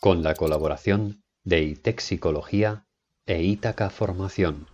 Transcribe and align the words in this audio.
Con 0.00 0.22
la 0.22 0.34
colaboración 0.34 1.22
de 1.44 1.60
ITEC 1.64 2.00
Psicología 2.00 2.86
e 3.26 3.42
Ítaca 3.42 3.90
Formación. 3.90 4.66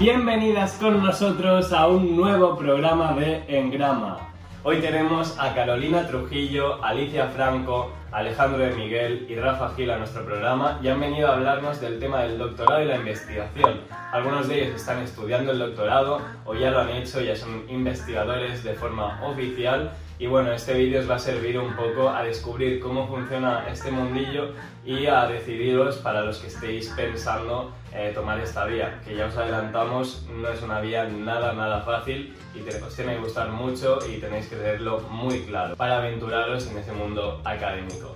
Bienvenidas 0.00 0.72
con 0.78 1.00
nosotros 1.00 1.72
a 1.72 1.86
un 1.86 2.16
nuevo 2.16 2.56
programa 2.56 3.12
de 3.12 3.44
Engrama. 3.46 4.32
Hoy 4.64 4.80
tenemos 4.80 5.38
a 5.38 5.54
Carolina 5.54 6.08
Trujillo, 6.08 6.82
Alicia 6.82 7.28
Franco, 7.28 7.92
Alejandro 8.12 8.58
de 8.64 8.74
Miguel 8.74 9.26
y 9.28 9.34
Rafa 9.36 9.74
Gil 9.74 9.90
a 9.90 9.98
nuestro 9.98 10.24
programa 10.24 10.80
y 10.82 10.88
han 10.88 11.00
venido 11.00 11.28
a 11.28 11.34
hablarnos 11.34 11.80
del 11.80 11.98
tema 11.98 12.22
del 12.22 12.38
doctorado 12.38 12.82
y 12.82 12.86
la 12.86 12.96
investigación. 12.96 13.80
Algunos 14.12 14.48
de 14.48 14.62
ellos 14.62 14.76
están 14.76 15.02
estudiando 15.02 15.52
el 15.52 15.58
doctorado 15.58 16.20
o 16.44 16.54
ya 16.54 16.70
lo 16.70 16.80
han 16.80 16.90
hecho, 16.90 17.20
ya 17.20 17.36
son 17.36 17.64
investigadores 17.68 18.64
de 18.64 18.74
forma 18.74 19.22
oficial 19.24 19.92
y 20.18 20.26
bueno, 20.26 20.52
este 20.52 20.74
vídeo 20.74 21.00
os 21.00 21.10
va 21.10 21.16
a 21.16 21.18
servir 21.18 21.58
un 21.58 21.76
poco 21.76 22.08
a 22.08 22.22
descubrir 22.22 22.80
cómo 22.80 23.06
funciona 23.06 23.68
este 23.70 23.90
mundillo 23.90 24.52
y 24.84 25.06
a 25.06 25.26
decidiros 25.26 25.98
para 25.98 26.22
los 26.22 26.38
que 26.38 26.48
estéis 26.48 26.88
pensando 26.96 27.72
eh, 27.92 28.12
tomar 28.14 28.38
esta 28.40 28.64
vía, 28.64 29.00
que 29.04 29.16
ya 29.16 29.26
os 29.26 29.36
adelantamos, 29.36 30.26
no 30.30 30.48
es 30.48 30.62
una 30.62 30.80
vía 30.80 31.04
nada, 31.04 31.52
nada 31.52 31.80
fácil 31.82 32.36
y 32.54 32.68
os 32.68 32.94
tiene 32.94 33.14
que 33.14 33.20
gustar 33.20 33.50
mucho 33.50 33.98
y 34.08 34.18
tenéis 34.18 34.46
que 34.46 34.56
tenerlo 34.56 35.00
muy 35.00 35.44
claro 35.44 35.76
para 35.76 35.98
aventuraros 35.98 36.66
en 36.68 36.78
ese 36.78 36.92
mundo 36.92 37.40
académico. 37.44 38.14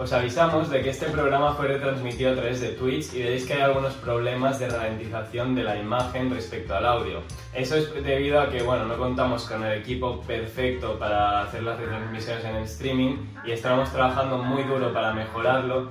Os 0.00 0.14
avisamos 0.14 0.70
de 0.70 0.80
que 0.80 0.88
este 0.88 1.10
programa 1.10 1.52
fue 1.52 1.68
retransmitido 1.68 2.32
a 2.32 2.34
través 2.34 2.58
de 2.62 2.68
Twitch 2.68 3.12
y 3.12 3.22
veréis 3.22 3.44
que 3.44 3.52
hay 3.52 3.60
algunos 3.60 3.92
problemas 3.96 4.58
de 4.58 4.70
ralentización 4.70 5.54
de 5.54 5.62
la 5.62 5.76
imagen 5.76 6.30
respecto 6.30 6.74
al 6.74 6.86
audio. 6.86 7.20
Eso 7.52 7.76
es 7.76 7.92
debido 8.02 8.40
a 8.40 8.48
que 8.48 8.62
bueno, 8.62 8.86
no 8.86 8.96
contamos 8.96 9.44
con 9.44 9.62
el 9.62 9.78
equipo 9.78 10.22
perfecto 10.22 10.98
para 10.98 11.42
hacer 11.42 11.64
las 11.64 11.78
retransmisiones 11.78 12.42
en 12.46 12.56
el 12.56 12.62
streaming 12.62 13.16
y 13.44 13.50
estamos 13.50 13.92
trabajando 13.92 14.38
muy 14.38 14.62
duro 14.62 14.90
para 14.90 15.12
mejorarlo. 15.12 15.90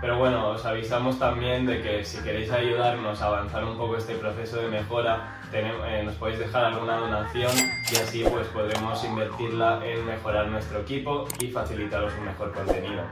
Pero 0.00 0.16
bueno, 0.16 0.48
os 0.48 0.64
avisamos 0.64 1.18
también 1.18 1.66
de 1.66 1.82
que 1.82 2.04
si 2.06 2.22
queréis 2.22 2.50
ayudarnos 2.50 3.20
a 3.20 3.26
avanzar 3.26 3.64
un 3.64 3.76
poco 3.76 3.98
este 3.98 4.14
proceso 4.14 4.62
de 4.62 4.68
mejora, 4.68 5.37
eh, 5.52 6.02
nos 6.04 6.14
podéis 6.16 6.38
dejar 6.38 6.66
alguna 6.66 6.96
donación 6.96 7.52
y 7.90 7.96
así 7.96 8.24
pues 8.24 8.46
podremos 8.48 9.02
invertirla 9.04 9.80
en 9.84 10.04
mejorar 10.04 10.48
nuestro 10.48 10.80
equipo 10.80 11.26
y 11.40 11.50
facilitaros 11.50 12.12
un 12.18 12.26
mejor 12.26 12.52
contenido. 12.52 13.02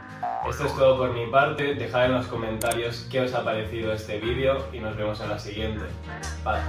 Esto 0.48 0.66
es 0.66 0.76
todo 0.76 0.98
por 0.98 1.12
mi 1.12 1.26
parte, 1.26 1.74
dejad 1.74 2.06
en 2.06 2.12
los 2.12 2.26
comentarios 2.26 3.06
qué 3.10 3.20
os 3.22 3.34
ha 3.34 3.44
parecido 3.44 3.92
este 3.92 4.20
vídeo 4.20 4.66
y 4.72 4.80
nos 4.80 4.96
vemos 4.96 5.20
en 5.20 5.30
la 5.30 5.38
siguiente. 5.38 5.84
Bye. 6.44 6.60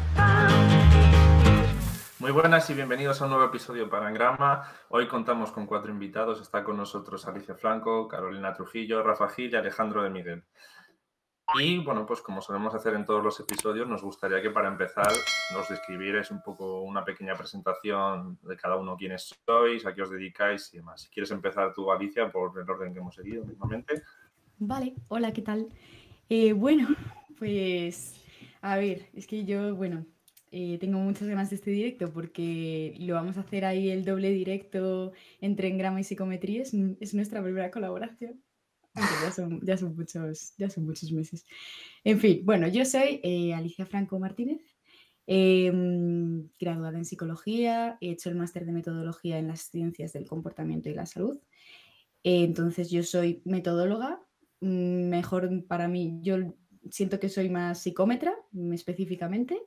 Muy 2.19 2.31
buenas 2.31 2.69
y 2.69 2.73
bienvenidos 2.73 3.21
a 3.21 3.25
un 3.25 3.31
nuevo 3.31 3.45
episodio 3.45 3.89
para 3.89 4.09
Engrama. 4.09 4.63
Hoy 4.89 5.07
contamos 5.07 5.51
con 5.51 5.65
cuatro 5.65 5.91
invitados. 5.91 6.41
Está 6.41 6.63
con 6.63 6.75
nosotros 6.75 7.27
Alicia 7.27 7.55
Franco, 7.55 8.07
Carolina 8.07 8.53
Trujillo, 8.53 9.03
Rafa 9.03 9.29
Gil 9.29 9.53
y 9.53 9.55
Alejandro 9.55 10.01
de 10.01 10.09
Miguel. 10.09 10.43
Y 11.55 11.77
bueno, 11.77 12.05
pues 12.05 12.21
como 12.21 12.41
solemos 12.41 12.75
hacer 12.75 12.93
en 12.93 13.05
todos 13.05 13.23
los 13.23 13.39
episodios, 13.39 13.87
nos 13.87 14.03
gustaría 14.03 14.41
que 14.41 14.49
para 14.49 14.67
empezar 14.67 15.07
nos 15.53 15.69
describierais 15.69 16.29
un 16.29 16.41
poco 16.41 16.81
una 16.81 17.05
pequeña 17.05 17.35
presentación 17.35 18.37
de 18.41 18.57
cada 18.57 18.75
uno 18.75 18.97
quiénes 18.97 19.33
sois, 19.45 19.85
a 19.85 19.95
qué 19.95 20.01
os 20.01 20.11
dedicáis 20.11 20.73
y 20.73 20.77
demás. 20.77 21.03
Si 21.03 21.09
quieres 21.09 21.31
empezar 21.31 21.73
tú, 21.73 21.89
Alicia, 21.89 22.29
por 22.29 22.59
el 22.59 22.69
orden 22.69 22.91
que 22.93 22.99
hemos 22.99 23.15
seguido 23.15 23.45
mismamente. 23.45 24.03
Vale, 24.59 24.93
hola, 25.07 25.31
¿qué 25.31 25.41
tal? 25.41 25.69
Eh, 26.27 26.51
bueno, 26.51 26.89
pues 27.39 28.21
a 28.61 28.75
ver, 28.75 29.07
es 29.13 29.25
que 29.25 29.45
yo, 29.45 29.73
bueno, 29.73 30.05
eh, 30.51 30.77
tengo 30.79 30.99
muchas 30.99 31.29
ganas 31.29 31.49
de 31.49 31.55
este 31.55 31.71
directo 31.71 32.11
porque 32.11 32.93
lo 32.99 33.13
vamos 33.13 33.37
a 33.37 33.41
hacer 33.41 33.63
ahí 33.63 33.89
el 33.89 34.03
doble 34.03 34.31
directo 34.31 35.13
entre 35.39 35.69
engrama 35.69 36.01
y 36.01 36.03
psicometría. 36.03 36.63
es 36.63 37.13
nuestra 37.13 37.41
primera 37.41 37.71
colaboración 37.71 38.43
ya 38.97 39.31
son, 39.31 39.61
ya 39.61 39.77
son, 39.77 39.95
muchos, 39.95 40.53
ya 40.57 40.69
son 40.69 40.85
muchos 40.85 41.11
meses. 41.11 41.45
En 42.03 42.19
fin, 42.19 42.41
bueno, 42.43 42.67
yo 42.67 42.85
soy 42.85 43.19
eh, 43.23 43.53
Alicia 43.53 43.85
Franco 43.85 44.19
Martínez, 44.19 44.61
em, 45.25 46.49
graduada 46.59 46.97
en 46.97 47.05
psicología, 47.05 47.97
he 48.01 48.11
hecho 48.11 48.29
el 48.29 48.35
máster 48.35 48.65
de 48.65 48.71
metodología 48.71 49.37
en 49.37 49.47
las 49.47 49.61
ciencias 49.61 50.13
del 50.13 50.27
comportamiento 50.27 50.89
y 50.89 50.93
la 50.93 51.05
salud. 51.05 51.39
entonces 52.23 52.89
yo 52.89 53.03
soy 53.03 53.41
metodóloga, 53.45 54.21
mejor 54.59 55.65
para 55.67 55.87
mí, 55.87 56.19
yo 56.21 56.37
siento 56.91 57.19
que 57.19 57.29
soy 57.29 57.49
más 57.49 57.81
psicómetra 57.81 58.33
específicamente. 58.73 59.57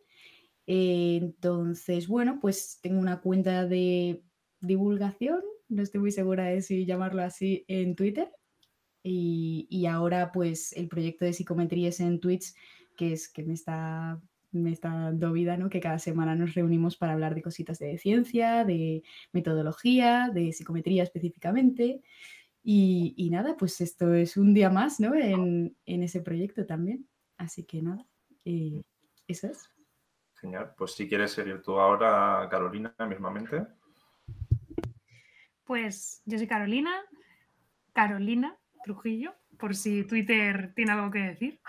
entonces, 0.66 2.08
bueno, 2.08 2.38
pues 2.40 2.78
tengo 2.82 3.00
una 3.00 3.20
cuenta 3.20 3.66
de 3.66 4.22
divulgación, 4.60 5.40
no 5.68 5.82
estoy 5.82 6.00
muy 6.00 6.12
segura 6.12 6.44
de 6.44 6.62
si 6.62 6.84
llamarlo 6.86 7.22
así, 7.22 7.64
en 7.68 7.96
Twitter, 7.96 8.30
y, 9.02 9.86
ahora 9.86 10.32
pues 10.32 10.72
el 10.74 10.88
proyecto 10.88 11.24
de 11.24 11.32
psicometrías 11.32 12.00
en 12.00 12.20
Twitch, 12.20 12.54
que 12.96 13.12
es 13.12 13.28
que 13.28 13.42
me 13.42 13.54
está, 13.54 14.20
me 14.52 14.72
está 14.72 14.90
dando 14.90 15.32
vida, 15.32 15.56
¿no? 15.56 15.70
Que 15.70 15.80
cada 15.80 15.98
semana 15.98 16.34
nos 16.34 16.54
reunimos 16.54 16.96
para 16.96 17.14
hablar 17.14 17.34
de 17.34 17.42
cositas 17.42 17.78
de 17.78 17.96
ciencia, 17.98 18.64
de 18.64 19.02
metodología, 19.32 20.30
de 20.32 20.52
psicometría 20.52 21.02
específicamente. 21.02 22.02
Y, 22.62 23.28
nada, 23.30 23.56
pues 23.56 23.80
esto 23.80 24.12
es 24.12 24.36
un 24.36 24.52
día 24.52 24.68
más, 24.68 25.00
¿no? 25.00 25.14
En, 25.14 25.74
ese 25.86 26.20
proyecto 26.20 26.66
también. 26.66 27.08
Así 27.38 27.64
que 27.64 27.80
nada, 27.80 28.06
eh, 28.44 28.82
eso 29.26 29.46
es. 29.46 29.70
Genial. 30.34 30.74
Pues 30.76 30.92
si 30.92 31.08
quieres 31.08 31.32
seguir 31.32 31.62
tú 31.62 31.78
ahora, 31.78 32.46
Carolina, 32.50 32.94
mismamente. 33.08 33.66
Pues 35.64 36.22
yo 36.26 36.36
soy 36.36 36.46
Carolina, 36.46 36.90
Carolina, 37.92 38.59
Trujillo, 38.84 39.34
por 39.58 39.74
si 39.74 40.04
Twitter 40.04 40.72
tiene 40.74 40.92
algo 40.92 41.10
que 41.10 41.20
decir. 41.20 41.60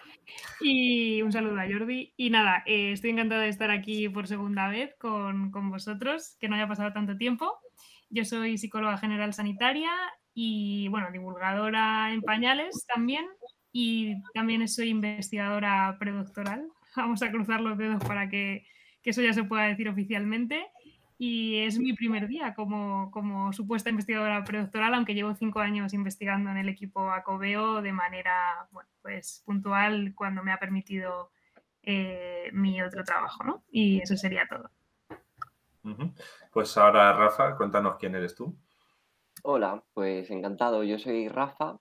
Y 0.60 1.22
un 1.22 1.32
saludo 1.32 1.60
a 1.60 1.68
Jordi. 1.68 2.14
Y 2.18 2.30
nada, 2.30 2.64
eh, 2.66 2.94
estoy 2.94 3.12
encantada 3.12 3.42
de 3.42 3.50
estar 3.50 3.72
aquí 3.72 4.10
por 4.10 4.28
segunda 4.28 4.70
vez 4.70 4.96
con, 4.98 5.52
vosotros, 5.70 6.38
que 6.40 6.50
no 6.50 6.56
haya 6.56 6.68
pasado 6.68 6.94
tanto 6.94 7.18
tiempo. 7.18 7.60
Yo 8.10 8.26
soy 8.26 8.58
psicóloga 8.58 8.98
general 8.98 9.34
sanitaria 9.34 9.92
y, 10.34 10.88
bueno, 10.90 11.12
divulgadora 11.12 12.14
en 12.14 12.22
pañales 12.22 12.86
también. 12.88 13.26
Y 13.74 14.16
también 14.34 14.68
soy 14.68 14.90
investigadora 14.90 15.96
predoctoral. 16.00 16.68
Vamos 16.96 17.22
a 17.24 17.32
cruzar 17.32 17.62
los 17.62 17.78
dedos 17.78 18.04
para 18.04 18.30
que, 18.30 18.66
que 19.02 19.12
eso 19.12 19.22
ya 19.22 19.34
se 19.34 19.44
pueda 19.44 19.64
decir 19.64 19.88
oficialmente 19.88 20.66
y 21.24 21.60
es 21.60 21.78
mi 21.78 21.94
primer 21.94 22.28
día 22.28 22.56
como, 22.56 23.12
como 23.12 23.54
supuesta 23.54 23.92
investigadora 23.92 24.44
predoctoral, 24.44 24.96
aunque 24.96 25.14
llevo 25.14 25.36
cinco 25.36 25.60
años 25.60 25.94
investigando 25.94 26.50
en 26.50 26.58
el 26.58 26.68
equipo 26.68 27.12
Acobeo 27.12 27.84
de 27.84 27.94
manera 27.94 28.68
bueno, 28.72 28.90
pues, 29.04 29.44
puntual 29.46 30.14
cuando 30.16 30.42
me 30.42 30.52
ha 30.52 30.58
permitido 30.58 31.30
eh, 31.84 32.50
mi 32.54 32.82
otro 32.82 33.04
trabajo, 33.04 33.44
¿no? 33.44 33.64
Y 33.70 34.02
eso 34.02 34.18
sería 34.18 34.48
todo. 34.50 34.72
Pues 36.52 36.76
ahora, 36.76 37.14
Rafa, 37.14 37.56
cuéntanos 37.56 37.98
quién 38.00 38.16
eres 38.16 38.34
tú. 38.34 38.58
Hola, 39.44 39.84
pues 39.94 40.32
encantado. 40.32 40.84
Yo 40.84 40.98
soy 40.98 41.28
Rafa. 41.28 41.78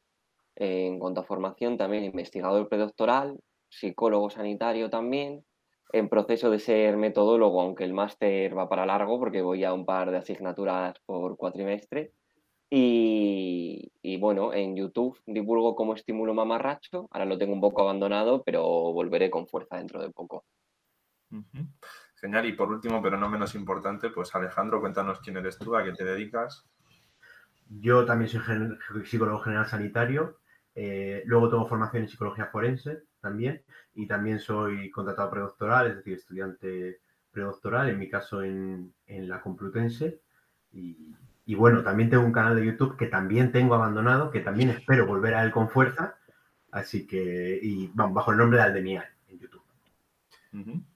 en 0.55 0.99
cuanto 0.99 1.23
a 1.23 1.25
formación, 1.25 1.79
también 1.79 2.05
investigador 2.05 2.69
predoctoral, 2.69 3.41
psicólogo 3.71 4.29
sanitario 4.29 4.91
también 4.91 5.47
en 5.93 6.09
proceso 6.09 6.51
de 6.51 6.59
ser 6.59 6.97
metodólogo, 6.97 7.61
aunque 7.61 7.85
el 7.85 7.93
máster 7.93 8.57
va 8.57 8.69
para 8.69 8.87
largo 8.87 9.19
porque 9.19 9.43
voy 9.43 9.65
a 9.65 9.73
un 9.73 9.85
par 9.85 10.11
de 10.11 10.19
asignaturas 10.19 10.99
por 11.07 11.37
cuatrimestre. 11.37 12.13
Y, 12.73 13.91
bueno, 14.21 14.55
en 14.55 14.77
YouTube 14.77 15.19
divulgo 15.27 15.75
como 15.75 15.95
estímulo 15.95 16.35
mamarracho. 16.35 17.09
Ahora 17.11 17.25
lo 17.25 17.37
tengo 17.37 17.53
un 17.53 17.61
poco 17.61 17.83
abandonado, 17.83 18.45
pero 18.45 18.63
volveré 18.63 19.29
con 19.29 19.49
fuerza 19.49 19.77
dentro 19.77 20.01
de 20.01 20.11
poco. 20.11 20.45
Genial. 22.21 22.47
Y 22.47 22.53
por 22.53 22.71
último, 22.71 23.03
pero 23.03 23.17
no 23.17 23.29
menos 23.29 23.57
importante, 23.57 24.11
pues 24.11 24.33
Alejandro, 24.35 24.81
cuéntanos 24.81 25.19
quién 25.21 25.37
eres 25.37 25.59
tú, 25.59 25.75
a 25.75 25.83
qué 25.83 25.93
te 25.93 26.05
dedicas. 26.05 26.65
Yo 27.69 28.05
también 28.05 28.29
soy 28.29 29.05
psicólogo 29.05 29.41
general 29.41 29.67
sanitario. 29.67 30.39
Eh, 30.77 31.23
luego 31.27 31.49
tengo 31.51 31.67
formación 31.67 32.05
en 32.05 32.09
psicología 32.09 32.47
forense 32.47 33.03
también 33.21 33.63
y 33.95 34.07
también 34.07 34.39
soy 34.39 34.91
contratado 34.91 35.31
predoctoral, 35.31 35.89
es 35.89 35.97
decir, 35.97 36.15
estudiante 36.15 37.01
predoctoral, 37.31 37.89
en 37.91 37.99
mi 37.99 38.09
caso 38.09 38.43
en, 38.43 38.93
la 39.07 39.41
Complutense. 39.41 40.21
Y, 40.73 41.55
bueno, 41.55 41.83
también 41.83 42.11
tengo 42.11 42.25
un 42.25 42.33
canal 42.33 42.57
de 42.57 42.65
YouTube 42.65 42.97
que 42.97 43.07
también 43.07 43.53
tengo 43.53 43.75
abandonado, 43.75 44.31
que 44.31 44.41
también 44.41 44.71
espero 44.71 45.07
volver 45.07 45.35
a 45.35 45.45
él 45.45 45.51
con 45.51 45.69
fuerza. 45.69 46.17
Así 46.71 47.07
que, 47.07 47.59
y 47.61 47.91
vamos, 47.95 48.15
bajo 48.15 48.31
el 48.31 48.39
nombre 48.39 48.59
de 48.59 48.65
Aldenial 48.65 49.09
en 49.29 49.39
YouTube. 49.39 49.63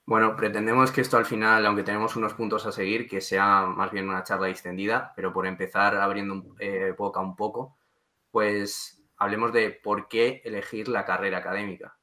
Bueno, 0.07 0.37
pretendemos 0.37 0.93
que 0.93 1.01
esto 1.01 1.17
al 1.17 1.25
final, 1.25 1.65
aunque 1.67 1.83
tenemos 1.83 2.17
unos 2.17 2.35
puntos 2.35 2.67
a 2.67 2.73
seguir, 2.73 3.09
que 3.09 3.21
sea 3.21 3.67
más 3.67 3.91
bien 3.91 4.09
una 4.09 4.23
charla 4.23 4.49
extendida, 4.49 5.13
pero 5.17 5.33
por 5.33 5.47
empezar 5.47 5.97
abriendo 5.97 6.55
eh, 6.59 6.95
boca 6.97 7.21
un 7.21 7.35
poco, 7.37 7.77
pues 8.31 9.03
hablemos 9.17 9.53
de 9.53 9.71
por 9.71 10.09
qué 10.09 10.43
elegir 10.45 10.89
la 10.89 11.05
carrera 11.05 11.39
académica. 11.39 11.97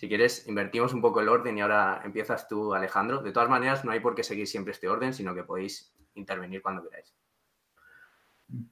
Si 0.00 0.08
quieres, 0.08 0.48
invertimos 0.48 0.94
un 0.94 1.02
poco 1.02 1.20
el 1.20 1.28
orden 1.28 1.58
y 1.58 1.60
ahora 1.60 2.00
empiezas 2.02 2.48
tú, 2.48 2.72
Alejandro. 2.72 3.20
De 3.20 3.32
todas 3.32 3.50
maneras, 3.50 3.84
no 3.84 3.90
hay 3.90 4.00
por 4.00 4.14
qué 4.14 4.22
seguir 4.22 4.46
siempre 4.46 4.72
este 4.72 4.88
orden, 4.88 5.12
sino 5.12 5.34
que 5.34 5.44
podéis 5.44 5.94
intervenir 6.14 6.62
cuando 6.62 6.82
queráis. 6.82 7.14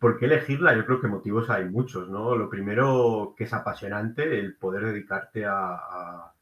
¿Por 0.01 0.19
qué 0.19 0.25
elegirla? 0.25 0.75
Yo 0.75 0.87
creo 0.87 1.03
que 1.03 1.07
motivos 1.07 1.51
hay 1.51 1.67
muchos, 1.67 2.09
¿no? 2.09 2.35
Lo 2.35 2.49
primero 2.49 3.35
que 3.37 3.45
es 3.45 3.53
apasionante, 3.53 4.39
el 4.39 4.57
poder 4.57 4.87
dedicarte 4.87 5.45
a, 5.45 6.33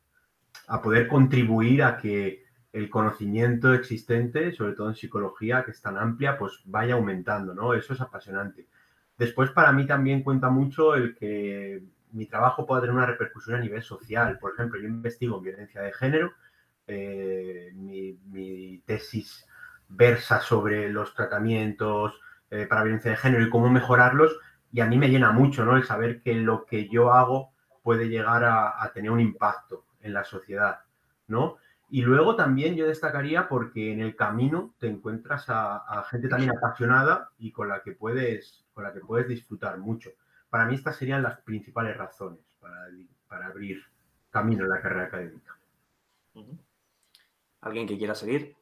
poder 0.84 1.08
contribuir 1.08 1.82
a 1.82 1.98
que 1.98 2.44
el 2.72 2.88
conocimiento 2.88 3.74
existente, 3.74 4.52
sobre 4.52 4.74
todo 4.74 4.90
en 4.90 4.94
psicología, 4.94 5.64
que 5.64 5.72
es 5.72 5.82
tan 5.82 5.98
amplia, 5.98 6.38
pues 6.38 6.60
vaya 6.64 6.94
aumentando, 6.94 7.54
¿no? 7.54 7.74
Eso 7.74 7.92
es 7.92 8.00
apasionante. 8.00 8.68
Después, 9.18 9.50
para 9.50 9.72
mí 9.72 9.84
también 9.84 10.22
cuenta 10.22 10.48
mucho 10.48 10.94
el 10.94 11.16
que 11.16 11.82
mi 12.12 12.26
trabajo 12.26 12.66
pueda 12.66 12.80
tener 12.80 12.94
una 12.94 13.06
repercusión 13.06 13.56
a 13.56 13.60
nivel 13.60 13.82
social. 13.82 14.38
Por 14.38 14.52
ejemplo, 14.52 14.80
yo 14.80 14.86
investigo 14.86 15.38
en 15.38 15.42
violencia 15.42 15.82
de 15.82 15.92
género, 15.92 16.32
eh, 16.86 17.72
mi, 17.74 18.82
tesis 18.86 19.46
versa 19.88 20.40
sobre 20.40 20.88
los 20.90 21.14
tratamientos 21.14 22.20
eh, 22.50 22.66
para 22.66 22.84
violencia 22.84 23.10
de 23.10 23.16
género 23.16 23.44
y 23.44 23.50
cómo 23.50 23.68
mejorarlos, 23.68 24.38
y 24.72 24.80
a 24.80 24.86
mí 24.86 24.98
me 24.98 25.08
llena 25.08 25.32
mucho 25.32 25.64
¿no? 25.64 25.76
el 25.76 25.84
saber 25.84 26.20
que 26.20 26.34
lo 26.34 26.64
que 26.64 26.88
yo 26.88 27.12
hago 27.12 27.52
puede 27.82 28.08
llegar 28.08 28.44
a, 28.44 28.90
tener 28.92 29.10
un 29.10 29.20
impacto 29.20 29.84
en 30.00 30.12
la 30.12 30.24
sociedad, 30.24 30.80
¿no? 31.28 31.56
Y 31.88 32.02
luego 32.02 32.34
también 32.34 32.74
yo 32.74 32.86
destacaría 32.86 33.48
porque 33.48 33.92
en 33.92 34.00
el 34.00 34.16
camino 34.16 34.74
te 34.78 34.88
encuentras 34.88 35.44
a, 35.48 36.04
gente 36.10 36.28
también 36.28 36.50
apasionada 36.50 37.30
y 37.38 37.52
con 37.52 37.68
la 37.68 37.82
que 37.82 37.92
puedes, 37.92 38.64
con 38.74 38.82
la 38.82 38.92
que 38.92 39.00
puedes 39.00 39.28
disfrutar 39.28 39.78
mucho. 39.78 40.10
Para 40.56 40.68
mí 40.68 40.76
estas 40.76 40.96
serían 40.96 41.22
las 41.22 41.38
principales 41.42 41.94
razones 41.98 42.40
para, 42.58 43.46
abrir 43.46 43.78
camino 44.30 44.64
en 44.64 44.70
la 44.70 44.80
carrera 44.80 45.04
académica. 45.04 45.54
¿Alguien 47.60 47.86
que 47.86 47.98
quiera 47.98 48.14
seguir? 48.14 48.56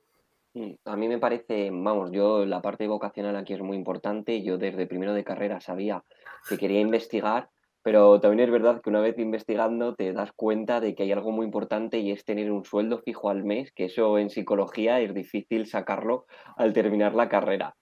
Mm, 0.55 0.73
a 0.87 0.97
mí 0.97 1.07
me 1.07 1.21
parece, 1.21 1.71
vamos, 1.71 2.11
yo 2.11 2.47
la 2.47 2.61
parte 2.61 2.89
vocacional 2.89 3.37
aquí 3.37 3.53
es 3.53 3.61
muy 3.61 3.77
importante. 3.77 4.43
Yo 4.43 4.59
desde 4.59 4.89
primero 4.89 5.15
de 5.15 5.23
carrera 5.23 5.61
sabía 5.61 6.03
que 6.49 6.59
quería 6.59 6.81
investigar, 6.81 7.49
pero 7.81 8.19
también 8.19 8.49
es 8.49 8.51
verdad 8.51 8.83
que 8.83 8.91
una 8.91 9.01
vez 9.01 9.17
investigando 9.21 9.95
te 9.95 10.13
das 10.13 10.33
cuenta 10.33 10.81
de 10.81 10.97
que 10.97 11.05
hay 11.05 11.13
algo 11.13 11.31
muy 11.31 11.47
importante 11.47 12.01
y 12.01 12.11
es 12.11 12.25
tener 12.25 12.51
un 12.51 12.65
sueldo 12.65 12.99
fijo 13.03 13.31
al 13.31 13.45
mes, 13.45 13.71
que 13.71 13.85
eso 13.85 14.19
en 14.19 14.31
psicología 14.31 14.99
es 14.99 15.15
difícil 15.15 15.69
sacarlo 15.69 16.27
al 16.57 16.73
terminar 16.73 17.15
la 17.15 17.29
carrera. 17.29 17.77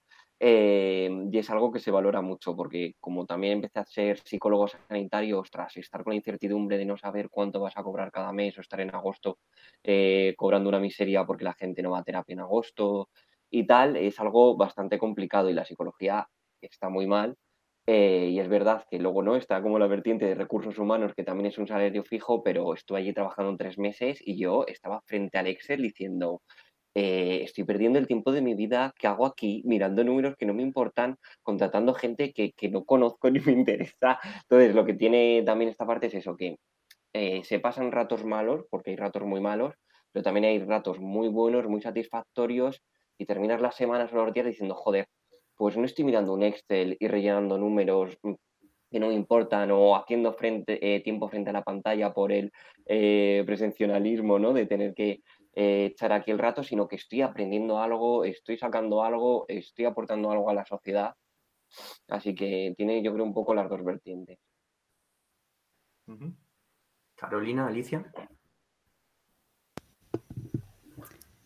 Eh, 0.44 1.08
y 1.30 1.38
es 1.38 1.50
algo 1.50 1.70
que 1.70 1.78
se 1.78 1.92
valora 1.92 2.20
mucho 2.20 2.56
porque 2.56 2.96
como 2.98 3.26
también 3.26 3.52
empecé 3.54 3.78
a 3.78 3.84
ser 3.84 4.18
psicólogo 4.18 4.66
sanitario, 4.66 5.38
ostras, 5.38 5.76
estar 5.76 6.02
con 6.02 6.10
la 6.10 6.16
incertidumbre 6.16 6.78
de 6.78 6.84
no 6.84 6.96
saber 6.96 7.30
cuánto 7.30 7.60
vas 7.60 7.76
a 7.76 7.84
cobrar 7.84 8.10
cada 8.10 8.32
mes 8.32 8.58
o 8.58 8.60
estar 8.60 8.80
en 8.80 8.92
agosto 8.92 9.38
eh, 9.84 10.34
cobrando 10.36 10.68
una 10.68 10.80
miseria 10.80 11.24
porque 11.24 11.44
la 11.44 11.54
gente 11.54 11.80
no 11.80 11.92
va 11.92 12.00
a 12.00 12.02
terapia 12.02 12.32
en 12.32 12.40
agosto 12.40 13.08
y 13.50 13.64
tal, 13.68 13.96
es 13.96 14.18
algo 14.18 14.56
bastante 14.56 14.98
complicado 14.98 15.48
y 15.48 15.52
la 15.52 15.64
psicología 15.64 16.26
está 16.60 16.88
muy 16.88 17.06
mal. 17.06 17.36
Eh, 17.86 18.30
y 18.32 18.40
es 18.40 18.48
verdad 18.48 18.84
que 18.90 18.98
luego 18.98 19.22
no 19.22 19.36
está 19.36 19.62
como 19.62 19.78
la 19.78 19.86
vertiente 19.86 20.24
de 20.26 20.34
recursos 20.34 20.78
humanos, 20.78 21.14
que 21.14 21.24
también 21.24 21.46
es 21.46 21.58
un 21.58 21.68
salario 21.68 22.04
fijo, 22.04 22.42
pero 22.42 22.74
estuve 22.74 22.98
allí 22.98 23.12
trabajando 23.12 23.50
en 23.52 23.58
tres 23.58 23.78
meses 23.78 24.20
y 24.24 24.38
yo 24.38 24.64
estaba 24.66 25.02
frente 25.02 25.38
al 25.38 25.48
Excel 25.48 25.82
diciendo, 25.82 26.42
eh, 26.94 27.40
estoy 27.44 27.64
perdiendo 27.64 27.98
el 27.98 28.06
tiempo 28.06 28.32
de 28.32 28.42
mi 28.42 28.54
vida, 28.54 28.92
¿qué 28.98 29.06
hago 29.06 29.24
aquí? 29.24 29.62
Mirando 29.64 30.04
números 30.04 30.36
que 30.36 30.44
no 30.44 30.52
me 30.52 30.62
importan, 30.62 31.16
contratando 31.42 31.94
gente 31.94 32.32
que, 32.32 32.52
no 32.68 32.84
conozco 32.84 33.30
ni 33.30 33.40
me 33.40 33.52
interesa. 33.52 34.18
Entonces, 34.42 34.74
lo 34.74 34.84
que 34.84 34.94
tiene 34.94 35.42
también 35.44 35.70
esta 35.70 35.86
parte 35.86 36.08
es 36.08 36.14
eso, 36.14 36.36
que 36.36 36.58
eh, 37.14 37.42
se 37.44 37.60
pasan 37.60 37.92
ratos 37.92 38.24
malos, 38.24 38.66
porque 38.70 38.90
hay 38.90 38.96
ratos 38.96 39.22
muy 39.22 39.40
malos, 39.40 39.74
pero 40.12 40.22
también 40.22 40.44
hay 40.44 40.58
ratos 40.58 41.00
muy 41.00 41.28
buenos, 41.28 41.66
muy 41.66 41.80
satisfactorios, 41.80 42.82
y 43.16 43.24
terminas 43.26 43.60
las 43.60 43.76
semanas 43.76 44.12
o 44.12 44.16
los 44.16 44.32
días 44.32 44.46
diciendo, 44.46 44.74
joder, 44.74 45.06
pues 45.56 45.76
no 45.76 45.84
estoy 45.84 46.04
mirando 46.04 46.34
un 46.34 46.42
Excel 46.42 46.96
y 46.98 47.08
rellenando 47.08 47.56
números 47.56 48.18
mm, 48.22 48.32
que 48.90 49.00
no 49.00 49.08
me 49.08 49.14
importan 49.14 49.70
o 49.70 49.96
haciendo 49.96 50.36
eh, 50.40 51.00
tiempo 51.02 51.28
frente 51.28 51.48
a 51.48 51.54
la 51.54 51.62
pantalla 51.62 52.12
por 52.12 52.30
el 52.30 52.52
presencialismo, 53.46 54.38
¿no? 54.38 54.52
De 54.52 54.66
tener 54.66 54.92
que 54.92 55.22
eh, 55.54 55.86
echar 55.86 56.12
aquí 56.12 56.30
el 56.30 56.38
rato, 56.38 56.62
sino 56.62 56.88
que 56.88 56.96
estoy 56.96 57.22
aprendiendo 57.22 57.78
algo, 57.78 58.24
estoy 58.24 58.56
sacando 58.56 59.02
algo, 59.02 59.44
estoy 59.48 59.84
aportando 59.84 60.30
algo 60.30 60.48
a 60.48 60.54
la 60.54 60.64
sociedad. 60.64 61.14
Así 62.08 62.34
que 62.34 62.74
tiene, 62.76 63.02
yo 63.02 63.12
creo, 63.12 63.24
un 63.24 63.34
poco 63.34 63.54
las 63.54 63.68
dos 63.68 63.84
vertientes. 63.84 64.38
Carolina, 67.14 67.66
Alicia. 67.66 68.04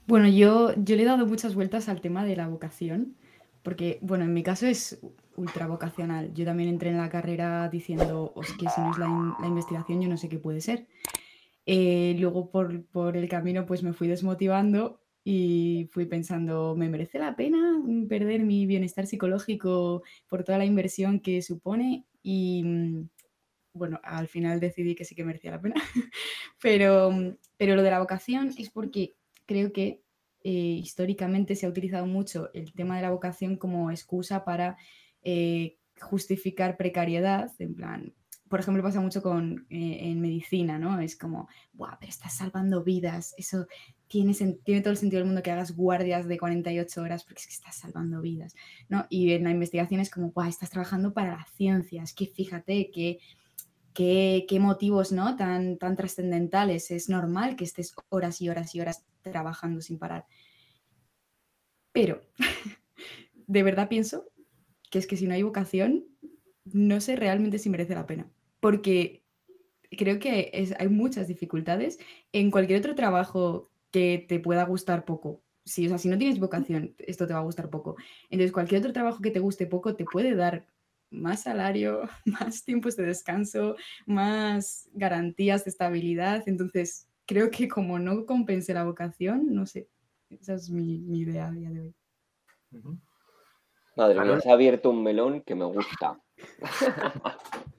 Bueno, 0.07 0.29
yo, 0.29 0.73
yo 0.77 0.97
le 0.97 1.03
he 1.03 1.07
dado 1.07 1.27
muchas 1.27 1.55
vueltas 1.55 1.89
al 1.89 2.01
tema 2.01 2.25
de 2.25 2.37
la 2.37 2.49
vocación, 2.49 3.17
porque, 3.63 3.99
bueno, 4.03 4.25
en 4.25 4.33
mi 4.33 4.43
caso 4.45 4.67
es 4.67 5.01
ultra 5.35 5.67
vocacional. 5.67 6.33
Yo 6.33 6.45
también 6.45 6.69
entré 6.69 6.91
en 6.91 6.97
la 6.97 7.11
carrera 7.11 7.69
diciendo, 7.69 8.33
os 8.35 8.53
que 8.53 8.69
si 8.69 8.81
no 8.81 8.93
es 8.93 8.99
la, 8.99 9.37
la 9.41 9.47
investigación, 9.49 10.01
yo 10.01 10.09
no 10.09 10.17
sé 10.17 10.29
qué 10.29 10.39
puede 10.39 10.61
ser. 10.61 10.87
Eh, 11.67 12.17
luego 12.19 12.51
por, 12.51 13.17
el 13.17 13.29
camino 13.29 13.67
pues 13.67 13.83
me 13.83 13.93
fui 13.93 14.07
desmotivando 14.07 15.01
y 15.25 15.89
fui 15.93 16.07
pensando, 16.07 16.77
¿me 16.77 16.89
merece 16.89 17.19
la 17.19 17.35
pena 17.35 17.83
perder 18.09 18.45
mi 18.45 18.67
bienestar 18.67 19.07
psicológico 19.07 20.05
por 20.29 20.45
toda 20.45 20.59
la 20.59 20.65
inversión 20.65 21.19
que 21.21 21.43
supone? 21.43 22.07
Y 22.23 22.63
mm, 22.65 23.09
bueno, 23.73 24.01
al 24.05 24.29
final 24.29 24.61
decidí 24.61 24.95
que 24.95 25.05
sí 25.05 25.15
que 25.15 25.25
merecía 25.25 25.51
la 25.51 25.61
pena. 25.61 25.75
pero, 26.63 27.11
pero 27.57 27.75
lo 27.75 27.83
de 27.83 27.91
la 27.91 27.99
vocación 27.99 28.53
es 28.57 28.71
porque 28.71 29.17
creo 29.47 29.73
que 29.73 30.03
eh, 30.45 30.51
históricamente 30.51 31.57
se 31.57 31.67
ha 31.67 31.69
utilizado 31.69 32.07
mucho 32.07 32.51
el 32.55 32.73
tema 32.73 32.97
de 32.97 33.03
la 33.03 33.11
vocación 33.11 33.57
como 33.57 33.91
excusa 33.91 34.45
para 34.45 34.77
eh, 35.23 35.79
justificar 36.01 36.77
precariedad, 36.77 37.51
en 37.59 37.75
plan, 37.75 38.15
por 38.49 38.61
ejemplo, 38.61 38.83
pasa 38.83 39.01
mucho 39.01 39.23
con, 39.23 39.67
eh, 39.71 39.99
en 40.03 40.21
medicina, 40.21 40.79
¿no? 40.79 41.01
Es 41.01 41.17
como, 41.17 41.49
¡buah, 41.73 41.99
pero 41.99 42.11
estás 42.11 42.35
salvando 42.37 42.85
vidas! 42.85 43.35
Eso 43.37 43.67
tiene, 44.07 44.35
tiene 44.65 44.81
todo 44.83 44.93
el 44.93 44.97
sentido 44.97 45.21
del 45.21 45.27
mundo 45.27 45.43
que 45.43 45.51
hagas 45.51 45.75
guardias 45.75 46.29
de 46.29 46.39
48 46.39 47.03
horas 47.03 47.25
porque 47.25 47.41
es 47.41 47.47
que 47.49 47.55
estás 47.55 47.77
salvando 47.77 48.21
vidas, 48.21 48.55
¿no? 48.89 49.07
Y 49.11 49.33
en 49.33 49.45
la 49.45 49.51
investigación 49.51 50.01
es 50.01 50.11
como, 50.11 50.31
¡buah, 50.31 50.49
estás 50.49 50.71
trabajando 50.71 51.13
para 51.13 51.33
la 51.33 51.47
ciencia! 51.57 52.03
Es 52.03 52.15
que 52.15 52.27
fíjate 52.27 52.91
que... 52.91 53.19
Qué, 53.95 54.45
qué, 54.47 54.61
motivos 54.61 55.11
¿no? 55.11 55.37
tan, 55.37 55.79
tan 55.79 55.97
trascendentales. 55.97 56.91
Es 56.91 57.09
normal 57.09 57.57
que 57.57 57.65
estés 57.65 57.95
horas 58.11 58.43
y 58.43 58.51
horas 58.51 58.75
y 58.75 58.81
horas 58.83 59.07
trabajando 59.23 59.81
sin 59.81 59.99
parar. 59.99 60.27
Pero 61.93 62.21
de 63.47 63.63
verdad 63.63 63.89
pienso 63.89 64.27
que 64.91 64.99
es 64.99 65.07
que 65.07 65.17
si 65.17 65.27
no 65.27 65.33
hay 65.33 65.43
vocación, 65.43 66.05
no 66.67 67.01
sé 67.01 67.17
realmente 67.17 67.59
si 67.59 67.71
merece 67.71 67.95
la 67.95 68.05
pena 68.05 68.31
porque 68.61 69.25
creo 69.91 70.19
que 70.19 70.69
hay 70.79 70.89
muchas 70.89 71.29
dificultades 71.29 71.99
en 72.33 72.51
cualquier 72.51 72.81
otro 72.81 72.95
trabajo 72.95 73.71
que 73.91 74.25
te 74.29 74.41
pueda 74.41 74.65
gustar 74.65 75.05
poco. 75.05 75.43
Si, 75.65 75.87
o 75.87 75.89
sea, 75.89 75.99
si 75.99 76.09
no 76.09 76.19
tienes 76.19 76.39
vocación, 76.39 76.95
esto 76.99 77.27
te 77.27 77.33
va 77.33 77.41
a 77.41 77.45
gustar 77.45 77.71
poco. 77.71 77.97
Entonces, 78.31 78.53
cualquier 78.53 78.81
otro 78.81 78.93
trabajo 78.93 79.21
que 79.21 79.31
te 79.31 79.41
guste 79.41 79.67
poco 79.67 79.97
te 79.97 80.05
puede 80.05 80.35
dar 80.35 80.67
más 81.11 81.43
salario, 81.43 82.03
más 82.25 82.65
tiempos 82.65 82.97
de 82.97 83.05
descanso, 83.05 83.77
más 84.07 84.89
garantías 84.93 85.65
de 85.65 85.71
estabilidad. 85.71 86.45
Entonces, 86.47 87.09
creo 87.27 87.51
que 87.51 87.69
como 87.69 87.99
no 87.99 88.27
compense 88.27 88.75
la 88.75 88.85
vocación, 88.85 89.55
no 89.55 89.67
sé, 89.67 89.89
esa 90.31 90.55
es 90.55 90.71
mi, 90.71 90.97
idea 91.19 91.49
a 91.49 91.53
día 91.53 91.71
de 91.71 91.81
hoy. 91.81 91.95
Madre 93.97 94.21
mía, 94.21 94.41
se 94.41 94.51
ha 94.51 94.53
abierto 94.53 94.91
un 94.91 95.03
melón 95.03 95.41
que 95.43 95.55
me 95.55 95.65
gusta. 95.65 96.21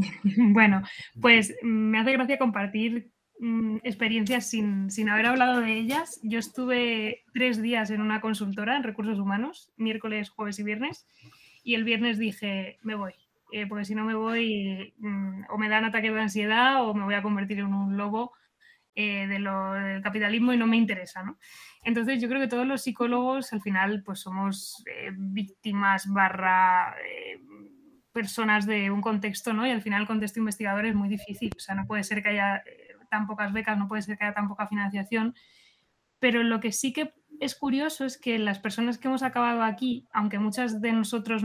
Bueno, 0.36 0.82
pues 1.20 1.54
me 1.62 1.98
hace 1.98 2.12
gracia 2.12 2.38
compartir 2.38 3.12
mm, 3.38 3.78
experiencias 3.82 4.50
sin, 4.50 5.08
haber 5.08 5.26
hablado 5.26 5.60
de 5.60 5.74
ellas. 5.74 6.20
Yo 6.22 6.38
estuve 6.38 7.24
tres 7.32 7.60
días 7.60 7.90
en 7.90 8.00
una 8.00 8.20
consultora 8.20 8.76
en 8.76 8.82
recursos 8.82 9.18
humanos, 9.18 9.72
miércoles, 9.76 10.30
jueves 10.30 10.58
y 10.58 10.64
viernes, 10.64 11.06
y 11.62 11.74
el 11.74 11.84
viernes 11.84 12.18
dije, 12.18 12.78
me 12.82 12.94
voy, 12.94 13.12
eh, 13.52 13.66
porque 13.66 13.84
si 13.84 13.94
no 13.94 14.04
me 14.04 14.14
voy, 14.14 14.94
mm, 14.98 15.44
o 15.50 15.58
me 15.58 15.68
dan 15.68 15.84
ataque 15.84 16.10
de 16.10 16.20
ansiedad 16.20 16.84
o 16.84 16.94
me 16.94 17.04
voy 17.04 17.14
a 17.14 17.22
convertir 17.22 17.58
en 17.58 17.74
un 17.74 17.96
lobo 17.96 18.32
eh, 18.94 19.26
de 19.28 19.38
lo, 19.38 19.72
del 19.72 20.02
capitalismo 20.02 20.52
y 20.52 20.56
no 20.56 20.66
me 20.66 20.76
interesa, 20.76 21.22
¿no? 21.22 21.38
Entonces 21.84 22.20
yo 22.20 22.28
creo 22.28 22.40
que 22.40 22.48
todos 22.48 22.66
los 22.66 22.82
psicólogos 22.82 23.52
al 23.52 23.62
final 23.62 24.02
pues 24.04 24.20
somos 24.20 24.82
eh, 24.86 25.10
víctimas 25.16 26.06
barra 26.08 26.94
personas 28.12 28.66
de 28.66 28.90
un 28.90 29.00
contexto, 29.00 29.52
¿no? 29.52 29.66
Y 29.66 29.70
al 29.70 29.82
final 29.82 30.02
el 30.02 30.06
contexto 30.06 30.38
investigador 30.38 30.86
es 30.86 30.94
muy 30.94 31.08
difícil. 31.08 31.50
O 31.56 31.60
sea, 31.60 31.74
no 31.74 31.86
puede 31.86 32.04
ser 32.04 32.22
que 32.22 32.30
haya 32.30 32.56
eh, 32.56 32.96
tan 33.08 33.26
pocas 33.26 33.52
becas, 33.52 33.78
no 33.78 33.88
puede 33.88 34.02
ser 34.02 34.18
que 34.18 34.24
haya 34.24 34.34
tan 34.34 34.48
poca 34.48 34.66
financiación. 34.66 35.34
Pero 36.18 36.42
lo 36.42 36.60
que 36.60 36.72
sí 36.72 36.92
que 36.92 37.14
es 37.40 37.54
curioso 37.54 38.04
es 38.04 38.18
que 38.18 38.38
las 38.38 38.58
personas 38.58 38.98
que 38.98 39.08
hemos 39.08 39.22
acabado 39.22 39.62
aquí, 39.62 40.06
aunque 40.12 40.38
muchas 40.38 40.80
de 40.80 40.92
nosotros 40.92 41.42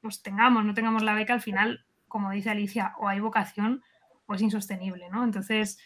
pues, 0.00 0.22
tengamos, 0.22 0.64
no 0.64 0.74
tengamos 0.74 1.02
la 1.02 1.14
beca, 1.14 1.34
al 1.34 1.42
final, 1.42 1.84
como 2.06 2.30
dice 2.30 2.50
Alicia, 2.50 2.94
o 2.98 3.08
hay 3.08 3.20
vocación 3.20 3.82
o 4.26 4.34
es 4.34 4.42
insostenible, 4.42 5.10
¿no? 5.10 5.24
Entonces, 5.24 5.78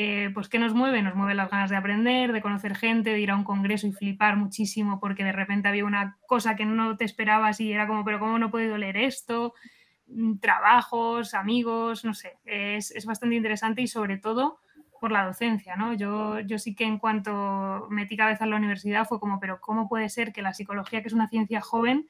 eh, 0.00 0.30
pues 0.32 0.48
¿qué 0.48 0.60
nos 0.60 0.74
mueve? 0.74 1.02
Nos 1.02 1.16
mueve 1.16 1.34
las 1.34 1.50
ganas 1.50 1.70
de 1.70 1.76
aprender, 1.76 2.32
de 2.32 2.40
conocer 2.40 2.76
gente, 2.76 3.10
de 3.10 3.18
ir 3.18 3.32
a 3.32 3.34
un 3.34 3.42
congreso 3.42 3.88
y 3.88 3.92
flipar 3.92 4.36
muchísimo 4.36 5.00
porque 5.00 5.24
de 5.24 5.32
repente 5.32 5.66
había 5.66 5.84
una 5.84 6.18
cosa 6.28 6.54
que 6.54 6.64
no 6.64 6.96
te 6.96 7.04
esperabas 7.04 7.58
y 7.58 7.72
era 7.72 7.88
como, 7.88 8.04
pero 8.04 8.20
¿cómo 8.20 8.38
no 8.38 8.46
he 8.46 8.50
podido 8.50 8.78
leer 8.78 8.96
esto? 8.96 9.54
Mm, 10.06 10.38
trabajos, 10.38 11.34
amigos, 11.34 12.04
no 12.04 12.14
sé, 12.14 12.38
es, 12.44 12.92
es 12.92 13.06
bastante 13.06 13.34
interesante 13.34 13.82
y 13.82 13.88
sobre 13.88 14.18
todo 14.18 14.60
por 15.00 15.10
la 15.10 15.26
docencia, 15.26 15.74
¿no? 15.74 15.92
Yo, 15.94 16.38
yo 16.40 16.60
sí 16.60 16.76
que 16.76 16.84
en 16.84 17.00
cuanto 17.00 17.88
metí 17.90 18.16
cabeza 18.16 18.44
en 18.44 18.50
la 18.50 18.56
universidad 18.56 19.04
fue 19.04 19.18
como, 19.18 19.40
pero 19.40 19.60
¿cómo 19.60 19.88
puede 19.88 20.08
ser 20.10 20.32
que 20.32 20.42
la 20.42 20.54
psicología, 20.54 21.02
que 21.02 21.08
es 21.08 21.14
una 21.14 21.28
ciencia 21.28 21.60
joven, 21.60 22.06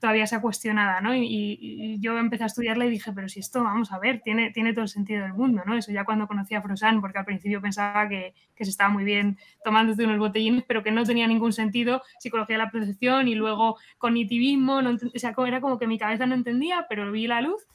todavía 0.00 0.26
sea 0.26 0.40
cuestionada, 0.40 1.00
¿no? 1.00 1.14
Y, 1.14 1.98
yo 2.00 2.16
empecé 2.18 2.44
a 2.44 2.46
estudiarla 2.46 2.86
y 2.86 2.90
dije, 2.90 3.12
pero 3.12 3.28
si 3.28 3.40
esto, 3.40 3.62
vamos 3.62 3.92
a 3.92 3.98
ver, 3.98 4.20
tiene, 4.22 4.50
tiene 4.50 4.72
todo 4.72 4.82
el 4.82 4.88
sentido 4.88 5.22
del 5.22 5.34
mundo, 5.34 5.62
¿no? 5.66 5.76
Eso 5.76 5.92
ya 5.92 6.04
cuando 6.04 6.26
conocí 6.26 6.54
a 6.54 6.62
Frosan, 6.62 7.00
porque 7.00 7.18
al 7.18 7.24
principio 7.24 7.60
pensaba 7.60 8.08
que, 8.08 8.34
que 8.56 8.64
se 8.64 8.70
estaba 8.70 8.90
muy 8.90 9.04
bien 9.04 9.38
tomándote 9.62 10.04
unos 10.04 10.18
botellines, 10.18 10.64
pero 10.66 10.82
que 10.82 10.90
no 10.90 11.04
tenía 11.04 11.26
ningún 11.26 11.52
sentido 11.52 12.02
psicología 12.18 12.56
de 12.56 12.64
la 12.64 12.70
percepción 12.70 13.28
y 13.28 13.34
luego 13.34 13.76
cognitivismo, 13.98 14.82
no 14.82 14.90
o 14.90 15.18
sea, 15.18 15.34
era 15.46 15.60
como 15.60 15.78
que 15.78 15.86
mi 15.86 15.98
cabeza 15.98 16.26
no 16.26 16.34
entendía, 16.34 16.86
pero 16.88 17.10
vi 17.12 17.26
la 17.26 17.42
luz 17.42 17.66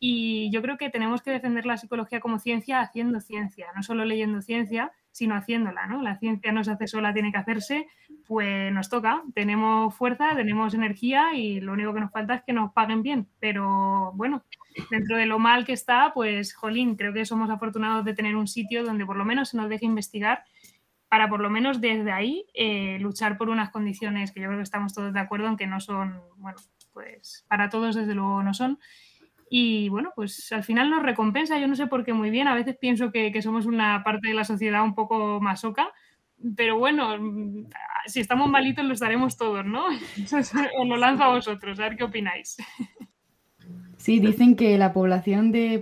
y 0.00 0.50
yo 0.52 0.62
creo 0.62 0.76
que 0.78 0.90
tenemos 0.90 1.22
que 1.22 1.30
defender 1.30 1.66
la 1.66 1.76
psicología 1.76 2.20
como 2.20 2.38
ciencia 2.38 2.80
haciendo 2.80 3.20
ciencia, 3.20 3.66
no 3.74 3.82
solo 3.82 4.04
leyendo 4.04 4.40
ciencia, 4.42 4.92
sino 5.10 5.34
haciéndola, 5.34 5.86
¿no? 5.86 6.00
La 6.02 6.18
ciencia 6.18 6.52
no 6.52 6.62
se 6.62 6.70
hace 6.70 6.86
sola, 6.86 7.12
tiene 7.12 7.32
que 7.32 7.38
hacerse, 7.38 7.88
pues 8.26 8.72
nos 8.72 8.88
toca, 8.88 9.22
tenemos 9.34 9.92
fuerza, 9.94 10.36
tenemos 10.36 10.74
energía 10.74 11.34
y 11.34 11.60
lo 11.60 11.72
único 11.72 11.92
que 11.92 12.00
nos 12.00 12.12
falta 12.12 12.34
es 12.34 12.42
que 12.44 12.52
nos 12.52 12.72
paguen 12.72 13.02
bien. 13.02 13.26
Pero 13.40 14.12
bueno, 14.14 14.44
dentro 14.90 15.16
de 15.16 15.26
lo 15.26 15.40
mal 15.40 15.64
que 15.64 15.72
está, 15.72 16.12
pues 16.14 16.54
jolín, 16.54 16.94
creo 16.94 17.12
que 17.12 17.24
somos 17.24 17.50
afortunados 17.50 18.04
de 18.04 18.14
tener 18.14 18.36
un 18.36 18.46
sitio 18.46 18.84
donde 18.84 19.04
por 19.04 19.16
lo 19.16 19.24
menos 19.24 19.48
se 19.48 19.56
nos 19.56 19.68
deje 19.68 19.86
investigar 19.86 20.44
para 21.08 21.28
por 21.28 21.40
lo 21.40 21.50
menos 21.50 21.80
desde 21.80 22.12
ahí 22.12 22.46
eh, 22.54 22.98
luchar 23.00 23.38
por 23.38 23.48
unas 23.48 23.70
condiciones 23.70 24.30
que 24.30 24.40
yo 24.40 24.46
creo 24.46 24.58
que 24.58 24.64
estamos 24.64 24.94
todos 24.94 25.12
de 25.12 25.20
acuerdo 25.20 25.48
en 25.48 25.56
que 25.56 25.66
no 25.66 25.80
son, 25.80 26.20
bueno, 26.36 26.58
pues 26.92 27.44
para 27.48 27.70
todos 27.70 27.96
desde 27.96 28.14
luego 28.14 28.42
no 28.42 28.54
son 28.54 28.78
y 29.50 29.88
bueno, 29.88 30.12
pues 30.14 30.52
al 30.52 30.64
final 30.64 30.90
nos 30.90 31.02
recompensa, 31.02 31.58
yo 31.58 31.68
no 31.68 31.76
sé 31.76 31.86
por 31.86 32.04
qué 32.04 32.12
muy 32.12 32.30
bien, 32.30 32.48
a 32.48 32.54
veces 32.54 32.76
pienso 32.76 33.10
que, 33.10 33.40
somos 33.42 33.66
una 33.66 34.02
parte 34.04 34.28
de 34.28 34.34
la 34.34 34.44
sociedad 34.44 34.84
un 34.84 34.94
poco 34.94 35.40
masoca, 35.40 35.88
pero 36.56 36.78
bueno, 36.78 37.18
mm, 37.18 37.66
si 38.06 38.20
estamos 38.20 38.50
malitos 38.50 38.84
lo 38.84 38.94
estaremos 38.94 39.36
todos, 39.36 39.64
¿no? 39.64 39.86
Os 40.78 40.88
lo 40.88 40.96
lanzo 40.96 41.24
a 41.24 41.34
vosotros, 41.34 41.78
a 41.78 41.84
ver 41.88 41.96
qué 41.96 42.04
opináis. 42.04 42.56
Sí, 43.96 44.20
dicen 44.20 44.54
que 44.54 44.78
la 44.78 44.92
población 44.92 45.50
de, 45.50 45.80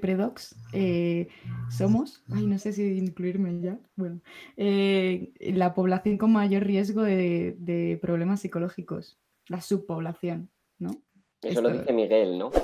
Predox 0.00 0.56
eh, 0.72 1.28
somos, 1.68 2.24
ay, 2.32 2.46
no 2.46 2.58
sé 2.58 2.72
si 2.72 2.96
incluirme 2.96 3.60
ya, 3.60 3.78
bueno, 3.94 4.22
eh, 4.56 5.32
la 5.38 5.74
población 5.74 6.16
con 6.16 6.32
mayor 6.32 6.64
riesgo 6.64 7.02
de 7.02 7.98
problemas 8.00 8.40
psicológicos, 8.40 9.20
la 9.48 9.60
subpoblación, 9.60 10.48
¿no? 11.42 11.50
Eso 11.50 11.60
lo 11.60 11.70
dice 11.70 11.92
Miguel, 11.92 12.38
¿no? 12.38 12.50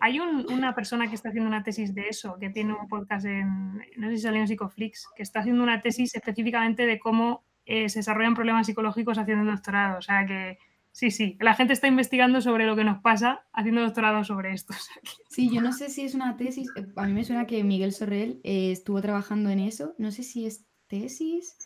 Hay 0.00 0.18
una 0.18 0.74
persona 0.74 1.08
que 1.08 1.14
está 1.14 1.28
haciendo 1.28 1.48
una 1.48 1.62
tesis 1.62 1.94
de 1.94 2.08
eso, 2.08 2.36
que 2.40 2.50
tiene 2.50 2.72
un 2.74 2.88
podcast 2.88 3.24
en, 3.24 3.74
no 3.96 4.08
sé 4.10 4.16
si 4.16 4.22
salió 4.22 4.40
en 4.40 4.48
Psicoflix, 4.48 5.06
que 5.14 5.22
está 5.22 5.38
haciendo 5.40 5.62
una 5.62 5.80
tesis 5.80 6.12
específicamente 6.16 6.86
de 6.86 6.98
cómo 6.98 7.44
eh, 7.66 7.88
se 7.88 8.00
desarrollan 8.00 8.34
problemas 8.34 8.66
psicológicos 8.66 9.18
haciendo 9.18 9.48
doctorado. 9.48 9.98
O 9.98 10.02
sea 10.02 10.26
que 10.26 10.58
sí, 10.90 11.12
sí, 11.12 11.36
la 11.40 11.54
gente 11.54 11.72
está 11.72 11.86
investigando 11.86 12.40
sobre 12.40 12.66
lo 12.66 12.74
que 12.74 12.82
nos 12.82 13.00
pasa 13.00 13.46
haciendo 13.52 13.82
doctorado 13.82 14.24
sobre 14.24 14.52
esto. 14.52 14.74
Sí, 15.28 15.48
yo 15.50 15.62
no 15.62 15.72
sé 15.72 15.88
si 15.88 16.02
es 16.02 16.14
una 16.14 16.36
tesis, 16.36 16.68
eh, 16.76 16.84
a 16.96 17.06
mí 17.06 17.12
me 17.14 17.24
suena 17.24 17.46
que 17.46 17.64
Miguel 17.64 17.92
Sorrell 17.92 18.40
eh, 18.44 18.72
estuvo 18.72 19.00
trabajando 19.00 19.48
en 19.48 19.60
eso, 19.60 19.94
no 19.96 20.10
sé 20.10 20.24
si 20.24 20.44
es 20.44 20.66
tesis 20.88 21.56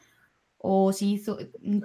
o 0.68 0.92
si 0.92 1.12
hizo 1.12 1.38
un 1.62 1.80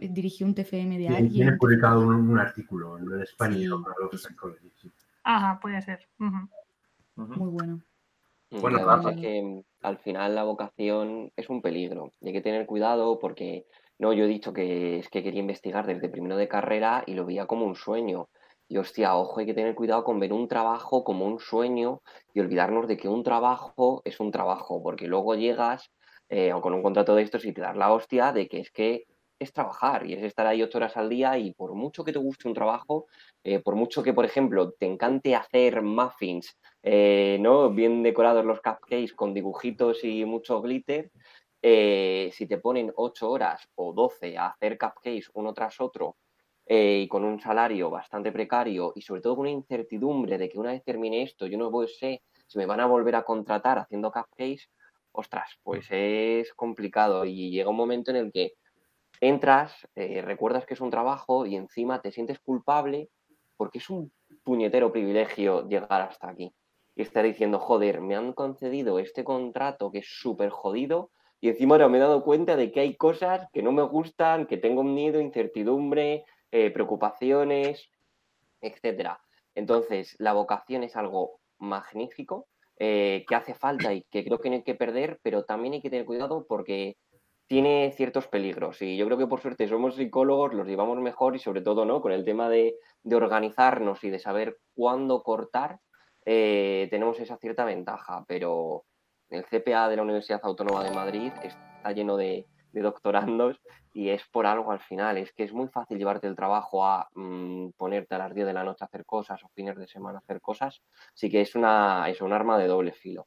dirigió 0.00 0.44
un 0.44 0.54
TFM 0.54 0.98
de 0.98 1.08
alguien. 1.08 1.32
Tiene 1.32 1.56
publicado 1.56 2.00
un, 2.00 2.36
artículo 2.36 2.98
en 2.98 3.22
español 3.22 3.84
Ajá, 5.22 5.60
puede 5.60 5.80
ser. 5.82 6.08
Muy 6.18 7.50
bueno. 7.50 7.80
Bueno, 8.50 8.78
que 9.20 9.42
mm, 9.42 9.62
al 9.82 9.98
final 9.98 10.34
la 10.34 10.42
vocación 10.42 11.30
es 11.36 11.48
un 11.48 11.62
peligro 11.62 12.12
y 12.20 12.28
hay 12.28 12.32
que 12.32 12.40
tener 12.40 12.66
cuidado 12.66 13.18
porque 13.20 13.66
no, 13.98 14.12
yo 14.12 14.24
he 14.24 14.28
dicho 14.28 14.52
que 14.52 14.98
es 14.98 15.08
que 15.10 15.22
quería 15.22 15.40
investigar 15.40 15.86
desde 15.86 16.08
primero 16.08 16.36
de 16.36 16.48
carrera 16.48 17.04
y 17.06 17.14
lo 17.14 17.24
veía 17.24 17.46
como 17.46 17.66
un 17.66 17.76
sueño. 17.76 18.28
Y 18.66 18.78
hostia, 18.78 19.14
ojo, 19.14 19.38
hay 19.38 19.46
que 19.46 19.54
tener 19.54 19.74
cuidado 19.76 20.02
con 20.02 20.18
ver 20.18 20.32
un 20.32 20.48
trabajo 20.48 21.04
como 21.04 21.24
un 21.24 21.38
sueño 21.38 22.02
y 22.34 22.40
olvidarnos 22.40 22.88
de 22.88 22.96
que 22.96 23.08
un 23.08 23.22
trabajo 23.22 24.02
es 24.04 24.18
un 24.18 24.32
trabajo, 24.32 24.82
porque 24.82 25.06
luego 25.06 25.34
llegas 25.36 25.90
eh, 26.28 26.52
o 26.52 26.60
con 26.60 26.74
un 26.74 26.82
contrato 26.82 27.14
de 27.14 27.22
estos 27.22 27.44
y 27.44 27.52
te 27.52 27.60
das 27.62 27.76
la 27.76 27.92
hostia 27.92 28.32
de 28.32 28.48
que 28.48 28.60
es 28.60 28.70
que 28.70 29.06
es 29.38 29.52
trabajar 29.52 30.04
y 30.04 30.14
es 30.14 30.22
estar 30.22 30.46
ahí 30.46 30.62
ocho 30.62 30.78
horas 30.78 30.96
al 30.96 31.08
día 31.08 31.38
y 31.38 31.54
por 31.54 31.72
mucho 31.74 32.04
que 32.04 32.12
te 32.12 32.18
guste 32.18 32.48
un 32.48 32.54
trabajo, 32.54 33.06
eh, 33.44 33.60
por 33.60 33.76
mucho 33.76 34.02
que, 34.02 34.12
por 34.12 34.24
ejemplo, 34.24 34.72
te 34.72 34.86
encante 34.86 35.36
hacer 35.36 35.80
muffins, 35.80 36.58
eh, 36.82 37.38
¿no? 37.40 37.70
Bien 37.70 38.02
decorados 38.02 38.44
los 38.44 38.60
cupcakes 38.60 39.14
con 39.14 39.32
dibujitos 39.32 40.02
y 40.02 40.24
mucho 40.24 40.60
glitter, 40.60 41.10
si 41.62 42.46
te 42.46 42.58
ponen 42.58 42.92
ocho 42.96 43.30
horas 43.30 43.68
o 43.76 43.92
doce 43.92 44.36
a 44.36 44.48
hacer 44.48 44.76
cupcakes 44.76 45.30
uno 45.34 45.54
tras 45.54 45.80
otro 45.80 46.16
y 46.66 47.08
con 47.08 47.24
un 47.24 47.40
salario 47.40 47.90
bastante 47.90 48.30
precario 48.30 48.92
y 48.94 49.02
sobre 49.02 49.22
todo 49.22 49.36
con 49.36 49.42
una 49.42 49.50
incertidumbre 49.50 50.36
de 50.36 50.48
que 50.48 50.58
una 50.58 50.72
vez 50.72 50.84
termine 50.84 51.22
esto 51.22 51.46
yo 51.46 51.56
no 51.58 51.70
sé 51.86 52.22
si 52.46 52.58
me 52.58 52.66
van 52.66 52.80
a 52.80 52.86
volver 52.86 53.14
a 53.14 53.22
contratar 53.24 53.78
haciendo 53.78 54.10
cupcakes, 54.10 54.68
ostras, 55.12 55.50
pues 55.62 55.86
es 55.90 56.52
complicado. 56.54 57.24
Y 57.24 57.50
llega 57.50 57.70
un 57.70 57.76
momento 57.76 58.10
en 58.10 58.16
el 58.16 58.32
que 58.32 58.54
entras, 59.20 59.88
eh, 59.94 60.22
recuerdas 60.22 60.66
que 60.66 60.74
es 60.74 60.80
un 60.80 60.90
trabajo 60.90 61.46
y 61.46 61.56
encima 61.56 62.00
te 62.00 62.12
sientes 62.12 62.38
culpable 62.38 63.10
porque 63.56 63.78
es 63.78 63.90
un 63.90 64.12
puñetero 64.44 64.92
privilegio 64.92 65.68
llegar 65.68 66.02
hasta 66.02 66.30
aquí. 66.30 66.54
Y 66.94 67.02
estar 67.02 67.24
diciendo, 67.24 67.58
joder, 67.58 68.00
me 68.00 68.16
han 68.16 68.32
concedido 68.32 68.98
este 68.98 69.24
contrato 69.24 69.90
que 69.90 69.98
es 69.98 70.08
súper 70.08 70.50
jodido 70.50 71.10
y 71.40 71.48
encima 71.48 71.76
ahora 71.76 71.88
me 71.88 71.98
he 71.98 72.00
dado 72.00 72.24
cuenta 72.24 72.56
de 72.56 72.72
que 72.72 72.80
hay 72.80 72.96
cosas 72.96 73.48
que 73.52 73.62
no 73.62 73.70
me 73.70 73.82
gustan, 73.82 74.46
que 74.46 74.56
tengo 74.56 74.82
miedo, 74.82 75.20
incertidumbre, 75.20 76.24
eh, 76.50 76.70
preocupaciones, 76.70 77.88
etcétera. 78.60 79.20
Entonces, 79.54 80.16
la 80.18 80.32
vocación 80.32 80.82
es 80.82 80.96
algo 80.96 81.40
magnífico 81.58 82.48
eh, 82.78 83.24
que 83.28 83.34
hace 83.34 83.54
falta 83.54 83.92
y 83.92 84.02
que 84.10 84.24
creo 84.24 84.38
que 84.38 84.50
no 84.50 84.56
hay 84.56 84.62
que 84.62 84.74
perder, 84.74 85.18
pero 85.22 85.44
también 85.44 85.74
hay 85.74 85.82
que 85.82 85.90
tener 85.90 86.06
cuidado 86.06 86.46
porque 86.48 86.96
tiene 87.48 87.92
ciertos 87.96 88.28
peligros. 88.28 88.82
Y 88.82 88.96
yo 88.96 89.06
creo 89.06 89.18
que 89.18 89.26
por 89.26 89.40
suerte 89.40 89.66
somos 89.66 89.96
psicólogos, 89.96 90.54
los 90.54 90.66
llevamos 90.66 90.98
mejor 90.98 91.34
y 91.34 91.38
sobre 91.38 91.62
todo 91.62 91.84
¿no? 91.84 92.00
con 92.00 92.12
el 92.12 92.24
tema 92.24 92.48
de, 92.48 92.76
organizarnos 93.10 94.04
y 94.04 94.10
de 94.10 94.18
saber 94.18 94.58
cuándo 94.74 95.22
cortar, 95.22 95.80
eh, 96.26 96.88
tenemos 96.90 97.18
esa 97.20 97.38
cierta 97.38 97.64
ventaja. 97.64 98.24
Pero 98.28 98.84
el 99.30 99.44
CPA 99.44 99.88
de 99.88 99.96
la 99.96 100.02
Universidad 100.02 100.40
Autónoma 100.42 100.84
de 100.84 100.90
Madrid 100.90 101.32
está 101.42 101.92
lleno 101.92 102.16
de, 102.16 102.46
de 102.72 102.82
doctorandos 102.82 103.60
y 103.92 104.10
es 104.10 104.22
por 104.30 104.46
algo 104.46 104.72
al 104.72 104.80
final. 104.80 105.18
Es 105.18 105.32
que 105.32 105.44
es 105.44 105.52
muy 105.52 105.68
fácil 105.68 105.98
llevarte 105.98 106.26
el 106.26 106.36
trabajo 106.36 106.86
a 106.86 107.08
mm, 107.14 107.70
ponerte 107.76 108.14
a 108.14 108.18
las 108.18 108.34
10 108.34 108.46
de 108.46 108.52
la 108.52 108.64
noche 108.64 108.84
a 108.84 108.86
hacer 108.86 109.04
cosas 109.04 109.42
o 109.44 109.48
fines 109.48 109.76
de 109.76 109.86
semana 109.86 110.18
a 110.18 110.22
hacer 110.22 110.40
cosas. 110.40 110.82
Así 111.14 111.30
que 111.30 111.40
es, 111.40 111.54
una, 111.54 112.08
es 112.08 112.20
un 112.20 112.32
arma 112.32 112.58
de 112.58 112.66
doble 112.66 112.92
filo. 112.92 113.26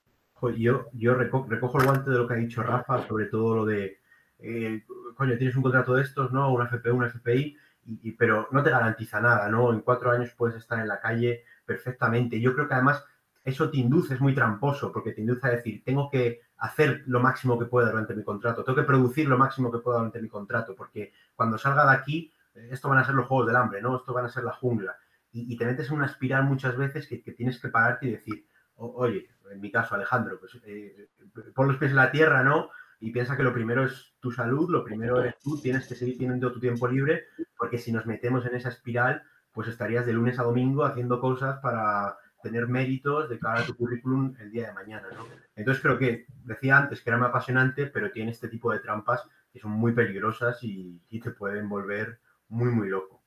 Yo, 0.57 0.87
yo 0.93 1.13
recojo 1.13 1.77
el 1.77 1.85
guante 1.85 2.09
de 2.09 2.17
lo 2.17 2.27
que 2.27 2.33
ha 2.33 2.37
dicho 2.37 2.63
Rafa, 2.63 3.05
sobre 3.07 3.25
todo 3.27 3.57
lo 3.57 3.65
de, 3.65 3.99
eh, 4.39 4.83
coño, 5.15 5.37
tienes 5.37 5.55
un 5.55 5.61
contrato 5.61 5.93
de 5.93 6.01
estos, 6.01 6.31
¿no? 6.31 6.51
Una 6.51 6.65
FP, 6.65 6.91
una 6.91 7.07
FPI, 7.07 7.55
y, 7.85 8.11
pero 8.13 8.47
no 8.51 8.63
te 8.63 8.71
garantiza 8.71 9.21
nada, 9.21 9.47
¿no? 9.49 9.71
En 9.71 9.81
cuatro 9.81 10.11
años 10.11 10.33
puedes 10.35 10.55
estar 10.55 10.79
en 10.79 10.87
la 10.87 10.99
calle 10.99 11.43
perfectamente. 11.65 12.41
Yo 12.41 12.53
creo 12.53 12.67
que 12.67 12.73
además 12.73 13.05
eso 13.43 13.69
te 13.69 13.77
induce, 13.77 14.15
es 14.15 14.21
muy 14.21 14.33
tramposo, 14.33 14.91
porque 14.91 15.11
te 15.11 15.21
induce 15.21 15.47
a 15.47 15.51
decir, 15.51 15.83
tengo 15.83 16.09
que 16.09 16.41
hacer 16.61 17.03
lo 17.07 17.19
máximo 17.19 17.57
que 17.57 17.65
pueda 17.65 17.89
durante 17.89 18.15
mi 18.15 18.23
contrato, 18.23 18.63
tengo 18.63 18.75
que 18.75 18.87
producir 18.87 19.27
lo 19.27 19.37
máximo 19.37 19.71
que 19.71 19.79
pueda 19.79 19.97
durante 19.97 20.21
mi 20.21 20.29
contrato, 20.29 20.75
porque 20.75 21.11
cuando 21.35 21.57
salga 21.57 21.85
de 21.85 21.97
aquí, 21.97 22.31
eh, 22.53 22.69
esto 22.71 22.87
van 22.87 22.99
a 22.99 23.03
ser 23.03 23.15
los 23.15 23.25
juegos 23.25 23.47
del 23.47 23.55
hambre, 23.55 23.81
¿no? 23.81 23.97
Esto 23.97 24.13
van 24.13 24.25
a 24.25 24.29
ser 24.29 24.43
la 24.43 24.53
jungla. 24.53 24.95
Y, 25.33 25.57
te 25.57 25.65
metes 25.65 25.87
en 25.87 25.95
una 25.95 26.07
espiral 26.07 26.43
muchas 26.43 26.75
veces 26.75 27.07
que, 27.07 27.17
tienes 27.31 27.59
que 27.59 27.69
pararte 27.69 28.05
y 28.07 28.11
decir, 28.11 28.45
oye, 28.75 29.29
en 29.49 29.61
mi 29.61 29.71
caso, 29.71 29.95
Alejandro, 29.95 30.37
pues 30.39 30.59
eh, 30.65 31.09
pon 31.55 31.69
los 31.69 31.77
pies 31.77 31.91
en 31.91 31.97
la 31.97 32.11
tierra, 32.11 32.43
¿no? 32.43 32.69
Y 32.99 33.11
piensa 33.11 33.37
que 33.37 33.43
lo 33.43 33.53
primero 33.53 33.85
es 33.85 34.13
tu 34.19 34.29
salud, 34.31 34.69
lo 34.69 34.83
primero 34.83 35.23
es 35.23 35.39
tú, 35.39 35.59
tienes 35.61 35.87
que 35.87 35.95
seguir 35.95 36.17
teniendo 36.17 36.51
tu 36.51 36.59
tiempo 36.59 36.85
libre, 36.87 37.27
porque 37.57 37.77
si 37.77 37.93
nos 37.93 38.05
metemos 38.05 38.45
en 38.45 38.55
esa 38.55 38.69
espiral, 38.69 39.23
pues 39.53 39.69
estarías 39.69 40.05
de 40.05 40.13
lunes 40.13 40.37
a 40.37 40.43
domingo 40.43 40.83
haciendo 40.83 41.21
cosas 41.21 41.59
para 41.59 42.17
tener 42.41 42.67
méritos 42.67 43.29
de 43.29 43.39
cara 43.39 43.61
a 43.61 43.65
tu 43.65 43.75
currículum 43.75 44.35
el 44.39 44.51
día 44.51 44.67
de 44.67 44.73
mañana, 44.73 45.07
¿no? 45.13 45.25
Entonces 45.55 45.81
creo 45.81 45.97
que, 45.97 46.25
decía 46.43 46.77
antes 46.77 47.01
que 47.01 47.09
era 47.09 47.17
muy 47.17 47.27
apasionante, 47.27 47.87
pero 47.87 48.11
tiene 48.11 48.31
este 48.31 48.47
tipo 48.47 48.71
de 48.71 48.79
trampas 48.79 49.25
que 49.51 49.59
son 49.59 49.71
muy 49.71 49.93
peligrosas 49.93 50.59
y, 50.63 50.99
te 51.21 51.31
pueden 51.31 51.69
volver 51.69 52.19
muy, 52.49 52.69
muy 52.69 52.89
loco. 52.89 53.21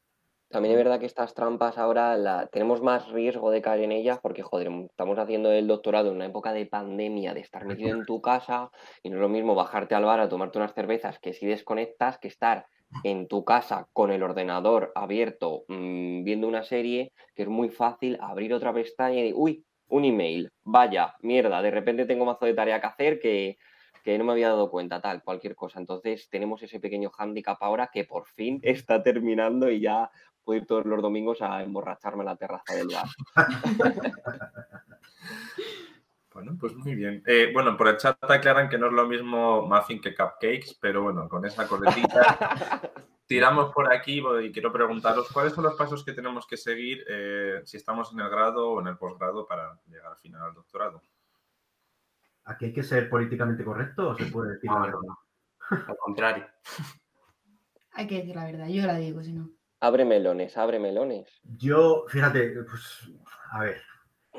También 0.49 0.73
es 0.73 0.85
verdad 0.85 1.00
que 1.00 1.06
estas 1.06 1.35
trampas 1.35 1.78
ahora 1.78 2.16
la, 2.16 2.47
tenemos 2.47 2.80
más 2.80 3.09
riesgo 3.11 3.50
de 3.50 3.61
caer 3.61 3.83
en 3.83 3.92
ellas 3.92 4.18
porque, 4.23 4.42
joder, 4.42 4.71
estamos 4.88 5.18
haciendo 5.18 5.50
el 5.50 5.66
doctorado 5.66 6.11
en 6.11 6.16
una 6.16 6.26
época 6.26 6.52
de 6.52 6.66
pandemia, 6.66 7.35
de 7.35 7.40
estar 7.40 7.64
metido 7.64 7.90
en 7.90 8.04
tu 8.04 8.21
casa 8.21 8.71
y 9.02 9.11
no 9.11 9.16
es 9.16 9.23
lo 9.23 9.28
mismo 9.28 9.54
bajarte 9.54 9.94
al 9.94 10.04
bar 10.04 10.21
a 10.21 10.28
tomarte 10.28 10.59
unas 10.59 10.75
cervezas 10.75 11.18
que 11.18 11.33
si 11.33 11.47
desconectas 11.47 12.18
que 12.18 12.28
estar 12.28 12.66
en 13.02 13.28
tu 13.28 13.44
casa 13.44 13.88
con 13.92 14.10
el 14.10 14.22
ordenador 14.22 14.92
abierto 14.94 15.64
mmm, 15.68 16.24
viendo 16.24 16.48
una 16.48 16.62
serie 16.62 17.12
que 17.34 17.42
es 17.42 17.48
muy 17.48 17.68
fácil 17.68 18.18
abrir 18.20 18.54
otra 18.54 18.72
pestaña 18.72 19.24
y 19.24 19.32
uy, 19.34 19.64
un 19.88 20.04
email, 20.04 20.50
vaya, 20.64 21.14
mierda, 21.20 21.62
de 21.62 21.70
repente 21.70 22.06
tengo 22.06 22.24
mazo 22.24 22.46
de 22.46 22.54
tarea 22.54 22.80
que 22.80 22.86
hacer 22.86 23.20
que, 23.20 23.58
que 24.02 24.18
no 24.18 24.24
me 24.24 24.32
había 24.32 24.48
dado 24.48 24.70
cuenta, 24.70 25.00
tal, 25.00 25.22
cualquier 25.22 25.54
cosa. 25.54 25.78
Entonces 25.78 26.28
tenemos 26.30 26.62
ese 26.62 26.80
pequeño 26.80 27.10
hándicap 27.10 27.62
ahora 27.62 27.90
que 27.92 28.04
por 28.04 28.26
fin 28.26 28.60
está 28.62 29.02
terminando 29.02 29.70
y 29.70 29.80
ya 29.80 30.10
puedo 30.44 30.60
ir 30.60 30.66
todos 30.66 30.84
los 30.84 31.00
domingos 31.00 31.40
a 31.42 31.62
emborracharme 31.62 32.22
en 32.22 32.26
la 32.26 32.36
terraza 32.36 32.74
del 32.74 32.88
bar. 32.88 33.06
Bueno, 36.34 36.56
pues 36.58 36.74
muy 36.74 36.96
bien. 36.96 37.22
Eh, 37.26 37.50
bueno, 37.54 37.76
por 37.76 37.86
el 37.86 37.96
chat 37.96 38.18
aclaran 38.22 38.68
que 38.68 38.76
no 38.76 38.88
es 38.88 38.92
lo 38.92 39.06
mismo 39.06 39.62
muffin 39.62 40.00
que 40.00 40.16
cupcakes, 40.16 40.76
pero 40.80 41.04
bueno, 41.04 41.28
con 41.28 41.46
esa 41.46 41.68
coletita 41.68 42.80
tiramos 43.26 43.72
por 43.72 43.92
aquí 43.92 44.20
y 44.42 44.50
quiero 44.50 44.72
preguntaros 44.72 45.30
cuáles 45.32 45.52
son 45.52 45.62
los 45.62 45.76
pasos 45.76 46.04
que 46.04 46.12
tenemos 46.12 46.44
que 46.48 46.56
seguir 46.56 47.04
eh, 47.08 47.62
si 47.64 47.76
estamos 47.76 48.12
en 48.12 48.18
el 48.18 48.28
grado 48.28 48.68
o 48.68 48.80
en 48.80 48.88
el 48.88 48.98
posgrado 48.98 49.46
para 49.46 49.80
llegar 49.86 50.10
al 50.10 50.18
final 50.18 50.42
al 50.42 50.54
doctorado. 50.54 51.00
¿Aquí 52.46 52.64
hay 52.66 52.72
que 52.72 52.82
ser 52.82 53.08
políticamente 53.08 53.64
correcto 53.64 54.08
o 54.08 54.16
se 54.16 54.26
puede 54.26 54.54
decir 54.54 54.70
la 54.72 54.80
verdad? 54.80 54.98
no. 55.06 55.18
Al 55.70 55.96
contrario. 55.98 56.46
Hay 57.96 58.08
que 58.08 58.16
decir 58.16 58.34
la 58.34 58.46
verdad, 58.46 58.66
yo 58.66 58.84
la 58.86 58.96
digo, 58.96 59.22
si 59.22 59.32
no. 59.32 59.50
Abre 59.78 60.04
melones, 60.04 60.56
abre 60.56 60.80
melones. 60.80 61.40
Yo, 61.44 62.06
fíjate, 62.08 62.50
pues, 62.64 63.08
a 63.52 63.60
ver, 63.60 63.80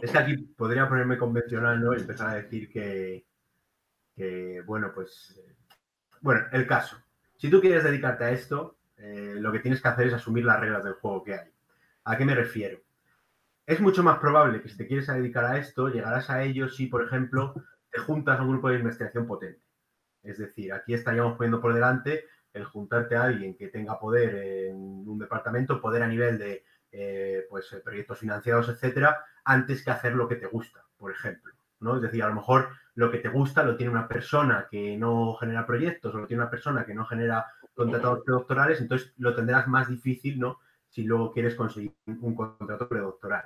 es 0.05 0.11
que 0.11 0.17
aquí 0.19 0.37
podría 0.37 0.87
ponerme 0.87 1.17
convencional, 1.17 1.83
¿no? 1.83 1.93
Y 1.93 2.01
empezar 2.01 2.29
a 2.29 2.35
decir 2.35 2.69
que, 2.69 3.25
bueno, 4.65 4.91
pues, 4.93 5.41
bueno, 6.21 6.41
el 6.51 6.67
caso. 6.67 6.97
Si 7.37 7.49
tú 7.49 7.59
quieres 7.59 7.83
dedicarte 7.83 8.23
a 8.23 8.31
esto, 8.31 8.77
eh, 8.97 9.35
lo 9.37 9.51
que 9.51 9.59
tienes 9.59 9.81
que 9.81 9.87
hacer 9.87 10.07
es 10.07 10.13
asumir 10.13 10.45
las 10.45 10.59
reglas 10.59 10.83
del 10.83 10.93
juego 10.93 11.23
que 11.23 11.33
hay. 11.33 11.49
¿A 12.03 12.17
qué 12.17 12.23
me 12.23 12.35
refiero? 12.35 12.79
Es 13.65 13.81
mucho 13.81 14.03
más 14.03 14.19
probable 14.19 14.61
que 14.61 14.69
si 14.69 14.77
te 14.77 14.85
quieres 14.85 15.07
dedicar 15.07 15.43
a 15.45 15.57
esto, 15.57 15.89
llegarás 15.89 16.29
a 16.29 16.43
ello 16.43 16.69
si, 16.69 16.85
por 16.85 17.03
ejemplo, 17.03 17.55
te 17.91 17.99
juntas 17.99 18.39
a 18.39 18.43
un 18.43 18.51
grupo 18.51 18.69
de 18.69 18.77
investigación 18.77 19.25
potente. 19.25 19.61
Es 20.21 20.37
decir, 20.37 20.71
aquí 20.71 20.93
estaríamos 20.93 21.35
poniendo 21.35 21.59
por 21.59 21.73
delante 21.73 22.25
el 22.53 22.63
juntarte 22.63 23.15
a 23.15 23.23
alguien 23.23 23.57
que 23.57 23.69
tenga 23.69 23.99
poder 23.99 24.69
en 24.69 24.75
un 25.07 25.17
departamento, 25.17 25.81
poder 25.81 26.03
a 26.03 26.07
nivel 26.07 26.37
de 26.37 26.63
eh, 26.91 27.47
pues, 27.49 27.75
proyectos 27.83 28.19
financiados, 28.19 28.69
etcétera, 28.69 29.25
antes 29.45 29.83
que 29.83 29.91
hacer 29.91 30.13
lo 30.15 30.27
que 30.27 30.35
te 30.35 30.47
gusta, 30.47 30.83
por 30.97 31.11
ejemplo. 31.11 31.53
¿no? 31.79 31.95
Es 31.95 32.01
decir, 32.01 32.23
a 32.23 32.27
lo 32.27 32.35
mejor 32.35 32.69
lo 32.95 33.11
que 33.11 33.19
te 33.19 33.29
gusta 33.29 33.63
lo 33.63 33.75
tiene 33.75 33.91
una 33.91 34.07
persona 34.07 34.67
que 34.69 34.97
no 34.97 35.35
genera 35.35 35.65
proyectos 35.65 36.13
o 36.13 36.19
lo 36.19 36.27
tiene 36.27 36.43
una 36.43 36.51
persona 36.51 36.85
que 36.85 36.95
no 36.95 37.05
genera 37.05 37.45
contratos 37.73 38.23
predoctorales, 38.23 38.81
entonces 38.81 39.13
lo 39.17 39.35
tendrás 39.35 39.67
más 39.67 39.89
difícil, 39.89 40.39
¿no? 40.39 40.59
Si 40.89 41.03
luego 41.03 41.31
quieres 41.31 41.55
conseguir 41.55 41.93
un 42.05 42.35
contrato 42.35 42.87
predoctoral, 42.87 43.45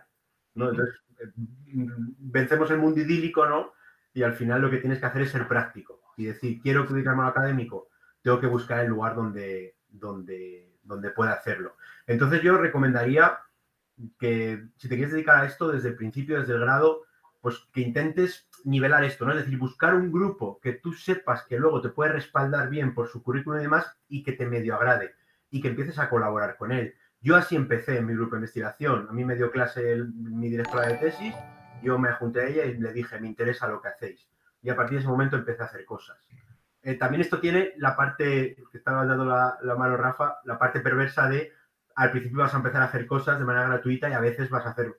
¿no? 0.53 0.69
Entonces, 0.69 0.95
eh, 1.19 1.31
vencemos 1.35 2.69
el 2.69 2.77
mundo 2.77 3.01
idílico, 3.01 3.45
¿no? 3.47 3.73
Y 4.13 4.23
al 4.23 4.33
final 4.33 4.61
lo 4.61 4.69
que 4.69 4.77
tienes 4.77 4.99
que 4.99 5.05
hacer 5.05 5.23
es 5.23 5.31
ser 5.31 5.47
práctico 5.47 6.01
y 6.15 6.25
decir, 6.25 6.61
quiero 6.61 6.83
dedicarme 6.83 7.23
a 7.23 7.27
académico, 7.27 7.89
tengo 8.21 8.39
que 8.39 8.47
buscar 8.47 8.81
el 8.81 8.89
lugar 8.89 9.15
donde, 9.15 9.77
donde, 9.87 10.75
donde 10.83 11.09
pueda 11.09 11.33
hacerlo. 11.33 11.75
Entonces 12.05 12.41
yo 12.41 12.57
recomendaría 12.57 13.39
que 14.19 14.67
si 14.77 14.87
te 14.87 14.95
quieres 14.95 15.13
dedicar 15.13 15.43
a 15.43 15.45
esto 15.47 15.71
desde 15.71 15.89
el 15.89 15.95
principio, 15.95 16.39
desde 16.39 16.53
el 16.53 16.61
grado, 16.61 17.03
pues 17.41 17.57
que 17.71 17.81
intentes 17.81 18.47
nivelar 18.65 19.03
esto, 19.03 19.25
¿no? 19.25 19.31
Es 19.31 19.39
decir, 19.39 19.57
buscar 19.57 19.95
un 19.95 20.11
grupo 20.11 20.59
que 20.61 20.73
tú 20.73 20.93
sepas 20.93 21.43
que 21.43 21.57
luego 21.57 21.81
te 21.81 21.89
puede 21.89 22.11
respaldar 22.11 22.69
bien 22.69 22.93
por 22.93 23.07
su 23.07 23.23
currículum 23.23 23.59
y 23.59 23.63
demás 23.63 23.97
y 24.07 24.23
que 24.23 24.33
te 24.33 24.45
medio 24.45 24.75
agrade 24.75 25.13
y 25.49 25.61
que 25.61 25.69
empieces 25.69 25.97
a 25.99 26.09
colaborar 26.09 26.57
con 26.57 26.71
él. 26.71 26.93
Yo 27.21 27.35
así 27.35 27.55
empecé 27.55 27.97
en 27.97 28.05
mi 28.05 28.13
grupo 28.13 28.31
de 28.35 28.39
investigación. 28.39 29.07
A 29.09 29.13
mí 29.13 29.25
me 29.25 29.35
dio 29.35 29.51
clase 29.51 29.91
el- 29.93 30.13
mi 30.13 30.49
directora 30.49 30.87
de 30.87 30.95
tesis, 30.95 31.33
yo 31.81 31.97
me 31.97 32.11
junté 32.13 32.41
a 32.41 32.47
ella 32.47 32.65
y 32.65 32.77
le 32.77 32.93
dije, 32.93 33.19
me 33.19 33.27
interesa 33.27 33.67
lo 33.67 33.81
que 33.81 33.87
hacéis. 33.89 34.29
Y 34.61 34.69
a 34.69 34.75
partir 34.75 34.97
de 34.97 34.99
ese 34.99 35.07
momento 35.09 35.37
empecé 35.37 35.61
a 35.61 35.65
hacer 35.65 35.85
cosas. 35.85 36.17
Eh, 36.81 36.95
también 36.95 37.21
esto 37.21 37.39
tiene 37.39 37.73
la 37.77 37.95
parte, 37.95 38.55
que 38.71 38.77
estaba 38.77 39.05
dando 39.05 39.25
la, 39.25 39.57
la 39.61 39.75
mano 39.75 39.97
Rafa, 39.97 40.39
la 40.45 40.57
parte 40.57 40.79
perversa 40.81 41.27
de 41.27 41.51
al 41.99 42.11
principio 42.11 42.39
vas 42.39 42.53
a 42.53 42.57
empezar 42.57 42.81
a 42.81 42.85
hacer 42.85 43.05
cosas 43.05 43.37
de 43.37 43.45
manera 43.45 43.67
gratuita 43.67 44.09
y 44.09 44.13
a 44.13 44.21
veces 44.21 44.49
vas 44.49 44.65
a 44.65 44.69
hacer 44.69 44.95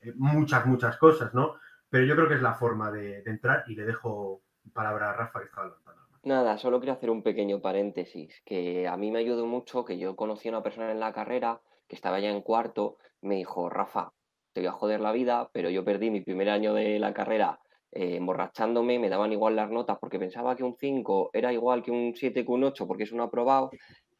eh, 0.00 0.12
muchas, 0.14 0.64
muchas 0.66 0.96
cosas, 0.98 1.34
¿no? 1.34 1.56
Pero 1.90 2.04
yo 2.06 2.14
creo 2.14 2.28
que 2.28 2.34
es 2.34 2.42
la 2.42 2.54
forma 2.54 2.92
de, 2.92 3.24
entrar 3.26 3.64
y 3.66 3.74
le 3.74 3.84
dejo 3.84 4.42
palabra 4.72 5.10
a 5.10 5.14
Rafa 5.14 5.40
que 5.40 5.46
estaba 5.46 5.66
levantando. 5.66 6.02
Nada, 6.22 6.56
solo 6.56 6.78
quiero 6.78 6.92
hacer 6.92 7.10
un 7.10 7.24
pequeño 7.24 7.60
paréntesis, 7.60 8.40
que 8.46 8.86
a 8.86 8.96
mí 8.96 9.10
me 9.10 9.18
ayudó 9.18 9.46
mucho 9.46 9.84
que 9.84 9.98
yo 9.98 10.14
conocí 10.14 10.46
a 10.46 10.52
una 10.52 10.62
persona 10.62 10.92
en 10.92 11.00
la 11.00 11.12
carrera 11.12 11.60
que 11.88 11.96
estaba 11.96 12.20
ya 12.20 12.30
en 12.30 12.40
cuarto, 12.40 12.98
me 13.20 13.34
dijo, 13.34 13.68
Rafa, 13.68 14.12
te 14.52 14.60
voy 14.60 14.68
a 14.68 14.72
joder 14.72 15.00
la 15.00 15.10
vida, 15.10 15.50
pero 15.52 15.70
yo 15.70 15.84
perdí 15.84 16.10
mi 16.10 16.20
primer 16.20 16.50
año 16.50 16.72
de 16.72 17.00
la 17.00 17.12
carrera 17.12 17.58
eh, 17.90 18.16
emborrachándome, 18.16 19.00
me 19.00 19.08
daban 19.08 19.32
igual 19.32 19.56
las 19.56 19.70
notas 19.70 19.98
porque 20.00 20.20
pensaba 20.20 20.54
que 20.54 20.62
un 20.62 20.76
5 20.78 21.30
era 21.32 21.52
igual 21.52 21.82
que 21.82 21.90
un 21.90 22.14
7 22.14 22.44
que 22.44 22.52
un 22.52 22.62
8 22.62 22.86
porque 22.86 23.02
es 23.02 23.12
un 23.12 23.20
aprobado 23.22 23.70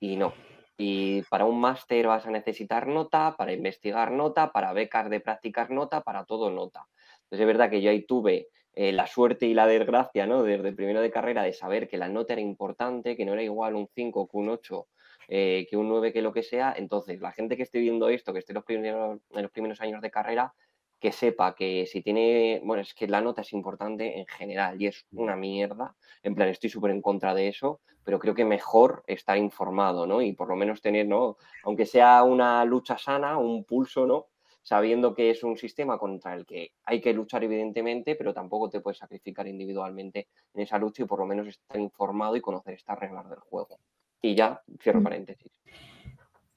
y 0.00 0.16
no. 0.16 0.32
Y 0.76 1.22
para 1.22 1.44
un 1.44 1.60
máster 1.60 2.06
vas 2.06 2.26
a 2.26 2.30
necesitar 2.30 2.86
nota, 2.88 3.36
para 3.36 3.52
investigar 3.52 4.10
nota, 4.10 4.52
para 4.52 4.72
becas 4.72 5.08
de 5.08 5.20
prácticas 5.20 5.70
nota, 5.70 6.02
para 6.02 6.24
todo 6.24 6.50
nota. 6.50 6.86
Entonces 7.24 7.40
es 7.40 7.46
verdad 7.46 7.70
que 7.70 7.80
yo 7.80 7.90
ahí 7.90 8.04
tuve 8.04 8.48
eh, 8.74 8.92
la 8.92 9.06
suerte 9.06 9.46
y 9.46 9.54
la 9.54 9.66
desgracia, 9.68 10.26
¿no? 10.26 10.42
Desde 10.42 10.68
el 10.68 10.74
primero 10.74 11.00
de 11.00 11.10
carrera 11.10 11.44
de 11.44 11.52
saber 11.52 11.88
que 11.88 11.96
la 11.96 12.08
nota 12.08 12.32
era 12.32 12.42
importante, 12.42 13.16
que 13.16 13.24
no 13.24 13.32
era 13.34 13.42
igual 13.42 13.76
un 13.76 13.88
5 13.94 14.28
que 14.28 14.36
un 14.36 14.48
8, 14.48 14.88
eh, 15.28 15.66
que 15.70 15.76
un 15.76 15.88
9, 15.88 16.12
que 16.12 16.22
lo 16.22 16.32
que 16.32 16.42
sea. 16.42 16.74
Entonces, 16.76 17.20
la 17.20 17.30
gente 17.30 17.56
que 17.56 17.62
esté 17.62 17.78
viendo 17.78 18.08
esto, 18.08 18.32
que 18.32 18.40
esté 18.40 18.52
en 18.52 18.56
los 18.56 18.64
primeros, 18.64 19.20
en 19.30 19.42
los 19.42 19.50
primeros 19.52 19.80
años 19.80 20.02
de 20.02 20.10
carrera, 20.10 20.54
que 20.98 21.12
sepa 21.12 21.54
que 21.54 21.86
si 21.86 22.02
tiene, 22.02 22.60
bueno, 22.64 22.82
es 22.82 22.94
que 22.94 23.06
la 23.06 23.20
nota 23.20 23.42
es 23.42 23.52
importante 23.52 24.18
en 24.18 24.26
general 24.26 24.80
y 24.80 24.86
es 24.86 25.06
una 25.12 25.36
mierda. 25.36 25.94
En 26.22 26.34
plan, 26.34 26.48
estoy 26.48 26.70
súper 26.70 26.90
en 26.90 27.02
contra 27.02 27.34
de 27.34 27.48
eso, 27.48 27.80
pero 28.04 28.18
creo 28.18 28.34
que 28.34 28.44
mejor 28.44 29.02
estar 29.06 29.38
informado, 29.38 30.06
¿no? 30.06 30.20
Y 30.22 30.32
por 30.32 30.48
lo 30.48 30.56
menos 30.56 30.80
tener, 30.80 31.06
¿no? 31.06 31.36
Aunque 31.64 31.86
sea 31.86 32.22
una 32.22 32.64
lucha 32.64 32.98
sana, 32.98 33.38
un 33.38 33.64
pulso, 33.64 34.06
¿no? 34.06 34.26
sabiendo 34.64 35.14
que 35.14 35.30
es 35.30 35.44
un 35.44 35.56
sistema 35.56 35.98
contra 35.98 36.34
el 36.34 36.46
que 36.46 36.72
hay 36.84 37.00
que 37.00 37.12
luchar 37.12 37.44
evidentemente, 37.44 38.16
pero 38.16 38.32
tampoco 38.32 38.70
te 38.70 38.80
puedes 38.80 38.98
sacrificar 38.98 39.46
individualmente 39.46 40.28
en 40.54 40.62
esa 40.62 40.78
lucha 40.78 41.02
y 41.02 41.06
por 41.06 41.18
lo 41.20 41.26
menos 41.26 41.46
estar 41.46 41.78
informado 41.78 42.34
y 42.34 42.40
conocer 42.40 42.74
estas 42.74 42.98
reglas 42.98 43.28
del 43.28 43.40
juego. 43.40 43.78
Y 44.22 44.34
ya, 44.34 44.62
cierro 44.80 45.00
Mm. 45.00 45.04
paréntesis. 45.04 45.52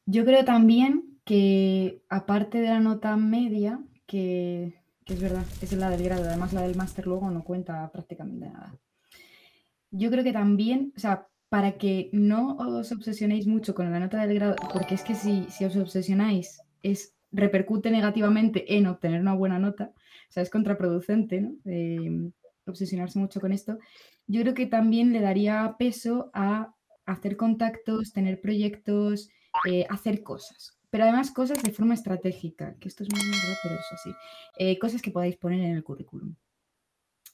Yo 0.05 0.23
creo 0.23 0.45
también 0.45 1.19
que 1.25 2.01
aparte 2.07 2.61
de 2.61 2.69
la 2.69 2.79
nota 2.79 3.17
media, 3.17 3.81
que, 4.05 4.73
que 5.03 5.13
es 5.13 5.21
verdad, 5.21 5.43
es 5.61 5.73
la 5.73 5.89
del 5.89 6.03
grado, 6.03 6.23
además 6.23 6.53
la 6.53 6.61
del 6.61 6.77
máster 6.77 7.05
luego 7.05 7.29
no 7.29 7.43
cuenta 7.43 7.91
prácticamente 7.91 8.49
nada. 8.49 8.73
Yo 9.91 10.09
creo 10.09 10.23
que 10.23 10.31
también, 10.31 10.93
o 10.95 10.99
sea, 10.99 11.27
para 11.49 11.77
que 11.77 12.09
no 12.11 12.57
os 12.57 12.91
obsesionéis 12.91 13.47
mucho 13.47 13.73
con 13.73 13.91
la 13.91 13.99
nota 13.99 14.25
del 14.25 14.35
grado, 14.35 14.55
porque 14.73 14.95
es 14.95 15.03
que 15.03 15.15
si, 15.15 15.45
si 15.49 15.65
os 15.65 15.75
obsesionáis, 15.75 16.61
es, 16.83 17.15
repercute 17.31 17.91
negativamente 17.91 18.77
en 18.77 18.87
obtener 18.87 19.21
una 19.21 19.33
buena 19.33 19.59
nota, 19.59 19.91
o 20.29 20.31
sea, 20.31 20.43
es 20.43 20.49
contraproducente, 20.49 21.41
¿no? 21.41 21.55
Eh, 21.65 22.31
obsesionarse 22.65 23.19
mucho 23.19 23.39
con 23.39 23.53
esto. 23.53 23.79
Yo 24.27 24.41
creo 24.41 24.53
que 24.53 24.65
también 24.65 25.13
le 25.13 25.21
daría 25.21 25.75
peso 25.79 26.29
a 26.33 26.73
hacer 27.05 27.37
contactos, 27.37 28.11
tener 28.11 28.41
proyectos, 28.41 29.29
eh, 29.65 29.85
hacer 29.89 30.23
cosas. 30.23 30.77
Pero 30.89 31.05
además 31.05 31.31
cosas 31.31 31.61
de 31.63 31.71
forma 31.71 31.93
estratégica, 31.93 32.75
que 32.79 32.87
esto 32.87 33.03
es 33.03 33.09
muy 33.11 33.21
verdad, 33.21 33.57
pero 33.63 33.75
es 33.75 33.91
así. 33.91 34.11
Eh, 34.57 34.77
cosas 34.79 35.01
que 35.01 35.11
podáis 35.11 35.37
poner 35.37 35.61
en 35.61 35.75
el 35.75 35.83
currículum. 35.83 36.35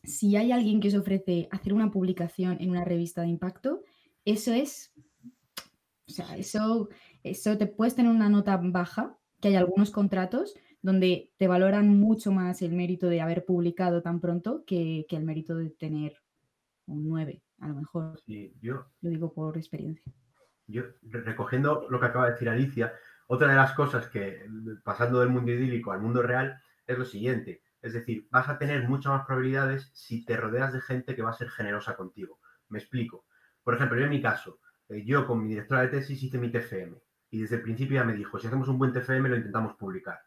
Si 0.04 0.36
hay 0.36 0.52
alguien 0.52 0.80
que 0.80 0.90
os 0.90 0.96
ofrece 0.96 1.48
hacer 1.52 1.74
una 1.74 1.92
publicación 1.92 2.58
en 2.60 2.72
una 2.72 2.84
revista 2.84 3.22
de 3.22 3.30
impacto, 3.30 3.84
eso 4.26 4.54
es, 4.54 4.94
o 6.08 6.12
sea, 6.12 6.36
eso, 6.38 6.90
eso 7.24 7.58
te 7.58 7.68
puedes 7.68 7.96
tener 7.96 8.12
una 8.12 8.30
nota 8.30 8.58
baja, 8.62 9.18
que 9.42 9.50
hay 9.50 9.56
algunos 9.56 9.92
contratos 9.92 10.56
donde 10.82 11.32
te 11.38 11.48
valoran 11.48 11.88
mucho 11.88 12.32
más 12.32 12.62
el 12.62 12.74
mérito 12.74 13.08
de 13.08 13.22
haber 13.22 13.46
publicado 13.46 14.02
tan 14.02 14.20
pronto 14.20 14.64
que, 14.66 15.06
que 15.08 15.16
el 15.16 15.24
mérito 15.24 15.56
de 15.56 15.70
tener 15.70 16.18
un 16.86 17.08
9, 17.08 17.42
a 17.60 17.68
lo 17.70 17.76
mejor. 17.76 18.20
Sí, 18.26 18.54
yo, 18.62 18.86
Lo 19.02 19.10
digo 19.10 19.34
por 19.34 19.58
experiencia. 19.58 20.04
yo, 20.68 20.84
re- 21.04 21.22
recogiendo 21.22 21.88
lo 21.90 22.00
que 22.00 22.06
acaba 22.06 22.26
de 22.26 22.32
decir 22.34 22.50
Alicia, 22.50 22.94
otra 23.28 23.48
de 23.50 23.56
las 23.56 23.74
cosas 23.74 24.08
que, 24.10 24.46
pasando 24.84 25.20
del 25.22 25.30
mundo 25.30 25.52
idílico 25.52 25.92
al 25.92 26.02
mundo 26.02 26.22
real, 26.22 26.62
es 26.86 26.98
lo 26.98 27.06
siguiente. 27.06 27.62
Es 27.82 27.94
decir, 27.94 28.28
vas 28.32 28.50
a 28.50 28.58
tener 28.58 28.88
muchas 28.88 29.12
más 29.14 29.26
probabilidades 29.26 29.90
si 29.94 30.26
te 30.26 30.36
rodeas 30.38 30.74
de 30.74 30.82
gente 30.82 31.16
que 31.16 31.22
va 31.22 31.30
a 31.32 31.34
ser 31.34 31.50
generosa 31.50 31.96
contigo. 31.96 32.40
Me 32.70 32.80
explico. 32.80 33.26
Por 33.64 33.76
ejemplo, 33.76 33.98
yo 33.98 34.06
en 34.06 34.12
mi 34.12 34.22
caso, 34.22 34.60
eh, 34.90 35.04
yo 35.06 35.26
con 35.26 35.42
mi 35.42 35.50
directora 35.50 35.82
de 35.82 35.88
tesis 35.90 36.22
hice 36.22 36.38
mi 36.38 36.52
TFM 36.52 36.98
y 37.30 37.42
desde 37.42 37.56
el 37.56 37.62
principio 37.62 37.96
ya 37.96 38.04
me 38.04 38.14
dijo, 38.14 38.38
si 38.40 38.48
hacemos 38.48 38.68
un 38.68 38.78
buen 38.78 38.94
TFM 38.94 39.30
lo 39.30 39.38
intentamos 39.38 39.76
publicar. 39.76 40.20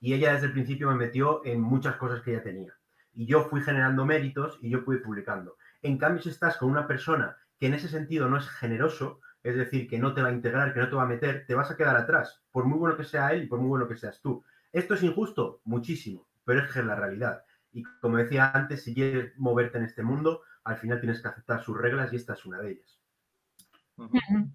Y 0.00 0.14
ella 0.14 0.32
desde 0.32 0.46
el 0.46 0.52
principio 0.52 0.88
me 0.88 0.96
metió 0.96 1.44
en 1.44 1.60
muchas 1.60 1.96
cosas 1.96 2.22
que 2.22 2.32
ella 2.32 2.42
tenía. 2.42 2.72
Y 3.12 3.26
yo 3.26 3.44
fui 3.44 3.60
generando 3.60 4.06
méritos 4.06 4.58
y 4.62 4.70
yo 4.70 4.80
fui 4.80 4.98
publicando. 4.98 5.56
En 5.82 5.98
cambio, 5.98 6.22
si 6.22 6.30
estás 6.30 6.56
con 6.56 6.70
una 6.70 6.86
persona 6.86 7.36
que 7.58 7.66
en 7.66 7.74
ese 7.74 7.88
sentido 7.88 8.28
no 8.28 8.38
es 8.38 8.48
generoso, 8.48 9.20
es 9.42 9.56
decir, 9.56 9.88
que 9.88 9.98
no 9.98 10.14
te 10.14 10.22
va 10.22 10.28
a 10.28 10.32
integrar, 10.32 10.72
que 10.72 10.80
no 10.80 10.88
te 10.88 10.96
va 10.96 11.02
a 11.02 11.06
meter, 11.06 11.44
te 11.46 11.54
vas 11.54 11.70
a 11.70 11.76
quedar 11.76 11.96
atrás, 11.96 12.42
por 12.50 12.64
muy 12.64 12.78
bueno 12.78 12.96
que 12.96 13.04
sea 13.04 13.32
él 13.32 13.44
y 13.44 13.46
por 13.46 13.58
muy 13.58 13.68
bueno 13.68 13.88
que 13.88 13.96
seas 13.96 14.20
tú. 14.20 14.42
¿Esto 14.72 14.94
es 14.94 15.02
injusto? 15.02 15.60
Muchísimo, 15.64 16.28
pero 16.44 16.60
es 16.60 16.72
que 16.72 16.80
es 16.80 16.84
la 16.84 16.94
realidad. 16.94 17.42
Y 17.72 17.82
como 18.00 18.16
decía 18.16 18.50
antes, 18.52 18.82
si 18.82 18.94
quieres 18.94 19.32
moverte 19.38 19.78
en 19.78 19.84
este 19.84 20.02
mundo, 20.02 20.42
al 20.70 20.78
final 20.78 21.00
tienes 21.00 21.20
que 21.20 21.28
aceptar 21.28 21.62
sus 21.62 21.76
reglas 21.76 22.12
y 22.12 22.16
esta 22.16 22.34
es 22.34 22.44
una 22.46 22.60
de 22.60 22.72
ellas. 22.72 23.00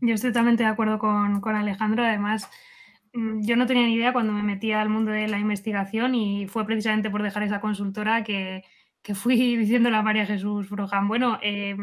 Yo 0.02 0.14
estoy 0.16 0.32
totalmente 0.32 0.64
de 0.64 0.70
acuerdo 0.70 0.98
con, 0.98 1.42
con 1.42 1.56
Alejandro. 1.56 2.04
Además, 2.04 2.50
mm, 3.14 3.42
yo 3.46 3.56
no 3.56 3.66
tenía 3.68 3.86
ni 3.86 3.94
idea 3.94 4.14
cuando 4.14 4.34
me 4.34 4.44
metí 4.44 4.72
al 4.72 4.90
mundo 4.90 5.12
de 5.12 5.28
la 5.28 5.38
investigación 5.38 6.16
y 6.16 6.48
fue 6.48 6.66
precisamente 6.66 7.10
por 7.10 7.22
dejar 7.22 7.44
esa 7.44 7.62
consultora 7.62 8.24
que, 8.24 8.64
que 9.02 9.14
fui 9.14 9.36
diciéndole 9.58 9.98
a 9.98 10.02
María 10.02 10.26
Jesús 10.26 10.70
Brujan, 10.70 11.08
bueno, 11.08 11.38
eh, 11.42 11.76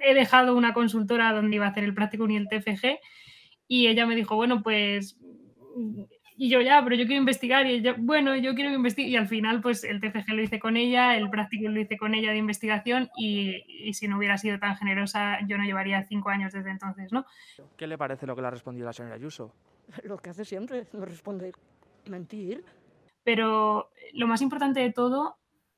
he 0.00 0.14
dejado 0.14 0.56
una 0.56 0.74
consultora 0.74 1.32
donde 1.32 1.56
iba 1.56 1.66
a 1.66 1.70
hacer 1.70 1.84
el 1.84 1.94
práctico 1.94 2.28
y 2.28 2.36
el 2.36 2.48
TFG 2.48 2.98
y 3.68 3.86
ella 3.86 4.06
me 4.06 4.16
dijo, 4.16 4.36
bueno, 4.36 4.62
pues 4.62 5.18
y 6.36 6.48
yo 6.48 6.60
ya, 6.60 6.82
pero 6.82 6.96
yo 6.96 7.06
quiero 7.06 7.20
investigar 7.20 7.66
y 7.66 7.74
ella, 7.74 7.94
bueno, 7.96 8.34
yo 8.36 8.54
quiero 8.54 8.70
investigar 8.70 9.10
y 9.10 9.16
al 9.16 9.28
final 9.28 9.60
pues 9.60 9.84
el 9.84 10.00
TFG 10.00 10.30
lo 10.30 10.42
hice 10.42 10.58
con 10.58 10.76
ella, 10.76 11.16
el 11.16 11.30
práctico 11.30 11.68
lo 11.68 11.80
hice 11.80 11.96
con 11.96 12.14
ella 12.14 12.32
de 12.32 12.38
investigación 12.38 13.08
y, 13.16 13.64
y, 13.68 13.94
si 13.94 14.08
no 14.08 14.18
hubiera 14.18 14.36
sido 14.36 14.58
tan 14.58 14.76
generosa 14.76 15.38
yo 15.46 15.56
no 15.58 15.64
llevaría 15.64 16.02
cinco 16.04 16.30
años 16.30 16.52
desde 16.52 16.70
entonces, 16.70 17.12
¿no? 17.12 17.24
¿Qué 17.76 17.86
le 17.86 17.96
parece 17.96 18.26
lo 18.26 18.34
que 18.34 18.42
le 18.42 18.48
ha 18.48 18.50
respondido 18.50 18.86
la 18.86 18.92
señora 18.92 19.14
Ayuso? 19.14 19.54
Lo 20.04 20.16
que 20.16 20.30
hace 20.30 20.46
siempre, 20.46 20.86
no 20.94 21.04
responde 21.04 21.52
mentir. 22.06 22.64
Pero 23.22 23.90
lo 24.14 24.26
más 24.26 24.40
importante 24.40 24.80
de 24.80 24.90
todo 24.92 25.36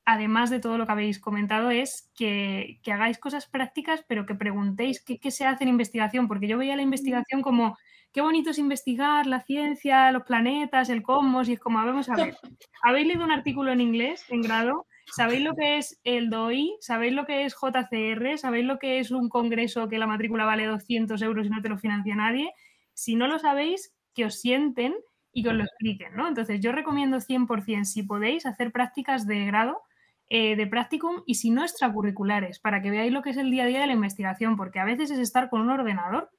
además 0.09 0.49
de 0.49 0.61
todo 0.61 0.77
lo 0.77 0.85
que 0.85 0.91
habéis 0.93 1.19
comentado, 1.19 1.69
es 1.69 2.09
que, 2.15 2.79
que 2.81 2.93
hagáis 2.93 3.17
cosas 3.17 3.45
prácticas, 3.45 4.05
pero 4.07 4.25
que 4.25 4.35
preguntéis 4.35 5.03
qué, 5.03 5.19
qué, 5.19 5.31
se 5.31 5.45
hace 5.45 5.65
en 5.65 5.69
investigación, 5.69 6.29
porque 6.29 6.47
yo 6.47 6.57
veía 6.57 6.77
la 6.77 6.81
investigación 6.81 7.41
como, 7.41 7.77
qué 8.17 8.21
bonito 8.21 8.49
es 8.49 8.57
investigar 8.57 9.27
la 9.27 9.41
ciencia, 9.41 10.11
los 10.11 10.23
planetas, 10.23 10.89
el 10.89 11.03
cosmos, 11.03 11.47
y 11.49 11.53
es 11.53 11.59
como, 11.59 11.77
vamos 11.85 12.09
a 12.09 12.15
ver, 12.15 12.35
¿habéis 12.81 13.05
leído 13.05 13.23
un 13.23 13.31
artículo 13.31 13.71
en 13.71 13.79
inglés, 13.79 14.25
en 14.29 14.41
grado? 14.41 14.87
¿Sabéis 15.15 15.43
lo 15.43 15.53
que 15.53 15.77
es 15.77 16.01
el 16.03 16.31
DOI? 16.31 16.77
¿Sabéis 16.79 17.13
lo 17.13 17.27
que 17.27 17.45
es 17.45 17.53
JCR? 17.53 18.39
¿Sabéis 18.39 18.65
lo 18.65 18.79
que 18.79 18.97
es 18.97 19.11
un 19.11 19.29
congreso 19.29 19.87
que 19.87 19.99
la 19.99 20.07
matrícula 20.07 20.45
vale 20.45 20.65
200 20.65 21.21
euros 21.21 21.45
y 21.45 21.49
no 21.51 21.61
te 21.61 21.69
lo 21.69 21.77
financia 21.77 22.15
nadie? 22.15 22.49
Si 22.95 23.15
no 23.15 23.27
lo 23.27 23.37
sabéis, 23.37 23.93
que 24.15 24.25
os 24.25 24.41
sienten 24.41 24.95
y 25.31 25.43
que 25.43 25.49
os 25.49 25.55
lo 25.55 25.65
expliquen, 25.65 26.15
¿no? 26.15 26.27
Entonces, 26.27 26.59
yo 26.59 26.71
recomiendo 26.71 27.17
100%, 27.17 27.83
si 27.83 28.01
podéis, 28.01 28.47
hacer 28.47 28.71
prácticas 28.71 29.27
de 29.27 29.45
grado 29.45 29.79
eh, 30.31 30.55
de 30.55 30.65
practicum 30.65 31.21
y 31.27 31.35
si 31.35 31.51
no 31.51 31.61
extracurriculares, 31.61 32.57
para 32.57 32.81
que 32.81 32.89
veáis 32.89 33.13
lo 33.13 33.21
que 33.21 33.29
es 33.29 33.37
el 33.37 33.51
día 33.51 33.65
a 33.65 33.67
día 33.67 33.81
de 33.81 33.85
la 33.87 33.93
investigación, 33.93 34.57
porque 34.57 34.79
a 34.79 34.85
veces 34.85 35.11
es 35.11 35.19
estar 35.19 35.51
con 35.51 35.61
un 35.61 35.69
ordenador 35.69 36.31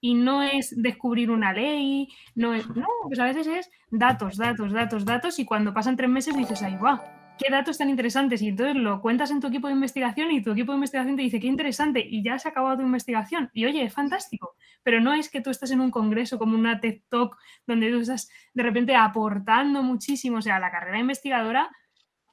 y 0.00 0.14
no 0.14 0.42
es 0.42 0.74
descubrir 0.76 1.30
una 1.30 1.52
ley, 1.52 2.08
no 2.34 2.54
es, 2.54 2.68
no, 2.68 2.86
pues 3.04 3.18
a 3.18 3.24
veces 3.24 3.46
es 3.46 3.70
datos, 3.90 4.36
datos, 4.36 4.72
datos, 4.72 5.04
datos 5.04 5.38
y 5.38 5.44
cuando 5.44 5.74
pasan 5.74 5.96
tres 5.96 6.10
meses 6.10 6.36
dices, 6.36 6.62
ahí 6.62 6.76
va, 6.76 7.02
qué 7.38 7.50
datos 7.50 7.78
tan 7.78 7.88
interesantes 7.88 8.42
y 8.42 8.48
entonces 8.48 8.76
lo 8.76 9.00
cuentas 9.00 9.30
en 9.30 9.40
tu 9.40 9.46
equipo 9.46 9.68
de 9.68 9.74
investigación 9.74 10.30
y 10.30 10.42
tu 10.42 10.52
equipo 10.52 10.72
de 10.72 10.76
investigación 10.76 11.16
te 11.16 11.22
dice, 11.22 11.40
qué 11.40 11.46
interesante 11.46 12.04
y 12.06 12.22
ya 12.22 12.38
se 12.38 12.48
ha 12.48 12.50
acabado 12.50 12.76
tu 12.76 12.82
investigación 12.82 13.50
y 13.52 13.64
oye, 13.64 13.82
es 13.84 13.92
fantástico, 13.92 14.54
pero 14.82 15.00
no 15.00 15.12
es 15.12 15.30
que 15.30 15.40
tú 15.40 15.50
estés 15.50 15.70
en 15.70 15.80
un 15.80 15.90
congreso 15.90 16.38
como 16.38 16.56
una 16.56 16.80
TED 16.80 17.00
Talk 17.08 17.36
donde 17.66 17.90
tú 17.90 18.00
estás 18.00 18.30
de 18.54 18.62
repente 18.62 18.94
aportando 18.94 19.82
muchísimo, 19.82 20.38
o 20.38 20.42
sea, 20.42 20.58
la 20.58 20.70
carrera 20.70 20.98
investigadora 20.98 21.70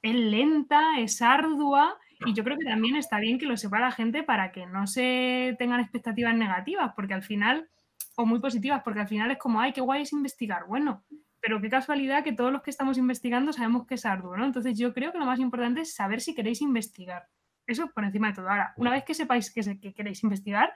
es 0.02 0.16
lenta, 0.16 1.00
es 1.00 1.22
ardua 1.22 1.98
y 2.26 2.34
yo 2.34 2.44
creo 2.44 2.58
que 2.58 2.66
también 2.66 2.96
está 2.96 3.20
bien 3.20 3.40
que 3.40 3.46
lo 3.46 3.58
sepa 3.58 3.80
la 3.80 3.92
gente 3.92 4.24
para 4.24 4.52
que 4.52 4.66
no 4.66 4.88
se 4.88 5.56
tengan 5.60 5.80
expectativas 5.80 6.36
negativas, 6.36 6.94
porque 6.96 7.14
al 7.14 7.24
final, 7.24 7.70
o 8.16 8.26
muy 8.26 8.40
positivas, 8.40 8.82
porque 8.84 9.02
al 9.02 9.08
final 9.08 9.32
es 9.32 9.38
como, 9.38 9.60
ay, 9.60 9.74
qué 9.74 9.82
guay 9.82 10.04
es 10.04 10.14
investigar. 10.14 10.66
Bueno, 10.68 11.04
pero 11.42 11.62
qué 11.62 11.70
casualidad 11.70 12.24
que 12.24 12.34
todos 12.34 12.52
los 12.52 12.64
que 12.64 12.72
estamos 12.72 12.98
investigando 12.98 13.54
sabemos 13.54 13.86
que 13.86 13.96
es 13.96 14.06
arduo, 14.06 14.36
¿no? 14.36 14.46
Entonces 14.46 14.78
yo 14.78 14.94
creo 14.94 15.12
que 15.12 15.20
lo 15.20 15.26
más 15.26 15.40
importante 15.40 15.82
es 15.82 15.94
saber 15.94 16.22
si 16.22 16.34
queréis 16.34 16.62
investigar. 16.62 17.28
Eso 17.68 17.88
por 17.94 18.04
encima 18.04 18.30
de 18.30 18.34
todo. 18.34 18.50
Ahora, 18.50 18.74
una 18.78 18.92
vez 18.92 19.04
que 19.04 19.14
sepáis 19.14 19.52
que, 19.54 19.80
que 19.80 19.94
queréis 19.94 20.24
investigar, 20.24 20.74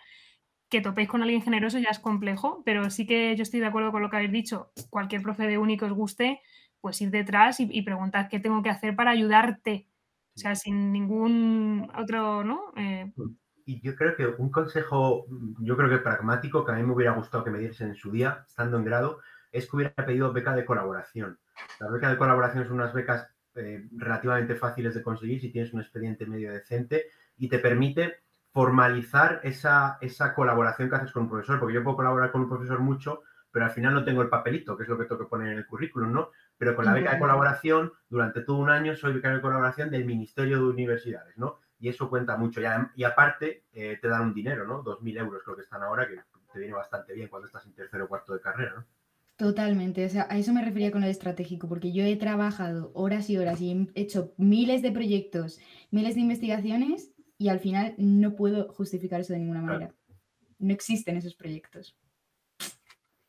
que 0.69 0.81
topéis 0.81 1.09
con 1.09 1.23
alguien 1.23 1.41
generoso 1.41 1.79
ya 1.79 1.89
es 1.89 1.99
complejo, 1.99 2.61
pero 2.63 2.89
sí 2.91 3.07
que 3.07 3.35
yo 3.35 3.43
estoy 3.43 3.59
de 3.59 3.65
acuerdo 3.65 3.91
con 3.91 4.03
lo 4.03 4.09
que 4.09 4.17
habéis 4.17 4.31
dicho. 4.31 4.71
Cualquier 4.89 5.23
profe 5.23 5.47
de 5.47 5.57
único 5.57 5.87
os 5.87 5.93
guste, 5.93 6.41
pues 6.81 7.01
ir 7.01 7.09
detrás 7.09 7.59
y, 7.59 7.67
y, 7.71 7.81
preguntar 7.81 8.29
qué 8.29 8.39
tengo 8.39 8.61
que 8.61 8.69
hacer 8.69 8.95
para 8.95 9.11
ayudarte. 9.11 9.88
O 10.39 10.41
sea, 10.41 10.55
sin 10.55 10.93
ningún 10.93 11.91
otro, 11.97 12.45
¿no? 12.45 12.71
Eh... 12.77 13.11
Y 13.65 13.81
yo 13.81 13.93
creo 13.95 14.15
que 14.15 14.25
un 14.25 14.49
consejo, 14.49 15.25
yo 15.59 15.75
creo 15.75 15.89
que 15.89 15.97
pragmático, 15.97 16.63
que 16.63 16.71
a 16.71 16.75
mí 16.75 16.83
me 16.83 16.93
hubiera 16.93 17.11
gustado 17.11 17.43
que 17.43 17.51
me 17.51 17.59
diesen 17.59 17.89
en 17.89 17.95
su 17.95 18.09
día, 18.09 18.45
estando 18.47 18.77
en 18.77 18.85
grado, 18.85 19.19
es 19.51 19.69
que 19.69 19.75
hubiera 19.75 19.93
pedido 19.93 20.31
beca 20.31 20.55
de 20.55 20.63
colaboración. 20.63 21.37
Las 21.77 21.91
becas 21.91 22.11
de 22.11 22.17
colaboración 22.17 22.65
son 22.65 22.75
unas 22.75 22.93
becas 22.93 23.27
eh, 23.55 23.85
relativamente 23.91 24.55
fáciles 24.55 24.95
de 24.95 25.03
conseguir 25.03 25.41
si 25.41 25.51
tienes 25.51 25.73
un 25.73 25.81
expediente 25.81 26.25
medio 26.25 26.53
decente 26.53 27.07
y 27.37 27.49
te 27.49 27.59
permite 27.59 28.19
formalizar 28.53 29.41
esa, 29.43 29.97
esa 29.99 30.33
colaboración 30.33 30.89
que 30.89 30.95
haces 30.95 31.11
con 31.11 31.23
un 31.23 31.29
profesor, 31.29 31.59
porque 31.59 31.75
yo 31.75 31.83
puedo 31.83 31.97
colaborar 31.97 32.31
con 32.31 32.41
un 32.41 32.49
profesor 32.49 32.79
mucho, 32.79 33.23
pero 33.51 33.65
al 33.65 33.71
final 33.71 33.93
no 33.93 34.05
tengo 34.05 34.21
el 34.21 34.29
papelito, 34.29 34.77
que 34.77 34.83
es 34.83 34.89
lo 34.89 34.97
que 34.97 35.03
tengo 35.03 35.19
que 35.19 35.29
poner 35.29 35.51
en 35.51 35.57
el 35.57 35.67
currículum, 35.67 36.13
¿no? 36.13 36.29
Pero 36.59 36.75
con 36.75 36.85
la 36.85 36.93
beca 36.93 37.13
de 37.13 37.19
colaboración, 37.19 37.91
durante 38.09 38.41
todo 38.41 38.57
un 38.57 38.69
año 38.69 38.95
soy 38.95 39.13
becario 39.13 39.37
de 39.37 39.41
colaboración 39.41 39.89
del 39.89 40.05
Ministerio 40.05 40.57
de 40.57 40.65
Universidades, 40.65 41.35
¿no? 41.37 41.57
Y 41.79 41.89
eso 41.89 42.09
cuenta 42.09 42.37
mucho. 42.37 42.61
Y, 42.61 42.65
y 42.95 43.03
aparte, 43.05 43.63
eh, 43.73 43.97
te 43.99 44.07
dan 44.07 44.21
un 44.21 44.33
dinero, 44.33 44.67
¿no? 44.67 44.83
2.000 44.83 45.17
euros 45.17 45.41
creo 45.43 45.55
que 45.55 45.63
están 45.63 45.81
ahora, 45.81 46.07
que 46.07 46.19
te 46.51 46.59
viene 46.59 46.73
bastante 46.75 47.13
bien 47.13 47.29
cuando 47.29 47.47
estás 47.47 47.65
en 47.65 47.73
tercero 47.73 48.05
o 48.05 48.07
cuarto 48.07 48.33
de 48.33 48.41
carrera, 48.41 48.73
¿no? 48.75 48.85
Totalmente, 49.37 50.05
o 50.05 50.09
sea, 50.09 50.27
a 50.29 50.37
eso 50.37 50.51
me 50.51 50.65
refería 50.65 50.91
con 50.91 51.01
el 51.01 51.09
estratégico, 51.09 51.69
porque 51.69 51.93
yo 51.93 52.03
he 52.03 52.17
trabajado 52.17 52.91
horas 52.93 53.29
y 53.29 53.37
horas 53.37 53.61
y 53.61 53.89
he 53.95 54.01
hecho 54.01 54.33
miles 54.35 54.81
de 54.81 54.91
proyectos, 54.91 55.61
miles 55.91 56.15
de 56.15 56.21
investigaciones 56.21 57.13
y 57.37 57.47
al 57.47 57.61
final 57.61 57.95
no 57.97 58.35
puedo 58.35 58.67
justificar 58.73 59.21
eso 59.21 59.31
de 59.31 59.39
ninguna 59.39 59.61
manera. 59.61 59.95
No 60.57 60.73
existen 60.73 61.15
esos 61.15 61.35
proyectos. 61.35 61.97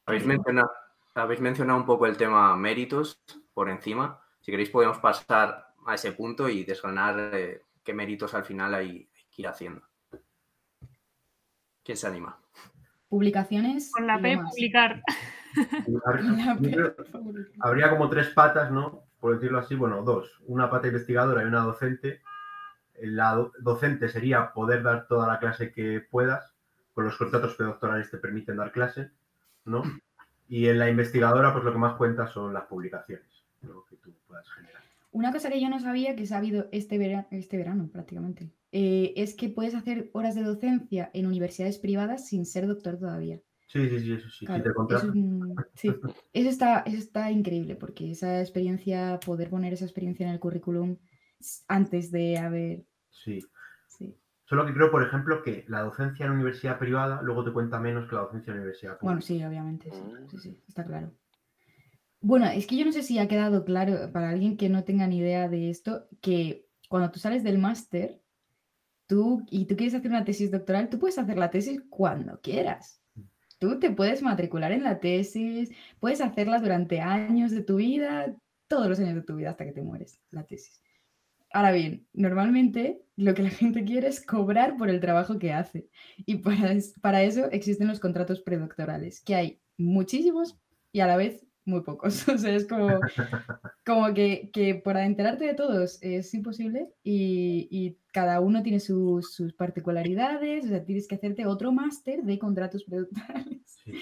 Habéis 0.05 0.27
mencionado, 0.27 0.69
habéis 1.15 1.41
mencionado 1.41 1.79
un 1.79 1.87
poco 1.87 2.07
el 2.07 2.17
tema 2.17 2.57
méritos 2.57 3.21
por 3.53 3.69
encima. 3.69 4.21
Si 4.41 4.51
queréis 4.51 4.71
podemos 4.71 4.99
pasar 4.99 5.67
a 5.87 5.95
ese 5.95 6.13
punto 6.13 6.49
y 6.49 6.65
desgranar 6.65 7.35
eh, 7.35 7.63
qué 7.83 7.93
méritos 7.95 8.35
al 8.35 8.45
final 8.45 8.75
hay, 8.75 8.89
hay, 8.89 9.25
que 9.31 9.43
ir 9.43 9.49
haciendo. 9.49 9.83
¿Quién 11.83 11.97
se 11.97 12.07
anima? 12.07 12.39
Publicaciones. 13.09 13.91
Con 13.91 14.07
la 14.07 14.21
P, 14.21 14.39
publicar. 14.39 15.03
Habría 17.61 17.91
como 17.91 18.09
tres 18.09 18.29
patas, 18.29 18.71
¿no? 18.71 19.03
Por 19.19 19.35
decirlo 19.35 19.59
así, 19.59 19.75
bueno, 19.75 20.03
dos. 20.03 20.41
Una 20.47 20.71
pata 20.71 20.87
investigadora 20.87 21.43
y 21.43 21.47
una 21.47 21.61
docente. 21.61 22.23
La 23.03 23.35
do 23.35 23.53
docente 23.59 24.09
sería 24.09 24.53
poder 24.53 24.83
dar 24.83 25.09
toda 25.09 25.27
la 25.27 25.39
clase 25.39 25.73
que 25.73 26.01
puedas. 26.01 26.55
Con 26.93 27.05
los 27.05 27.17
contratos 27.17 27.55
predoctorales 27.55 28.11
te 28.11 28.19
permiten 28.19 28.57
dar 28.57 28.73
clase, 28.73 29.11
¿no? 29.65 29.83
Y 30.51 30.67
en 30.67 30.81
la 30.81 30.91
investigadora, 30.91 31.53
pues 31.53 31.65
lo 31.65 31.73
que 31.73 31.79
más 31.79 31.95
cuenta 31.95 32.27
son 32.27 32.53
las 32.53 32.65
publicaciones, 32.65 33.45
lo 33.63 33.87
que 33.87 33.95
tú 33.99 34.13
puedas 34.27 34.51
generar. 34.51 34.83
Una 35.13 35.33
cosa 35.33 35.49
que 35.49 35.61
yo 35.61 35.71
no 35.71 35.79
sabía, 35.79 36.17
que 36.17 36.25
he 36.25 36.27
sabido 36.27 36.67
este, 36.73 36.99
vera 36.99 37.29
este 37.31 37.57
verano 37.57 37.89
prácticamente, 37.93 38.51
eh, 38.73 39.13
es 39.15 39.35
que 39.35 39.49
puedes 39.49 39.77
hacer 39.77 40.11
horas 40.13 40.35
de 40.35 40.43
docencia 40.43 41.09
en 41.15 41.27
universidades 41.27 41.79
privadas 41.79 42.27
sin 42.27 42.47
ser 42.47 42.67
doctor 42.67 42.99
todavía. 42.99 43.41
Sí, 43.69 43.89
sí, 43.89 44.01
sí, 44.01 44.13
eso 44.13 44.29
sí. 44.29 44.45
Claro, 44.45 44.65
si 44.65 44.89
te 44.89 44.95
eso, 44.97 45.13
sí. 45.77 45.89
eso, 46.33 46.49
está, 46.51 46.81
eso 46.81 46.99
está 46.99 47.31
increíble, 47.31 47.77
porque 47.77 48.11
esa 48.11 48.41
experiencia, 48.41 49.21
poder 49.25 49.51
poner 49.51 49.73
esa 49.73 49.85
experiencia 49.85 50.27
en 50.27 50.33
el 50.33 50.41
currículum 50.41 50.97
antes 51.69 52.11
de 52.11 52.39
haber... 52.39 52.83
Sí. 53.09 53.39
Solo 54.51 54.67
que 54.67 54.75
creo, 54.75 54.91
por 54.91 55.05
ejemplo, 55.05 55.45
que 55.45 55.65
la 55.69 55.83
docencia 55.83 56.27
en 56.27 56.33
universidad 56.33 56.77
privada 56.77 57.23
luego 57.23 57.45
te 57.45 57.53
cuenta 57.53 57.79
menos 57.79 58.09
que 58.09 58.17
la 58.17 58.23
docencia 58.23 58.51
en 58.51 58.57
universidad 58.57 58.99
pública. 58.99 59.05
Bueno, 59.05 59.21
sí, 59.21 59.45
obviamente, 59.45 59.93
sí, 59.93 60.03
sí, 60.29 60.39
sí, 60.39 60.61
está 60.67 60.85
claro. 60.85 61.13
Bueno, 62.21 62.47
es 62.47 62.67
que 62.67 62.77
yo 62.77 62.85
no 62.85 62.91
sé 62.91 63.05
si 63.05 63.21
ha 63.21 63.29
quedado 63.29 63.65
claro 63.65 64.11
para 64.13 64.31
alguien 64.31 64.57
que 64.57 64.69
no 64.69 64.83
tenga 64.83 65.07
ni 65.07 65.19
idea 65.19 65.49
de 65.49 65.71
esto, 65.71 66.09
que 66.21 66.67
cuando 66.89 67.13
tú 67.13 67.21
sales 67.21 67.45
del 67.45 67.59
máster, 67.59 68.21
tú 69.07 69.47
y 69.49 69.67
tú 69.67 69.77
quieres 69.77 69.95
hacer 69.95 70.11
una 70.11 70.25
tesis 70.25 70.51
doctoral, 70.51 70.89
tú 70.89 70.99
puedes 70.99 71.17
hacer 71.17 71.39
la 71.39 71.51
tesis 71.51 71.81
cuando 71.89 72.41
quieras. 72.41 73.01
Tú 73.61 73.79
te 73.79 73.93
puedes 73.93 74.21
matricular 74.21 74.73
en 74.73 74.83
la 74.83 74.99
tesis, 74.99 75.71
puedes 76.01 76.21
hacerla 76.21 76.59
durante 76.59 77.01
años 77.01 77.53
de 77.53 77.63
tu 77.63 77.77
vida, 77.77 78.35
todos 78.67 78.89
los 78.89 78.99
años 78.99 79.15
de 79.15 79.23
tu 79.23 79.37
vida 79.37 79.51
hasta 79.51 79.65
que 79.65 79.73
te 79.73 79.83
mueres, 79.83 80.21
la 80.33 80.43
tesis. 80.43 80.83
Ahora 81.53 81.73
bien, 81.73 82.07
normalmente 82.13 83.03
lo 83.17 83.35
que 83.35 83.43
la 83.43 83.51
gente 83.51 83.85
quiere 83.85 84.09
es 84.09 84.25
cobrar 84.25 84.77
por 84.77 84.89
el 84.89 85.01
trabajo 85.01 85.39
que 85.39 85.53
hace. 85.53 85.89
Y 86.27 86.37
para, 86.37 86.75
para 87.01 87.23
eso 87.23 87.51
existen 87.51 87.89
los 87.89 88.01
contratos 88.01 88.41
predoctorales, 88.41 89.21
que 89.21 89.35
hay 89.35 89.61
muchísimos 89.77 90.59
y 90.93 91.01
a 91.01 91.07
la 91.07 91.17
vez 91.17 91.45
muy 91.65 91.83
pocos. 91.83 92.27
O 92.29 92.39
sea, 92.39 92.55
es 92.55 92.67
como, 92.67 92.89
como 93.87 94.15
que, 94.15 94.51
que 94.53 94.75
para 94.75 95.05
enterarte 95.05 95.45
de 95.45 95.55
todos 95.55 95.99
es 96.03 96.33
imposible 96.35 96.89
y, 97.03 97.69
y 97.71 97.99
cada 98.13 98.41
uno 98.41 98.63
tiene 98.63 98.81
sus, 98.81 99.35
sus, 99.35 99.53
particularidades. 99.55 100.65
O 100.65 100.69
sea, 100.69 100.85
tienes 100.85 101.09
que 101.09 101.17
hacerte 101.17 101.47
otro 101.47 101.73
máster 101.73 102.23
de 102.23 102.39
contratos 102.39 102.85
predoctorales. 102.85 103.61
Sí. 103.85 103.93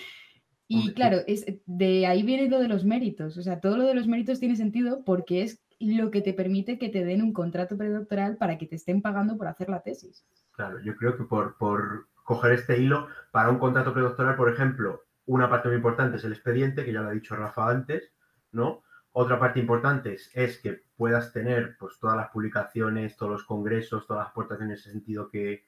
Y 0.70 0.92
claro, 0.92 1.20
es, 1.26 1.46
de 1.64 2.06
ahí 2.06 2.22
viene 2.22 2.48
lo 2.48 2.61
de 2.61 2.68
los 2.68 2.84
méritos. 2.84 3.38
O 3.38 3.42
sea, 3.42 3.58
todo 3.61 3.78
lo 3.78 3.87
de 3.87 3.94
los 3.94 4.06
méritos 4.06 4.38
tiene 4.38 4.54
sentido 4.54 5.02
porque 5.02 5.42
es 5.42 5.62
lo 5.80 6.10
que 6.10 6.22
te 6.22 6.32
permite 6.32 6.78
que 6.78 6.88
te 6.88 7.04
den 7.04 7.22
un 7.22 7.32
contrato 7.32 7.76
predoctoral 7.76 8.36
para 8.36 8.58
que 8.58 8.66
te 8.66 8.76
estén 8.76 9.00
pagando 9.00 9.36
por 9.36 9.46
hacer 9.46 9.68
la 9.68 9.82
tesis. 9.82 10.26
Claro, 10.52 10.80
yo 10.80 10.96
creo 10.96 11.16
que 11.16 11.24
por, 11.24 11.56
por 11.56 12.08
coger 12.24 12.52
este 12.52 12.80
hilo, 12.80 13.08
para 13.30 13.50
un 13.50 13.58
contrato 13.58 13.92
predoctoral, 13.92 14.36
por 14.36 14.52
ejemplo, 14.52 15.04
una 15.26 15.48
parte 15.48 15.68
muy 15.68 15.76
importante 15.76 16.16
es 16.16 16.24
el 16.24 16.32
expediente, 16.32 16.84
que 16.84 16.92
ya 16.92 17.02
lo 17.02 17.08
ha 17.08 17.12
dicho 17.12 17.36
Rafa 17.36 17.70
antes, 17.70 18.12
¿no? 18.50 18.82
Otra 19.12 19.38
parte 19.38 19.60
importante 19.60 20.16
es, 20.34 20.58
que 20.58 20.82
puedas 20.96 21.32
tener 21.32 21.76
pues, 21.78 21.98
todas 21.98 22.16
las 22.16 22.30
publicaciones, 22.30 23.16
todos 23.16 23.32
los 23.32 23.44
congresos, 23.44 24.06
todas 24.06 24.26
las 24.26 24.32
puertas 24.32 24.60
en 24.60 24.70
ese 24.70 24.90
sentido 24.90 25.28
que, 25.28 25.64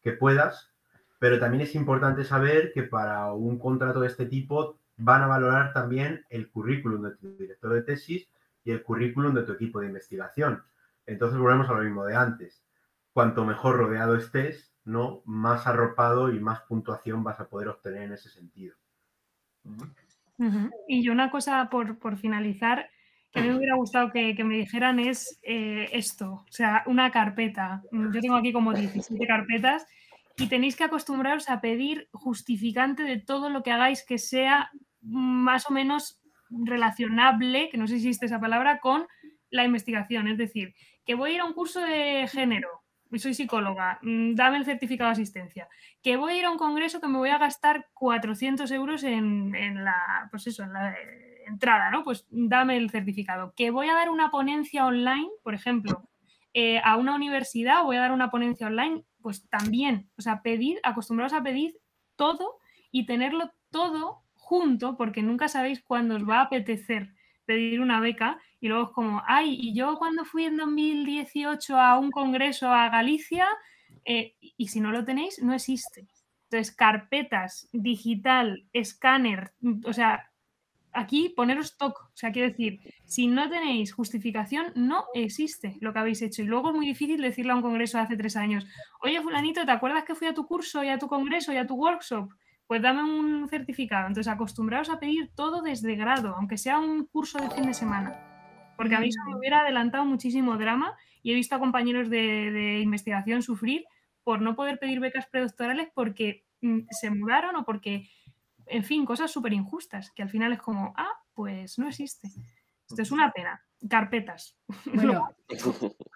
que 0.00 0.12
puedas, 0.12 0.72
pero 1.18 1.38
también 1.38 1.62
es 1.62 1.74
importante 1.74 2.24
saber 2.24 2.72
que 2.72 2.84
para 2.84 3.32
un 3.32 3.58
contrato 3.58 4.00
de 4.00 4.06
este 4.06 4.26
tipo 4.26 4.78
van 4.96 5.22
a 5.22 5.26
valorar 5.26 5.72
también 5.72 6.24
el 6.28 6.50
currículum 6.50 7.02
de 7.02 7.16
tu 7.16 7.36
director 7.36 7.72
de 7.72 7.82
tesis 7.82 8.28
y 8.68 8.70
el 8.70 8.82
currículum 8.82 9.34
de 9.34 9.44
tu 9.44 9.52
equipo 9.52 9.80
de 9.80 9.86
investigación. 9.86 10.62
Entonces 11.06 11.38
volvemos 11.38 11.70
a 11.70 11.72
lo 11.72 11.80
mismo 11.80 12.04
de 12.04 12.14
antes. 12.14 12.62
Cuanto 13.14 13.46
mejor 13.46 13.78
rodeado 13.78 14.14
estés, 14.14 14.74
¿no? 14.84 15.22
más 15.24 15.66
arropado 15.66 16.30
y 16.30 16.38
más 16.38 16.60
puntuación 16.68 17.24
vas 17.24 17.40
a 17.40 17.48
poder 17.48 17.68
obtener 17.68 18.02
en 18.02 18.12
ese 18.12 18.28
sentido. 18.28 18.76
Uh 19.64 19.72
-huh. 20.38 20.70
Y 20.86 21.02
yo 21.02 21.12
una 21.12 21.30
cosa 21.30 21.70
por, 21.70 21.98
por, 21.98 22.18
finalizar 22.18 22.90
que 23.32 23.40
a 23.40 23.42
mí 23.42 23.48
me 23.48 23.56
hubiera 23.56 23.76
gustado 23.76 24.10
que, 24.12 24.34
que 24.36 24.44
me 24.44 24.56
dijeran 24.56 24.98
es 24.98 25.40
eh, 25.42 25.88
esto, 25.92 26.44
o 26.46 26.52
sea, 26.52 26.82
una 26.84 27.10
carpeta. 27.10 27.82
Yo 27.90 28.20
tengo 28.20 28.36
aquí 28.36 28.52
como 28.52 28.74
17 28.74 29.26
carpetas 29.26 29.86
y 30.36 30.46
tenéis 30.46 30.76
que 30.76 30.84
acostumbraros 30.84 31.48
a 31.48 31.62
pedir 31.62 32.08
justificante 32.12 33.02
de 33.02 33.18
todo 33.18 33.48
lo 33.48 33.62
que 33.62 33.72
hagáis 33.72 34.04
que 34.04 34.18
sea 34.18 34.70
más 35.00 35.70
o 35.70 35.72
menos 35.72 36.17
relacionable, 36.50 37.68
que 37.70 37.78
no 37.78 37.86
sé 37.86 37.98
si 37.98 38.08
existe 38.08 38.26
esa 38.26 38.40
palabra, 38.40 38.78
con 38.78 39.06
la 39.50 39.64
investigación. 39.64 40.28
Es 40.28 40.38
decir, 40.38 40.74
que 41.04 41.14
voy 41.14 41.30
a 41.30 41.34
ir 41.34 41.40
a 41.40 41.44
un 41.44 41.54
curso 41.54 41.80
de 41.80 42.26
género, 42.28 42.68
y 43.10 43.18
soy 43.18 43.34
psicóloga, 43.34 43.98
mm, 44.02 44.34
dame 44.34 44.58
el 44.58 44.64
certificado 44.64 45.08
de 45.08 45.12
asistencia. 45.12 45.68
Que 46.02 46.16
voy 46.16 46.34
a 46.34 46.38
ir 46.38 46.44
a 46.44 46.50
un 46.50 46.58
congreso 46.58 47.00
que 47.00 47.08
me 47.08 47.18
voy 47.18 47.30
a 47.30 47.38
gastar 47.38 47.86
400 47.94 48.70
euros 48.70 49.02
en, 49.02 49.54
en 49.54 49.84
la, 49.84 50.28
pues 50.30 50.46
eso, 50.46 50.62
en 50.62 50.72
la 50.74 50.94
entrada, 51.46 51.90
¿no? 51.90 52.04
Pues 52.04 52.26
dame 52.30 52.76
el 52.76 52.90
certificado. 52.90 53.54
Que 53.56 53.70
voy 53.70 53.88
a 53.88 53.94
dar 53.94 54.10
una 54.10 54.30
ponencia 54.30 54.84
online, 54.84 55.28
por 55.42 55.54
ejemplo, 55.54 56.08
eh, 56.54 56.80
a 56.82 56.96
una 56.96 57.14
universidad 57.14 57.84
voy 57.84 57.96
a 57.96 58.00
dar 58.00 58.12
una 58.12 58.30
ponencia 58.30 58.66
online, 58.66 59.04
pues 59.22 59.48
también, 59.48 60.10
o 60.16 60.22
sea, 60.22 60.42
pedir, 60.42 60.80
acostumbrados 60.82 61.32
a 61.32 61.42
pedir 61.42 61.76
todo 62.16 62.58
y 62.90 63.06
tenerlo 63.06 63.52
todo 63.70 64.22
junto, 64.48 64.96
porque 64.96 65.22
nunca 65.22 65.46
sabéis 65.46 65.82
cuándo 65.82 66.16
os 66.16 66.26
va 66.26 66.38
a 66.38 66.44
apetecer 66.44 67.12
pedir 67.44 67.82
una 67.82 68.00
beca 68.00 68.38
y 68.60 68.68
luego 68.68 68.84
es 68.84 68.90
como, 68.94 69.22
ay, 69.26 69.58
y 69.60 69.74
yo 69.74 69.96
cuando 69.98 70.24
fui 70.24 70.44
en 70.46 70.56
2018 70.56 71.78
a 71.78 71.98
un 71.98 72.10
congreso 72.10 72.68
a 72.72 72.88
Galicia, 72.88 73.46
eh, 74.06 74.36
y 74.40 74.68
si 74.68 74.80
no 74.80 74.90
lo 74.90 75.04
tenéis, 75.04 75.42
no 75.42 75.52
existe. 75.52 76.08
Entonces, 76.44 76.74
carpetas, 76.74 77.68
digital, 77.72 78.64
escáner, 78.72 79.52
o 79.84 79.92
sea, 79.92 80.30
aquí 80.92 81.28
poneros 81.36 81.66
stock, 81.66 82.08
o 82.14 82.16
sea, 82.16 82.32
quiero 82.32 82.48
decir, 82.48 82.80
si 83.04 83.26
no 83.26 83.50
tenéis 83.50 83.92
justificación, 83.92 84.72
no 84.74 85.04
existe 85.12 85.76
lo 85.80 85.92
que 85.92 85.98
habéis 85.98 86.22
hecho. 86.22 86.40
Y 86.40 86.46
luego 86.46 86.70
es 86.70 86.74
muy 86.74 86.86
difícil 86.86 87.20
decirle 87.20 87.52
a 87.52 87.56
un 87.56 87.62
congreso 87.62 87.98
de 87.98 88.04
hace 88.04 88.16
tres 88.16 88.34
años, 88.36 88.66
oye, 89.02 89.20
fulanito, 89.20 89.66
¿te 89.66 89.72
acuerdas 89.72 90.04
que 90.04 90.14
fui 90.14 90.26
a 90.26 90.34
tu 90.34 90.46
curso 90.46 90.82
y 90.82 90.88
a 90.88 90.98
tu 90.98 91.06
congreso 91.06 91.52
y 91.52 91.58
a 91.58 91.66
tu 91.66 91.74
workshop? 91.74 92.30
Pues 92.68 92.82
dame 92.82 93.02
un 93.02 93.48
certificado. 93.48 94.06
Entonces, 94.06 94.32
acostumbraos 94.32 94.90
a 94.90 95.00
pedir 95.00 95.30
todo 95.34 95.62
desde 95.62 95.96
grado, 95.96 96.36
aunque 96.36 96.58
sea 96.58 96.78
un 96.78 97.06
curso 97.06 97.38
de 97.38 97.50
fin 97.50 97.66
de 97.66 97.74
semana. 97.74 98.14
Porque 98.76 98.94
a 98.94 99.00
mí 99.00 99.08
eso 99.08 99.18
me 99.26 99.36
hubiera 99.36 99.62
adelantado 99.62 100.04
muchísimo 100.04 100.56
drama 100.56 100.94
y 101.22 101.32
he 101.32 101.34
visto 101.34 101.56
a 101.56 101.58
compañeros 101.58 102.08
de, 102.10 102.52
de 102.52 102.80
investigación 102.80 103.42
sufrir 103.42 103.84
por 104.22 104.42
no 104.42 104.54
poder 104.54 104.78
pedir 104.78 105.00
becas 105.00 105.26
predoctorales 105.26 105.88
porque 105.94 106.44
mm, 106.60 106.80
se 106.90 107.10
mudaron 107.10 107.56
o 107.56 107.64
porque, 107.64 108.08
en 108.66 108.84
fin, 108.84 109.06
cosas 109.06 109.30
súper 109.30 109.54
injustas, 109.54 110.10
que 110.10 110.22
al 110.22 110.28
final 110.28 110.52
es 110.52 110.60
como, 110.60 110.92
ah, 110.96 111.22
pues 111.32 111.78
no 111.78 111.88
existe. 111.88 112.28
Esto 112.86 113.02
es 113.02 113.10
una 113.10 113.32
pena. 113.32 113.62
Carpetas. 113.88 114.58
Bueno, 114.92 115.30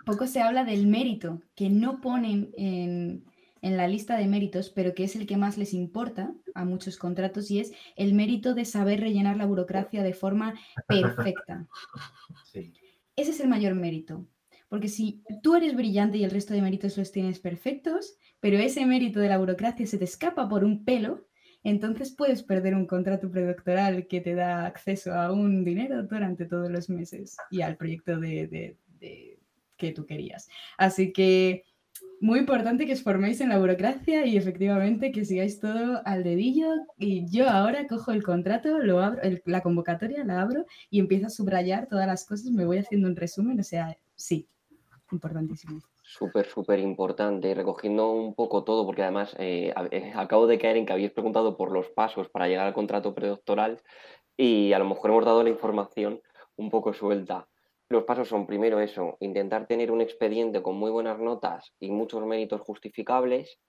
poco 0.05 0.27
se 0.27 0.43
habla 0.43 0.65
del 0.65 0.87
mérito, 0.87 1.41
que 1.55 1.71
no 1.71 2.03
ponen 2.03 2.51
en, 2.59 3.25
en 3.63 3.77
la 3.77 3.89
lista 3.89 4.19
de 4.19 4.27
méritos, 4.27 4.71
pero 4.71 4.95
que 4.95 5.05
es 5.05 5.17
el 5.17 5.27
que 5.27 5.37
más 5.37 5.57
les 5.57 5.73
importa 5.73 6.35
a 6.55 6.65
muchos 6.65 6.99
contratos 6.99 7.51
y 7.51 7.61
es 7.61 7.73
el 7.97 8.13
mérito 8.13 8.55
de 8.55 8.65
saber 8.65 9.01
rellenar 9.01 9.37
la 9.37 9.47
burocracia 9.47 10.03
de 10.03 10.13
forma 10.13 10.55
perfecta. 10.87 11.67
Sí. 12.45 12.75
Ese 13.17 13.31
es 13.31 13.41
el 13.41 13.49
mayor 13.49 13.75
mérito. 13.75 14.27
Porque 14.69 14.89
si 14.89 15.23
tú 15.43 15.55
eres 15.55 15.77
brillante 15.77 16.19
y 16.19 16.25
el 16.25 16.31
resto 16.31 16.55
de 16.55 16.63
méritos 16.63 16.97
los 16.97 17.13
tienes 17.13 17.39
perfectos, 17.39 18.17
pero 18.41 18.59
ese 18.59 18.85
mérito 18.87 19.21
de 19.21 19.29
la 19.29 19.39
burocracia 19.39 19.87
se 19.87 19.99
te 19.99 20.05
escapa 20.05 20.49
por 20.49 20.65
un 20.65 20.85
pelo, 20.85 21.29
entonces 21.63 22.11
puedes 22.11 22.43
perder 22.43 22.75
un 22.75 22.87
contrato 22.87 23.31
predoctoral 23.31 24.07
que 24.09 24.21
te 24.21 24.35
da 24.35 24.67
acceso 24.67 25.13
a 25.13 25.31
un 25.31 25.65
dinero 25.65 26.03
durante 26.03 26.47
todos 26.47 26.71
los 26.71 26.89
meses 26.89 27.37
y 27.51 27.61
al 27.61 27.77
proyecto 27.77 28.19
de, 28.19 28.49
de, 28.49 28.77
de 28.99 29.39
que 29.77 29.93
tú 29.93 30.07
querías. 30.07 30.49
Así 30.79 31.13
que 31.13 31.65
muy 32.23 32.39
importante 32.39 32.87
que 32.87 32.93
os 32.93 33.03
forméis 33.03 33.41
en 33.41 33.49
la 33.49 33.59
burocracia 33.59 34.25
y 34.27 34.37
efectivamente 34.37 35.11
que 35.11 35.25
sigáis 35.25 35.59
todo 35.59 36.01
al 36.05 36.23
dedillo. 36.23 36.69
Y 36.97 37.29
yo 37.29 37.49
ahora 37.49 37.89
cojo 37.89 38.13
el 38.13 38.23
contrato, 38.23 38.79
lo 38.79 39.01
abro, 39.01 39.21
el, 39.23 39.43
la 39.45 39.61
convocatoria 39.61 40.25
la 40.25 40.41
abro 40.41 40.65
y 40.89 41.01
empiezo 41.01 41.27
a 41.27 41.31
subrayar 41.31 41.89
todas 41.89 42.07
las 42.07 42.25
cosas, 42.25 42.53
me 42.53 42.65
voy 42.65 42.79
haciendo 42.79 43.09
un 43.09 43.17
resumen, 43.17 43.59
o 43.59 43.65
sea, 43.65 43.99
sí, 44.15 44.49
importantísimo. 45.11 45.81
Súper, 46.01 46.47
súper 46.47 46.79
importante, 46.79 47.55
recogiendo 47.55 48.13
un 48.13 48.37
poco 48.37 48.63
todo, 48.63 48.87
porque 48.87 49.03
además 49.03 49.35
eh, 49.41 49.73
acabo 50.15 50.47
de 50.47 50.59
caer 50.59 50.77
en 50.77 50.87
que 50.87 50.93
habéis 50.93 51.11
preguntado 51.11 51.57
por 51.57 51.73
los 51.73 51.91
pasos 51.91 52.29
para 52.29 52.47
llegar 52.47 52.69
al 52.69 52.75
contrato 52.75 53.17
predoctoral 53.17 53.83
y 54.37 54.73
a 54.73 54.79
lo 54.79 54.85
mejor 54.85 55.11
hemos 55.11 55.25
dado 55.25 55.43
la 55.43 55.51
información 55.51 56.21
un 56.55 56.71
poco 56.71 56.93
suelta. 56.93 57.49
Los 57.93 58.05
pasos 58.05 58.27
son 58.27 58.47
primero 58.47 58.81
eso, 58.81 59.19
intentar 59.21 59.67
tener 59.67 59.93
un 59.93 60.01
expediente 60.01 60.63
con 60.63 60.77
muy 60.77 60.91
buenas 60.91 61.19
notas 61.19 61.75
y 61.79 61.91
muchos 61.91 62.25
méritos 62.25 62.63
justificables. 62.63 63.61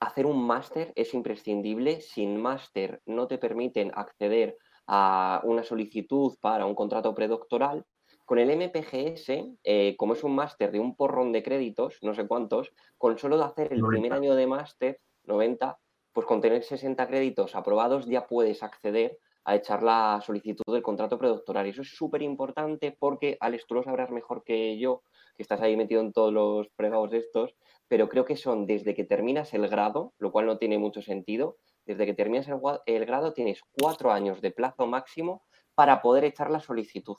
Hacer 0.00 0.24
un 0.24 0.42
máster 0.42 0.90
es 0.96 1.12
imprescindible. 1.12 2.00
Sin 2.00 2.40
máster 2.40 3.02
no 3.04 3.26
te 3.26 3.36
permiten 3.36 3.92
acceder 3.94 4.56
a 4.86 5.42
una 5.44 5.64
solicitud 5.64 6.38
para 6.40 6.64
un 6.64 6.74
contrato 6.74 7.14
predoctoral. 7.14 7.84
Con 8.24 8.38
el 8.38 8.48
MPGS, 8.48 9.58
eh, 9.64 9.96
como 9.98 10.14
es 10.14 10.24
un 10.24 10.34
máster 10.34 10.72
de 10.72 10.80
un 10.80 10.96
porrón 10.96 11.30
de 11.30 11.42
créditos, 11.42 11.98
no 12.00 12.14
sé 12.14 12.26
cuántos, 12.26 12.72
con 12.96 13.18
solo 13.18 13.36
de 13.36 13.44
hacer 13.44 13.74
el 13.74 13.80
90. 13.80 14.00
primer 14.00 14.12
año 14.14 14.34
de 14.34 14.46
máster, 14.46 15.00
90, 15.24 15.78
pues 16.14 16.26
con 16.26 16.40
tener 16.40 16.62
60 16.64 17.06
créditos 17.06 17.54
aprobados 17.54 18.06
ya 18.06 18.26
puedes 18.26 18.62
acceder 18.62 19.18
a 19.48 19.54
echar 19.54 19.82
la 19.82 20.20
solicitud 20.22 20.74
del 20.74 20.82
contrato 20.82 21.18
predoctoral. 21.18 21.66
Y 21.66 21.70
eso 21.70 21.80
es 21.80 21.96
súper 21.96 22.20
importante 22.20 22.94
porque, 22.98 23.38
Alex, 23.40 23.66
tú 23.66 23.76
lo 23.76 23.82
sabrás 23.82 24.10
mejor 24.10 24.44
que 24.44 24.78
yo, 24.78 25.00
que 25.36 25.42
estás 25.42 25.62
ahí 25.62 25.74
metido 25.74 26.02
en 26.02 26.12
todos 26.12 26.30
los 26.30 26.68
fregados 26.76 27.14
estos, 27.14 27.54
pero 27.88 28.10
creo 28.10 28.26
que 28.26 28.36
son 28.36 28.66
desde 28.66 28.94
que 28.94 29.04
terminas 29.04 29.54
el 29.54 29.66
grado, 29.66 30.12
lo 30.18 30.32
cual 30.32 30.44
no 30.44 30.58
tiene 30.58 30.76
mucho 30.76 31.00
sentido, 31.00 31.56
desde 31.86 32.04
que 32.04 32.12
terminas 32.12 32.46
el, 32.46 32.60
el 32.84 33.06
grado 33.06 33.32
tienes 33.32 33.62
cuatro 33.80 34.12
años 34.12 34.42
de 34.42 34.50
plazo 34.50 34.86
máximo 34.86 35.42
para 35.74 36.02
poder 36.02 36.24
echar 36.24 36.50
la 36.50 36.60
solicitud. 36.60 37.16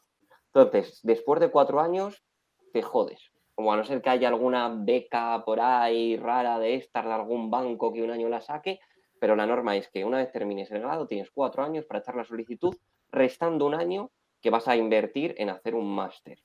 Entonces, 0.54 1.00
después 1.02 1.40
de 1.40 1.50
cuatro 1.50 1.80
años, 1.80 2.24
te 2.72 2.84
jodes. 2.84 3.32
Como 3.56 3.74
a 3.74 3.78
no 3.78 3.84
ser 3.84 4.04
que 4.04 4.10
haya 4.12 4.28
alguna 4.28 4.72
beca 4.78 5.44
por 5.44 5.60
ahí 5.60 6.16
rara 6.16 6.60
de 6.60 6.76
estas 6.76 7.06
de 7.06 7.12
algún 7.12 7.50
banco 7.50 7.92
que 7.92 8.04
un 8.04 8.12
año 8.12 8.30
la 8.30 8.42
saque, 8.42 8.80
pero 9.20 9.36
la 9.36 9.46
norma 9.46 9.76
es 9.76 9.90
que 9.90 10.06
una 10.06 10.18
vez 10.18 10.32
termines 10.32 10.72
el 10.72 10.82
grado 10.82 11.08
tienes 11.08 11.30
cuatro 11.32 11.64
años 11.64 11.86
para 11.86 12.00
echar 12.00 12.16
la 12.16 12.24
solicitud, 12.24 12.76
restando 13.12 13.66
un 13.66 13.76
año 13.76 14.12
que 14.42 14.50
vas 14.50 14.68
a 14.68 14.76
invertir 14.76 15.36
en 15.38 15.50
hacer 15.50 15.76
un 15.76 15.94
máster. 15.94 16.40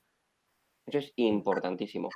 Eso 0.87 0.98
es 0.98 1.12
importantísimo. 1.16 2.10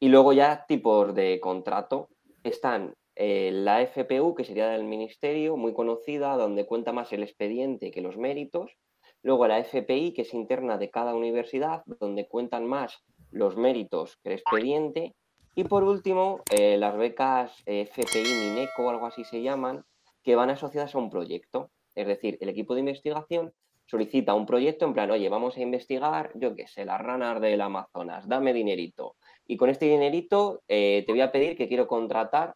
Y 0.00 0.08
luego 0.08 0.32
ya 0.32 0.64
tipos 0.66 1.14
de 1.14 1.38
contrato 1.40 2.08
están 2.42 2.94
eh, 3.16 3.50
la 3.52 3.80
FPU, 3.86 4.34
que 4.34 4.44
sería 4.44 4.68
del 4.68 4.84
ministerio, 4.84 5.56
muy 5.56 5.74
conocida, 5.74 6.36
donde 6.36 6.66
cuenta 6.66 6.92
más 6.92 7.12
el 7.12 7.22
expediente 7.22 7.90
que 7.90 8.00
los 8.00 8.16
méritos, 8.16 8.78
Luego 9.22 9.48
la 9.48 9.58
FPI, 9.58 10.12
que 10.12 10.22
es 10.22 10.32
interna 10.32 10.78
de 10.78 10.90
cada 10.90 11.14
universidad, 11.14 11.82
donde 12.00 12.28
cuentan 12.28 12.66
más 12.66 13.02
los 13.30 13.56
méritos 13.56 14.16
que 14.22 14.30
el 14.30 14.38
expediente. 14.38 15.14
Y 15.54 15.64
por 15.64 15.82
último, 15.82 16.40
eh, 16.50 16.76
las 16.76 16.96
becas 16.96 17.52
eh, 17.66 17.88
FPI 17.90 18.22
Mineco 18.22 18.84
o 18.84 18.90
algo 18.90 19.06
así 19.06 19.24
se 19.24 19.42
llaman, 19.42 19.84
que 20.28 20.36
van 20.36 20.50
asociadas 20.50 20.94
a 20.94 20.98
un 20.98 21.08
proyecto. 21.08 21.70
Es 21.94 22.06
decir, 22.06 22.36
el 22.42 22.50
equipo 22.50 22.74
de 22.74 22.80
investigación 22.80 23.54
solicita 23.86 24.34
un 24.34 24.44
proyecto 24.44 24.84
en 24.84 24.92
plan, 24.92 25.10
oye, 25.10 25.26
vamos 25.30 25.56
a 25.56 25.62
investigar, 25.62 26.32
yo 26.34 26.54
qué 26.54 26.66
sé, 26.66 26.84
las 26.84 27.00
ranas 27.00 27.40
del 27.40 27.62
Amazonas, 27.62 28.28
dame 28.28 28.52
dinerito. 28.52 29.16
Y 29.46 29.56
con 29.56 29.70
este 29.70 29.86
dinerito 29.86 30.60
eh, 30.68 31.02
te 31.06 31.12
voy 31.12 31.22
a 31.22 31.32
pedir 31.32 31.56
que 31.56 31.66
quiero 31.66 31.86
contratar 31.86 32.54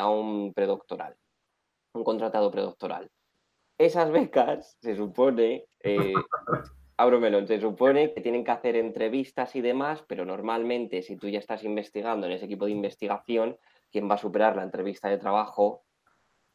a 0.00 0.10
un 0.10 0.52
predoctoral, 0.52 1.14
un 1.94 2.02
contratado 2.02 2.50
predoctoral. 2.50 3.08
Esas 3.78 4.10
becas, 4.10 4.76
se 4.80 4.96
supone, 4.96 5.66
eh, 5.84 6.12
abro 6.96 7.20
melón, 7.20 7.46
se 7.46 7.60
supone 7.60 8.14
que 8.14 8.20
tienen 8.20 8.42
que 8.42 8.50
hacer 8.50 8.74
entrevistas 8.74 9.54
y 9.54 9.60
demás, 9.60 10.02
pero 10.08 10.24
normalmente 10.24 11.02
si 11.02 11.16
tú 11.16 11.28
ya 11.28 11.38
estás 11.38 11.62
investigando 11.62 12.26
en 12.26 12.32
ese 12.32 12.46
equipo 12.46 12.64
de 12.64 12.72
investigación, 12.72 13.56
quien 13.92 14.10
va 14.10 14.16
a 14.16 14.18
superar 14.18 14.56
la 14.56 14.64
entrevista 14.64 15.08
de 15.08 15.18
trabajo 15.18 15.85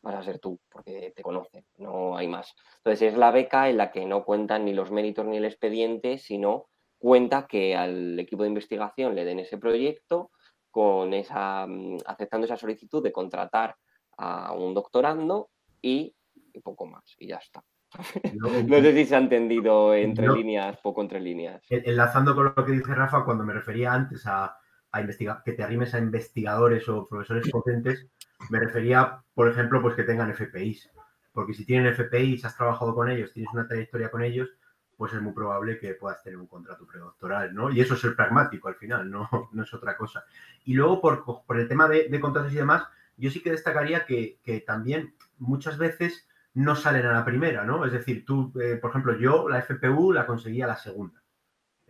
vas 0.02 0.16
a 0.16 0.24
ser 0.24 0.40
tú, 0.40 0.60
porque 0.70 1.14
te 1.16 1.24
conoce, 1.24 1.66
no 1.78 2.18
hay 2.18 2.28
más. 2.28 2.56
Entonces 2.78 3.14
es 3.14 3.18
la 3.18 3.32
beca 3.32 3.70
en 3.70 3.78
la 3.78 3.92
que 3.92 4.06
no 4.06 4.24
cuentan 4.24 4.66
ni 4.66 4.74
los 4.74 4.92
méritos 4.92 5.26
ni 5.26 5.38
el 5.38 5.46
expediente, 5.46 6.18
sino 6.18 6.68
cuenta 6.98 7.48
que 7.48 7.76
al 7.76 8.20
equipo 8.20 8.44
de 8.44 8.50
investigación 8.50 9.16
le 9.16 9.26
den 9.26 9.40
ese 9.40 9.58
proyecto 9.58 10.32
con 10.70 11.14
esa, 11.14 11.66
mm, 11.68 11.98
aceptando 12.06 12.46
esa 12.46 12.58
solicitud 12.58 13.04
de 13.04 13.12
contratar 13.12 13.76
a 14.18 14.54
un 14.54 14.74
doctorando 14.74 15.50
y 15.82 16.16
y 16.54 16.60
poco 16.62 16.86
más, 16.86 17.04
y 17.18 17.28
ya 17.28 17.38
está. 17.38 17.64
No, 18.68 18.80
sé 18.80 18.94
si 18.94 19.06
se 19.06 19.16
ha 19.16 19.20
entendido 19.20 19.94
entre 19.94 20.28
líneas, 20.30 20.78
poco 20.78 21.02
entre 21.02 21.20
líneas. 21.20 21.62
Enlazando 21.70 22.34
con 22.34 22.54
lo 22.56 22.66
que 22.66 22.72
dice 22.72 22.96
Rafa, 22.96 23.26
cuando 23.26 23.44
me 23.44 23.54
refería 23.54 23.94
antes 23.94 24.26
a, 24.26 24.56
a 24.92 25.02
investigar, 25.02 25.42
que 25.44 25.54
te 25.54 25.64
arrimes 25.64 25.94
a 25.94 26.00
investigadores 26.00 26.88
o 26.90 27.08
profesores 27.08 27.50
potentes, 27.50 28.08
me 28.50 28.60
refería, 28.60 29.22
por 29.34 29.48
ejemplo, 29.48 29.82
pues 29.82 29.96
que 29.96 30.04
tengan 30.04 30.34
FPIs. 30.34 30.90
Porque 31.34 31.54
si 31.54 31.66
tienen 31.66 31.94
FPIs, 31.94 32.44
has 32.46 32.58
trabajado 32.58 32.94
con 32.94 33.10
ellos, 33.10 33.32
tienes 33.32 33.54
una 33.54 33.68
trayectoria 33.68 34.12
con 34.12 34.22
ellos, 34.22 34.50
pues 34.98 35.14
es 35.14 35.22
muy 35.22 35.34
probable 35.34 35.80
que 35.80 35.96
puedas 35.96 36.22
tener 36.22 36.38
un 36.38 36.48
contrato 36.48 36.86
predoctoral, 36.86 37.54
¿no? 37.56 37.72
Y 37.72 37.82
eso 37.82 37.96
es 37.96 38.04
el 38.04 38.16
pragmático 38.16 38.68
al 38.68 38.76
final, 38.76 39.10
no, 39.10 39.30
no 39.52 39.64
es 39.64 39.74
otra 39.74 39.96
cosa. 39.98 40.26
Y 40.66 40.74
luego, 40.74 41.02
por, 41.02 41.24
por 41.46 41.60
el 41.60 41.68
tema 41.68 41.88
de, 41.88 42.20
contratos 42.20 42.52
y 42.52 42.58
demás, 42.58 42.84
yo 43.18 43.32
sí 43.32 43.42
que 43.42 43.52
destacaría 43.52 44.06
que, 44.06 44.40
que 44.44 44.60
también 44.60 45.16
muchas 45.40 45.78
veces 45.78 46.28
no 46.54 46.76
salen 46.76 47.06
a 47.06 47.14
la 47.14 47.26
primera, 47.26 47.64
¿no? 47.64 47.86
Es 47.86 47.94
decir, 47.94 48.26
tú, 48.26 48.52
eh, 48.62 48.76
por 48.76 48.90
ejemplo, 48.90 49.18
yo 49.18 49.48
la 49.48 49.62
FPU 49.62 50.12
la 50.12 50.26
conseguí 50.26 50.62
a 50.62 50.68
la 50.68 50.76
segunda. 50.76 51.21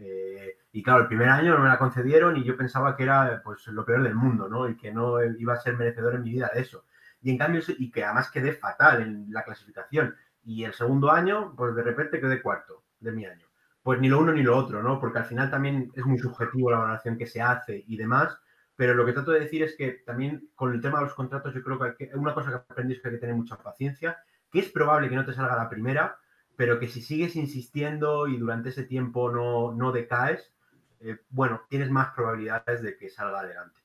Eh, 0.04 0.58
y 0.72 0.82
claro, 0.82 1.02
el 1.02 1.08
primer 1.08 1.30
año 1.30 1.54
no 1.54 1.62
me 1.62 1.70
la 1.70 1.78
concedieron 1.78 2.36
y 2.36 2.44
yo 2.44 2.58
pensaba 2.58 2.96
que 2.96 3.04
era 3.04 3.42
pues 3.44 3.68
lo 3.68 3.86
peor 3.86 4.02
del 4.02 4.16
mundo, 4.16 4.50
¿no? 4.50 4.68
Y 4.68 4.76
que 4.76 4.92
no 4.92 5.24
iba 5.24 5.54
a 5.54 5.62
ser 5.62 5.78
merecedor 5.78 6.16
en 6.16 6.24
mi 6.24 6.32
vida 6.32 6.50
de 6.54 6.62
eso. 6.62 6.86
Y 7.22 7.30
en 7.30 7.38
cambio, 7.38 7.62
y 7.78 7.92
que 7.92 8.04
además 8.04 8.32
quedé 8.32 8.54
fatal 8.54 9.02
en 9.02 9.28
la 9.32 9.44
clasificación. 9.44 10.16
Y 10.44 10.64
el 10.64 10.74
segundo 10.74 11.12
año, 11.12 11.54
pues 11.56 11.76
de 11.76 11.84
repente 11.84 12.20
quedé 12.20 12.42
cuarto 12.42 12.84
de 13.00 13.12
mi 13.12 13.26
año. 13.26 13.48
Pues 13.84 14.00
ni 14.00 14.10
lo 14.10 14.20
uno 14.20 14.34
ni 14.34 14.42
lo 14.42 14.58
otro, 14.58 14.82
¿no? 14.82 15.00
Porque 15.00 15.20
al 15.20 15.26
final 15.26 15.52
también 15.52 15.92
es 15.94 16.06
muy 16.06 16.18
subjetivo 16.18 16.72
la 16.72 16.80
valoración 16.80 17.18
que 17.18 17.28
se 17.28 17.42
hace 17.42 17.84
y 17.88 17.98
demás. 17.98 18.36
Pero 18.76 18.96
lo 18.96 19.06
que 19.06 19.14
trato 19.14 19.32
de 19.32 19.42
decir 19.42 19.62
es 19.62 19.76
que 19.76 20.02
también 20.06 20.50
con 20.56 20.74
el 20.74 20.82
tema 20.82 20.98
de 20.98 21.06
los 21.06 21.14
contratos, 21.14 21.54
yo 21.54 21.62
creo 21.62 21.78
que, 21.96 22.06
hay 22.06 22.20
una 22.20 22.34
cosa 22.34 22.50
que 22.50 22.56
aprendí 22.56 22.94
es 22.94 23.02
que 23.02 23.10
hay 23.10 23.16
que 23.16 23.20
tener 23.20 23.36
mucha 23.36 23.58
paciencia 23.58 24.18
que 24.52 24.60
es 24.60 24.70
probable 24.70 25.10
que 25.10 25.16
no 25.16 25.26
te 25.26 25.34
salga 25.34 25.56
la 25.56 25.70
primera, 25.70 26.18
pero 26.62 26.80
que 26.80 26.88
si 26.88 27.02
sigues 27.02 27.36
insistiendo 27.36 28.28
y 28.28 28.38
durante 28.38 28.70
ese 28.70 28.84
tiempo 28.84 29.32
no, 29.32 29.72
no 29.72 29.92
decaes, 29.92 30.54
eh, 31.00 31.18
bueno, 31.32 31.64
tienes 31.70 31.90
más 31.90 32.14
probabilidades 32.14 32.84
de 32.84 32.96
que 32.98 33.10
salga 33.10 33.40
adelante. 33.40 33.82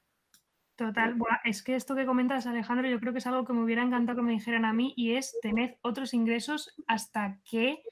Total, 0.75 1.17
es 1.45 1.62
que 1.62 1.75
esto 1.75 1.95
que 1.95 2.05
comentas, 2.05 2.47
Alejandro, 2.47 2.87
yo 2.87 3.01
creo 3.01 3.15
que 3.15 3.21
es 3.21 3.27
algo 3.27 3.47
que 3.47 3.55
me 3.55 3.62
hubiera 3.62 3.83
encantado 3.83 4.19
que 4.19 4.27
me 4.27 4.33
dijeran 4.33 4.67
a 4.67 4.75
mí 4.75 4.93
y 4.95 5.15
es 5.15 5.39
tener 5.41 5.79
otros 5.81 6.12
ingresos 6.12 6.75
hasta 6.87 7.39
que 7.51 7.83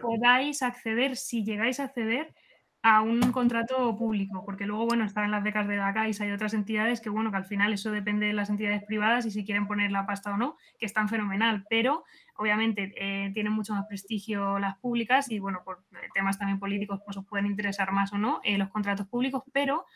podáis 0.00 0.64
acceder, 0.64 1.16
si 1.16 1.44
llegáis 1.44 1.78
a 1.78 1.84
acceder, 1.84 2.34
a 2.82 3.00
un 3.00 3.20
contrato 3.30 3.96
público, 3.96 4.44
porque 4.44 4.66
luego, 4.66 4.86
bueno, 4.86 5.04
están 5.04 5.30
las 5.30 5.44
becas 5.44 5.68
de 5.68 5.76
la 5.76 5.94
CAIS, 5.94 6.20
hay 6.20 6.32
otras 6.32 6.52
entidades 6.52 7.00
que, 7.00 7.10
bueno, 7.10 7.30
que 7.30 7.36
al 7.36 7.44
final 7.44 7.72
eso 7.72 7.92
depende 7.92 8.26
de 8.26 8.32
las 8.32 8.50
entidades 8.50 8.82
privadas 8.82 9.24
y 9.24 9.30
si 9.30 9.44
quieren 9.44 9.68
poner 9.68 9.92
la 9.92 10.04
pasta 10.04 10.32
o 10.32 10.36
no, 10.36 10.56
que 10.80 10.86
están 10.86 11.08
fenomenal, 11.08 11.64
pero 11.70 12.04
obviamente 12.36 12.92
eh, 12.96 13.30
tienen 13.34 13.52
mucho 13.52 13.72
más 13.72 13.86
prestigio 13.86 14.58
las 14.58 14.78
públicas 14.78 15.30
y, 15.30 15.38
bueno, 15.38 15.60
por 15.64 15.84
temas 16.12 16.38
también 16.38 16.58
políticos, 16.58 17.00
pues 17.04 17.16
os 17.16 17.24
pueden 17.24 17.46
interesar 17.46 17.92
más 17.92 18.12
o 18.12 18.18
no 18.18 18.40
eh, 18.42 18.58
los 18.58 18.68
contratos 18.68 19.06
públicos, 19.06 19.44
pero 19.52 19.86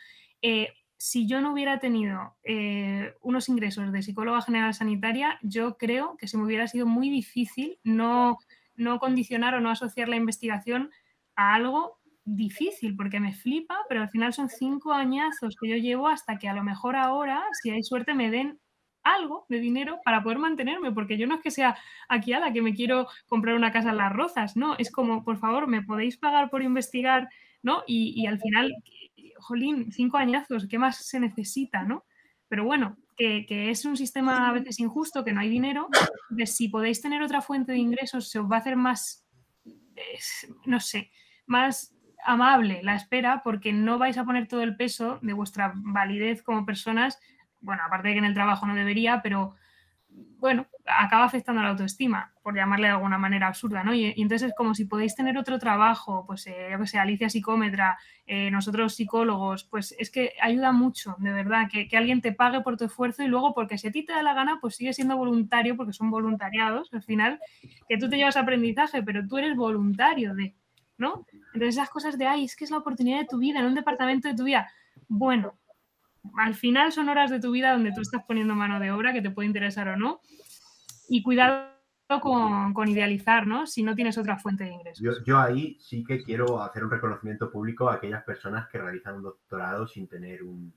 eh, 0.40 0.72
si 0.96 1.26
yo 1.26 1.40
no 1.40 1.52
hubiera 1.52 1.80
tenido 1.80 2.36
unos 3.20 3.50
ingresos 3.50 3.92
de 3.92 4.02
psicóloga 4.02 4.40
general 4.40 4.72
sanitaria, 4.72 5.38
yo 5.42 5.76
creo 5.76 6.16
que 6.16 6.26
se 6.26 6.38
me 6.38 6.44
hubiera 6.44 6.68
sido 6.68 6.86
muy 6.86 7.10
difícil 7.10 7.78
no, 7.84 8.38
no 8.76 8.98
condicionar 8.98 9.54
o 9.54 9.60
no 9.60 9.68
asociar 9.70 10.08
la 10.08 10.16
investigación 10.16 10.90
a 11.34 11.54
algo 11.54 11.98
difícil 12.26 12.96
porque 12.96 13.20
me 13.20 13.32
flipa, 13.32 13.78
pero 13.88 14.02
al 14.02 14.10
final 14.10 14.34
son 14.34 14.50
cinco 14.50 14.92
añazos 14.92 15.56
que 15.58 15.68
yo 15.70 15.76
llevo 15.76 16.08
hasta 16.08 16.38
que 16.38 16.48
a 16.48 16.54
lo 16.54 16.64
mejor 16.64 16.96
ahora, 16.96 17.44
si 17.62 17.70
hay 17.70 17.82
suerte, 17.82 18.14
me 18.14 18.30
den 18.30 18.58
algo 19.04 19.46
de 19.48 19.60
dinero 19.60 20.00
para 20.04 20.22
poder 20.22 20.38
mantenerme, 20.38 20.90
porque 20.90 21.16
yo 21.16 21.28
no 21.28 21.36
es 21.36 21.40
que 21.40 21.52
sea 21.52 21.76
aquí 22.08 22.32
a 22.32 22.40
la 22.40 22.52
que 22.52 22.60
me 22.60 22.74
quiero 22.74 23.06
comprar 23.28 23.54
una 23.54 23.70
casa 23.70 23.90
en 23.90 23.98
las 23.98 24.12
rozas, 24.12 24.56
no, 24.56 24.76
es 24.76 24.90
como, 24.90 25.24
por 25.24 25.38
favor, 25.38 25.68
me 25.68 25.82
podéis 25.82 26.16
pagar 26.16 26.50
por 26.50 26.62
investigar, 26.62 27.28
¿no? 27.62 27.84
Y, 27.86 28.26
al 28.26 28.40
final, 28.40 28.74
jolín, 29.36 29.92
cinco 29.92 30.16
añazos, 30.16 30.66
¿qué 30.68 30.78
más 30.78 30.96
se 31.06 31.20
necesita, 31.20 31.84
no? 31.84 32.04
Pero 32.48 32.64
bueno, 32.64 32.96
que, 33.16 33.70
es 33.70 33.84
un 33.84 33.96
sistema 33.96 34.48
a 34.48 34.52
veces 34.52 34.80
injusto, 34.80 35.24
que 35.24 35.32
no 35.32 35.40
hay 35.40 35.48
dinero, 35.48 35.88
de 36.30 36.46
si 36.46 36.68
podéis 36.68 37.00
tener 37.00 37.22
otra 37.22 37.40
fuente 37.40 37.70
de 37.70 37.78
ingresos, 37.78 38.28
se 38.28 38.40
os 38.40 38.50
va 38.50 38.56
a 38.56 38.60
hacer 38.60 38.74
más, 38.74 39.24
no 40.64 40.80
sé, 40.80 41.12
más 41.46 41.95
amable 42.24 42.80
la 42.82 42.94
espera 42.94 43.42
porque 43.42 43.72
no 43.72 43.98
vais 43.98 44.18
a 44.18 44.24
poner 44.24 44.48
todo 44.48 44.62
el 44.62 44.76
peso 44.76 45.18
de 45.22 45.32
vuestra 45.32 45.72
validez 45.74 46.42
como 46.42 46.66
personas, 46.66 47.18
bueno, 47.60 47.82
aparte 47.84 48.08
de 48.08 48.14
que 48.14 48.18
en 48.18 48.24
el 48.24 48.34
trabajo 48.34 48.66
no 48.66 48.74
debería, 48.74 49.22
pero 49.22 49.54
bueno, 50.38 50.66
acaba 50.86 51.24
afectando 51.24 51.62
la 51.62 51.70
autoestima, 51.70 52.32
por 52.42 52.54
llamarle 52.54 52.86
de 52.86 52.92
alguna 52.92 53.18
manera 53.18 53.48
absurda, 53.48 53.82
¿no? 53.82 53.94
Y, 53.94 54.14
entonces 54.16 54.48
es 54.48 54.54
como 54.54 54.74
si 54.74 54.84
podéis 54.84 55.14
tener 55.14 55.36
otro 55.36 55.58
trabajo, 55.58 56.24
pues 56.26 56.46
eh, 56.46 56.68
yo 56.70 56.78
que 56.78 56.86
sé, 56.86 56.98
Alicia 56.98 57.28
psicómetra, 57.28 57.98
eh, 58.26 58.50
nosotros 58.50 58.94
psicólogos, 58.94 59.64
pues 59.64 59.94
es 59.98 60.10
que 60.10 60.32
ayuda 60.40 60.72
mucho, 60.72 61.16
de 61.18 61.32
verdad, 61.32 61.68
que, 61.70 61.88
que, 61.88 61.96
alguien 61.96 62.20
te 62.20 62.32
pague 62.32 62.60
por 62.60 62.76
tu 62.76 62.84
esfuerzo 62.84 63.22
y 63.22 63.28
luego 63.28 63.54
porque 63.54 63.78
si 63.78 63.88
a 63.88 63.92
ti 63.92 64.04
te 64.04 64.12
da 64.12 64.22
la 64.22 64.34
gana, 64.34 64.58
pues 64.60 64.76
sigue 64.76 64.92
siendo 64.92 65.16
voluntario, 65.16 65.76
porque 65.76 65.92
son 65.92 66.10
voluntariados, 66.10 66.92
al 66.92 67.02
final, 67.02 67.40
que 67.88 67.98
tú 67.98 68.08
te 68.08 68.16
llevas 68.16 68.36
aprendizaje, 68.36 69.02
pero 69.02 69.26
tú 69.26 69.38
eres 69.38 69.56
voluntario 69.56 70.34
de, 70.34 70.54
Entonces 70.98 71.76
esas 71.76 71.90
cosas 71.90 72.18
de, 72.18 72.26
ay, 72.26 72.44
es 72.44 72.56
que 72.56 72.64
es 72.64 72.70
la 72.70 72.78
oportunidad 72.78 73.20
de 73.20 73.26
tu 73.26 73.38
vida, 73.38 73.60
en 73.60 73.66
un 73.66 73.74
departamento 73.74 74.28
de 74.28 74.34
tu 74.34 74.44
vida. 74.44 74.70
Bueno, 75.08 75.54
al 76.36 76.54
final 76.54 76.92
son 76.92 77.08
horas 77.08 77.30
de 77.30 77.40
tu 77.40 77.50
vida 77.50 77.72
donde 77.72 77.92
tú 77.92 78.00
estás 78.00 78.24
poniendo 78.26 78.54
mano 78.54 78.80
de 78.80 78.90
obra 78.90 79.12
que 79.12 79.22
te 79.22 79.30
puede 79.30 79.46
interesar 79.46 79.88
o 79.88 79.96
no. 79.96 80.20
Y 81.08 81.22
cuidado 81.22 81.70
con, 82.20 82.88
idealizar, 82.88 83.46
¿no? 83.46 83.66
Si 83.66 83.82
no 83.82 83.94
tienes 83.94 84.16
otra 84.18 84.38
fuente 84.38 84.64
de 84.64 84.72
ingresos. 84.72 85.22
Yo, 85.24 85.38
ahí 85.38 85.76
sí 85.80 86.04
que 86.04 86.22
quiero 86.22 86.62
hacer 86.62 86.84
un 86.84 86.90
reconocimiento 86.90 87.50
público 87.50 87.88
a 87.88 87.94
aquellas 87.94 88.22
personas 88.24 88.68
que 88.68 88.78
realizan 88.78 89.16
un 89.16 89.22
doctorado 89.22 89.86
sin 89.86 90.08
tener 90.08 90.42
un, 90.42 90.72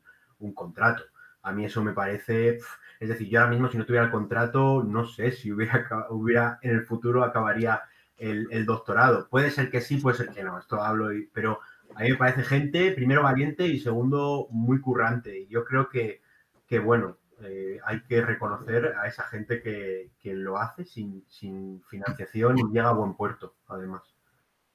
contrato. 0.53 1.03
A 1.43 1.51
mí 1.51 1.65
eso 1.65 1.84
me 1.84 1.93
parece, 1.93 2.60
es 2.99 3.10
decir, 3.10 3.29
yo 3.29 3.39
ahora 3.39 3.51
mismo 3.51 3.69
si 3.69 3.77
no 3.77 3.86
tuviera 3.86 4.05
el 4.05 4.12
contrato, 4.12 4.84
no 4.84 5.05
sé 5.05 5.32
si 5.32 5.51
hubiera, 5.51 5.88
hubiera 6.10 6.60
en 6.62 6.71
el 6.71 6.86
futuro 6.86 7.23
acabaría 7.23 7.82
el, 8.19 8.65
doctorado. 8.65 9.27
Puede 9.29 9.51
ser 9.51 9.69
que 9.71 9.82
sí, 9.82 9.97
puede 9.97 10.17
ser 10.17 10.29
que 10.29 10.43
no, 10.43 10.60
esto 10.60 10.82
hablo, 10.82 11.10
pero 11.34 11.60
a 11.95 12.03
mí 12.03 12.11
me 12.11 12.17
parece 12.17 12.43
gente, 12.43 12.91
primero 12.91 13.24
valiente 13.24 13.65
y 13.67 13.80
segundo 13.80 14.47
muy 14.51 14.80
currante. 14.82 15.39
Y 15.39 15.47
yo 15.47 15.65
creo 15.65 15.89
que, 15.89 16.22
que 16.67 16.80
bueno, 16.80 17.17
eh, 17.41 17.80
hay 17.86 18.01
que 18.03 18.22
reconocer 18.22 18.95
a 18.97 19.07
esa 19.07 19.24
gente 19.24 19.61
que, 19.61 20.11
que 20.20 20.34
lo 20.34 20.57
hace 20.57 20.86
sin, 20.86 21.24
sin, 21.30 21.82
financiación 21.88 22.59
y 22.59 22.63
llega 22.72 22.89
a 22.89 22.93
buen 22.93 23.15
puerto, 23.15 23.55
además, 23.67 24.03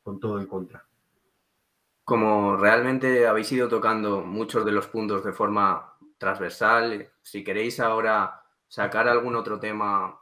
con 0.03 0.19
todo 0.19 0.41
en 0.41 0.47
contra. 0.47 0.85
Como 2.05 2.57
realmente 2.57 3.27
habéis 3.27 3.51
ido 3.53 3.69
tocando 3.69 4.23
muchos 4.23 4.65
de 4.65 4.73
los 4.73 4.87
puntos 4.89 5.25
de 5.25 5.33
forma 5.33 5.95
transversal, 6.19 7.11
si 7.23 7.45
queréis 7.45 7.81
ahora 7.81 8.43
sacar 8.69 9.09
algún 9.09 9.37
otro 9.37 9.59
tema 9.59 10.19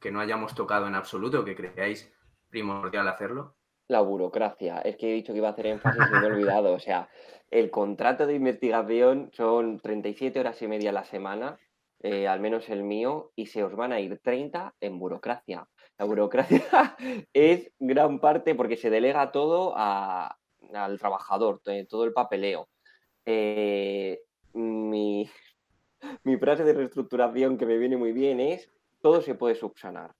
que 0.00 0.10
no 0.10 0.20
hayamos 0.20 0.54
tocado 0.54 0.86
en 0.86 0.94
absoluto, 0.94 1.44
que 1.44 1.56
creáis 1.56 2.10
primordial 2.50 3.08
hacerlo? 3.08 3.56
La 3.88 4.00
burocracia. 4.02 4.78
Es 4.80 4.96
que 4.96 5.10
he 5.10 5.14
dicho 5.14 5.32
que 5.32 5.38
iba 5.38 5.48
a 5.48 5.52
hacer 5.52 5.66
énfasis 5.66 6.08
y 6.08 6.12
me 6.12 6.26
he 6.26 6.30
olvidado. 6.30 6.72
O 6.74 6.78
sea, 6.78 7.08
el 7.50 7.70
contrato 7.70 8.26
de 8.26 8.34
investigación 8.34 9.30
son 9.32 9.80
37 9.80 10.38
horas 10.38 10.60
y 10.62 10.68
media 10.68 10.90
a 10.90 10.92
la 10.92 11.04
semana. 11.04 11.58
eh, 12.02 12.26
al 12.26 12.40
menos 12.40 12.70
el 12.70 12.82
mío, 12.82 13.30
y 13.36 13.44
se 13.44 13.62
os 13.62 13.76
van 13.76 13.92
a 13.92 14.00
ir 14.00 14.18
30 14.22 14.74
en 14.80 14.98
burocracia. 14.98 15.68
La 15.98 16.06
burocracia 16.06 16.64
es 17.34 17.72
gran 17.78 18.20
parte 18.20 18.54
porque 18.54 18.78
se 18.78 18.88
delega 18.88 19.30
todo 19.32 19.74
a- 19.76 20.34
al 20.72 20.98
trabajador, 20.98 21.60
to- 21.62 21.86
todo 21.88 22.04
el 22.04 22.14
papeleo. 22.14 22.70
Eh, 23.26 24.22
mi, 24.54 25.28
mi 26.24 26.36
frase 26.38 26.64
de 26.64 26.72
reestructuración 26.72 27.58
que 27.58 27.66
me 27.66 27.76
viene 27.76 27.98
muy 27.98 28.12
bien 28.12 28.40
es, 28.40 28.70
todo 29.02 29.20
se 29.20 29.34
puede 29.34 29.54
subsanar. 29.54 30.12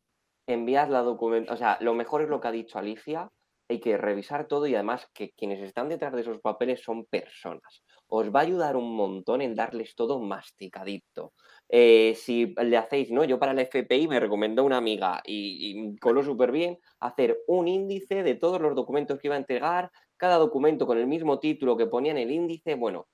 Enviad 0.53 0.89
la 0.89 1.03
documentación, 1.03 1.55
o 1.55 1.59
sea, 1.59 1.79
lo 1.81 1.95
mejor 1.95 2.23
es 2.23 2.29
lo 2.29 2.41
que 2.41 2.49
ha 2.49 2.53
dicho 2.53 2.79
Alicia, 2.79 3.31
hay 3.69 3.79
que 3.79 3.97
revisar 3.97 4.49
todo 4.49 4.67
y 4.67 4.75
además 4.75 5.09
que 5.15 5.31
quienes 5.31 5.61
están 5.61 5.89
detrás 5.89 6.13
de 6.13 6.23
esos 6.23 6.41
papeles 6.41 6.83
son 6.83 7.05
personas. 7.05 7.85
Os 8.09 8.35
va 8.35 8.41
a 8.41 8.43
ayudar 8.43 8.77
un 8.77 8.97
montón 8.97 9.43
en 9.43 9.55
darles 9.55 9.95
todo 9.95 10.19
masticadito. 10.21 11.33
Eh, 11.69 12.15
si 12.17 12.53
le 12.61 12.77
hacéis, 12.77 13.13
¿no? 13.13 13.23
Yo 13.23 13.39
para 13.39 13.55
la 13.55 13.63
FPI 13.63 14.09
me 14.09 14.19
recomendó 14.19 14.65
una 14.65 14.79
amiga 14.79 15.23
y, 15.25 15.93
y 15.93 15.97
coló 15.99 16.25
súper 16.25 16.51
bien 16.51 16.79
hacer 16.99 17.39
un 17.47 17.69
índice 17.69 18.25
de 18.25 18.35
todos 18.35 18.61
los 18.61 18.75
documentos 18.75 19.21
que 19.21 19.29
iba 19.29 19.37
a 19.37 19.39
entregar, 19.39 19.93
cada 20.17 20.39
documento 20.39 20.85
con 20.87 20.99
el 20.99 21.07
mismo 21.07 21.39
título 21.39 21.77
que 21.77 21.87
ponía 21.87 22.11
en 22.11 22.19
el 22.19 22.33
índice, 22.33 22.75
bueno, 22.75 23.07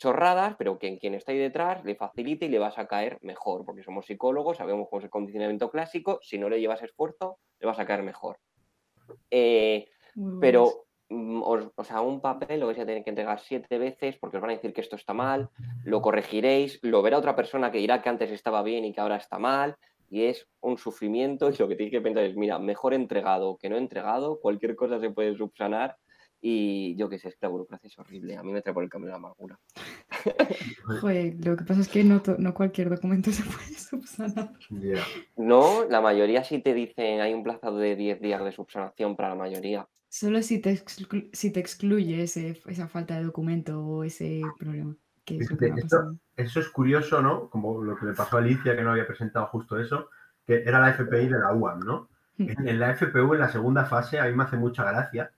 chorradas, 0.00 0.56
pero 0.56 0.78
que 0.78 0.88
en 0.88 0.96
quien 0.96 1.14
está 1.14 1.32
ahí 1.32 1.38
detrás 1.38 1.84
le 1.84 1.94
facilite 1.94 2.46
y 2.46 2.48
le 2.48 2.58
vas 2.58 2.78
a 2.78 2.86
caer 2.86 3.18
mejor, 3.20 3.66
porque 3.66 3.82
somos 3.82 4.06
psicólogos, 4.06 4.56
sabemos 4.56 4.88
cómo 4.88 4.98
es 4.98 5.04
el 5.04 5.10
condicionamiento 5.10 5.70
clásico, 5.70 6.18
si 6.22 6.38
no 6.38 6.48
le 6.48 6.58
llevas 6.58 6.82
esfuerzo, 6.82 7.38
le 7.60 7.66
vas 7.66 7.78
a 7.78 7.84
caer 7.84 8.02
mejor. 8.02 8.38
Eh, 9.30 9.86
pero, 10.40 10.86
mm, 11.10 11.42
o 11.42 11.84
sea, 11.84 12.00
un 12.00 12.22
papel 12.22 12.60
lo 12.60 12.66
vais 12.66 12.78
a 12.78 12.86
tener 12.86 13.04
que 13.04 13.10
entregar 13.10 13.40
siete 13.40 13.78
veces 13.78 14.16
porque 14.16 14.38
os 14.38 14.40
van 14.40 14.50
a 14.50 14.54
decir 14.54 14.72
que 14.72 14.80
esto 14.80 14.96
está 14.96 15.12
mal, 15.12 15.50
lo 15.84 16.00
corregiréis, 16.00 16.78
lo 16.82 17.02
verá 17.02 17.18
otra 17.18 17.36
persona 17.36 17.70
que 17.70 17.78
dirá 17.78 18.00
que 18.00 18.08
antes 18.08 18.30
estaba 18.30 18.62
bien 18.62 18.86
y 18.86 18.94
que 18.94 19.02
ahora 19.02 19.16
está 19.16 19.38
mal, 19.38 19.76
y 20.08 20.24
es 20.24 20.48
un 20.60 20.78
sufrimiento 20.78 21.50
y 21.50 21.56
lo 21.58 21.68
que 21.68 21.76
tienes 21.76 21.92
que 21.92 22.00
pensar 22.00 22.24
es, 22.24 22.36
mira, 22.36 22.58
mejor 22.58 22.94
entregado 22.94 23.58
que 23.58 23.68
no 23.68 23.76
entregado, 23.76 24.40
cualquier 24.40 24.74
cosa 24.76 24.98
se 24.98 25.10
puede 25.10 25.36
subsanar 25.36 25.98
y 26.40 26.96
yo 26.96 27.08
qué 27.08 27.18
sé, 27.18 27.28
es 27.28 27.34
que 27.34 27.46
la 27.46 27.48
burocracia 27.50 27.88
es 27.88 27.98
horrible, 27.98 28.36
a 28.36 28.42
mí 28.42 28.52
me 28.52 28.62
trae 28.62 28.72
por 28.74 28.82
el 28.84 28.90
camino 28.90 29.10
la 29.10 29.16
amargura. 29.16 29.58
Joder, 31.00 31.34
lo 31.44 31.56
que 31.56 31.64
pasa 31.64 31.80
es 31.80 31.88
que 31.88 32.04
no, 32.04 32.22
no 32.38 32.54
cualquier 32.54 32.90
documento 32.90 33.30
se 33.30 33.42
puede 33.44 33.74
subsanar. 33.78 34.52
No, 35.36 35.84
la 35.88 36.00
mayoría 36.00 36.44
sí 36.44 36.60
te 36.60 36.74
dicen, 36.74 37.20
hay 37.20 37.34
un 37.34 37.42
plazo 37.42 37.76
de 37.76 37.96
10 37.96 38.20
días 38.20 38.42
de 38.44 38.52
subsanación 38.52 39.16
para 39.16 39.30
la 39.30 39.34
mayoría. 39.36 39.88
Solo 40.08 40.42
si 40.42 40.58
te, 40.60 40.72
exclu- 40.72 41.30
si 41.32 41.52
te 41.52 41.60
excluye 41.60 42.22
ese, 42.22 42.60
esa 42.66 42.88
falta 42.88 43.16
de 43.16 43.24
documento 43.24 43.80
o 43.84 44.04
ese 44.04 44.42
problema. 44.58 44.96
Que 45.24 45.36
es 45.36 45.50
esto-. 45.50 46.16
Eso 46.36 46.60
es 46.60 46.68
curioso, 46.70 47.22
¿no? 47.22 47.48
Como 47.48 47.82
lo 47.84 47.96
que 47.96 48.06
le 48.06 48.14
pasó 48.14 48.36
a 48.36 48.40
Alicia, 48.40 48.74
que 48.74 48.82
no 48.82 48.90
había 48.90 49.06
presentado 49.06 49.46
justo 49.46 49.78
eso, 49.78 50.08
que 50.46 50.62
era 50.62 50.80
la 50.80 50.90
FPI 50.90 51.28
de 51.28 51.38
la 51.38 51.52
UAM, 51.52 51.80
¿no? 51.80 52.08
En, 52.38 52.66
en 52.66 52.80
la 52.80 52.90
FPU, 52.96 53.34
en 53.34 53.40
la 53.40 53.50
segunda 53.50 53.84
fase, 53.84 54.18
a 54.18 54.24
mí 54.24 54.32
me 54.34 54.44
hace 54.44 54.56
mucha 54.56 54.82
gracia, 54.90 55.30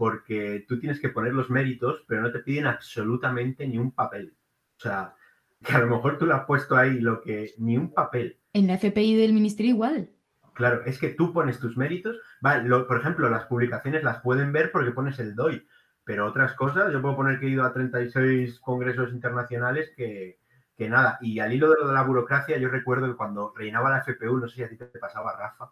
porque 0.00 0.64
tú 0.66 0.80
tienes 0.80 0.98
que 0.98 1.10
poner 1.10 1.34
los 1.34 1.50
méritos, 1.50 2.02
pero 2.08 2.22
no 2.22 2.32
te 2.32 2.38
piden 2.38 2.66
absolutamente 2.66 3.68
ni 3.68 3.76
un 3.76 3.92
papel. 3.92 4.34
O 4.78 4.80
sea, 4.80 5.14
que 5.62 5.74
a 5.74 5.80
lo 5.80 5.88
mejor 5.94 6.16
tú 6.16 6.24
le 6.24 6.32
has 6.32 6.46
puesto 6.46 6.74
ahí 6.74 7.00
lo 7.00 7.20
que, 7.20 7.52
ni 7.58 7.76
un 7.76 7.92
papel. 7.92 8.38
En 8.54 8.66
la 8.66 8.78
FPI 8.78 9.14
del 9.16 9.34
ministerio 9.34 9.72
igual. 9.72 10.08
Claro, 10.54 10.84
es 10.86 10.98
que 10.98 11.10
tú 11.10 11.34
pones 11.34 11.60
tus 11.60 11.76
méritos. 11.76 12.16
Vale, 12.40 12.66
lo- 12.66 12.86
por 12.86 12.96
ejemplo, 12.98 13.28
las 13.28 13.44
publicaciones 13.44 14.02
las 14.02 14.22
pueden 14.22 14.52
ver 14.52 14.72
porque 14.72 14.90
pones 14.92 15.18
el 15.18 15.34
DOI, 15.34 15.66
pero 16.02 16.26
otras 16.26 16.54
cosas, 16.54 16.90
yo 16.94 17.02
puedo 17.02 17.16
poner 17.16 17.38
que 17.38 17.48
he 17.48 17.50
ido 17.50 17.64
a 17.64 17.74
36 17.74 18.58
congresos 18.60 19.12
internacionales 19.12 19.92
que, 19.94 20.38
que 20.78 20.88
nada. 20.88 21.18
Y 21.20 21.40
al 21.40 21.52
hilo 21.52 21.68
de 21.68 21.76
lo 21.78 21.88
de 21.88 21.92
la 21.94 22.04
burocracia, 22.04 22.56
yo 22.56 22.70
recuerdo 22.70 23.06
que 23.06 23.16
cuando 23.18 23.52
rellenaba 23.54 23.90
la 23.90 23.98
FPU, 23.98 24.38
no 24.38 24.48
sé 24.48 24.56
si 24.56 24.62
a 24.62 24.70
ti 24.70 24.78
te 24.78 24.86
pasaba, 24.98 25.36
Rafa, 25.36 25.70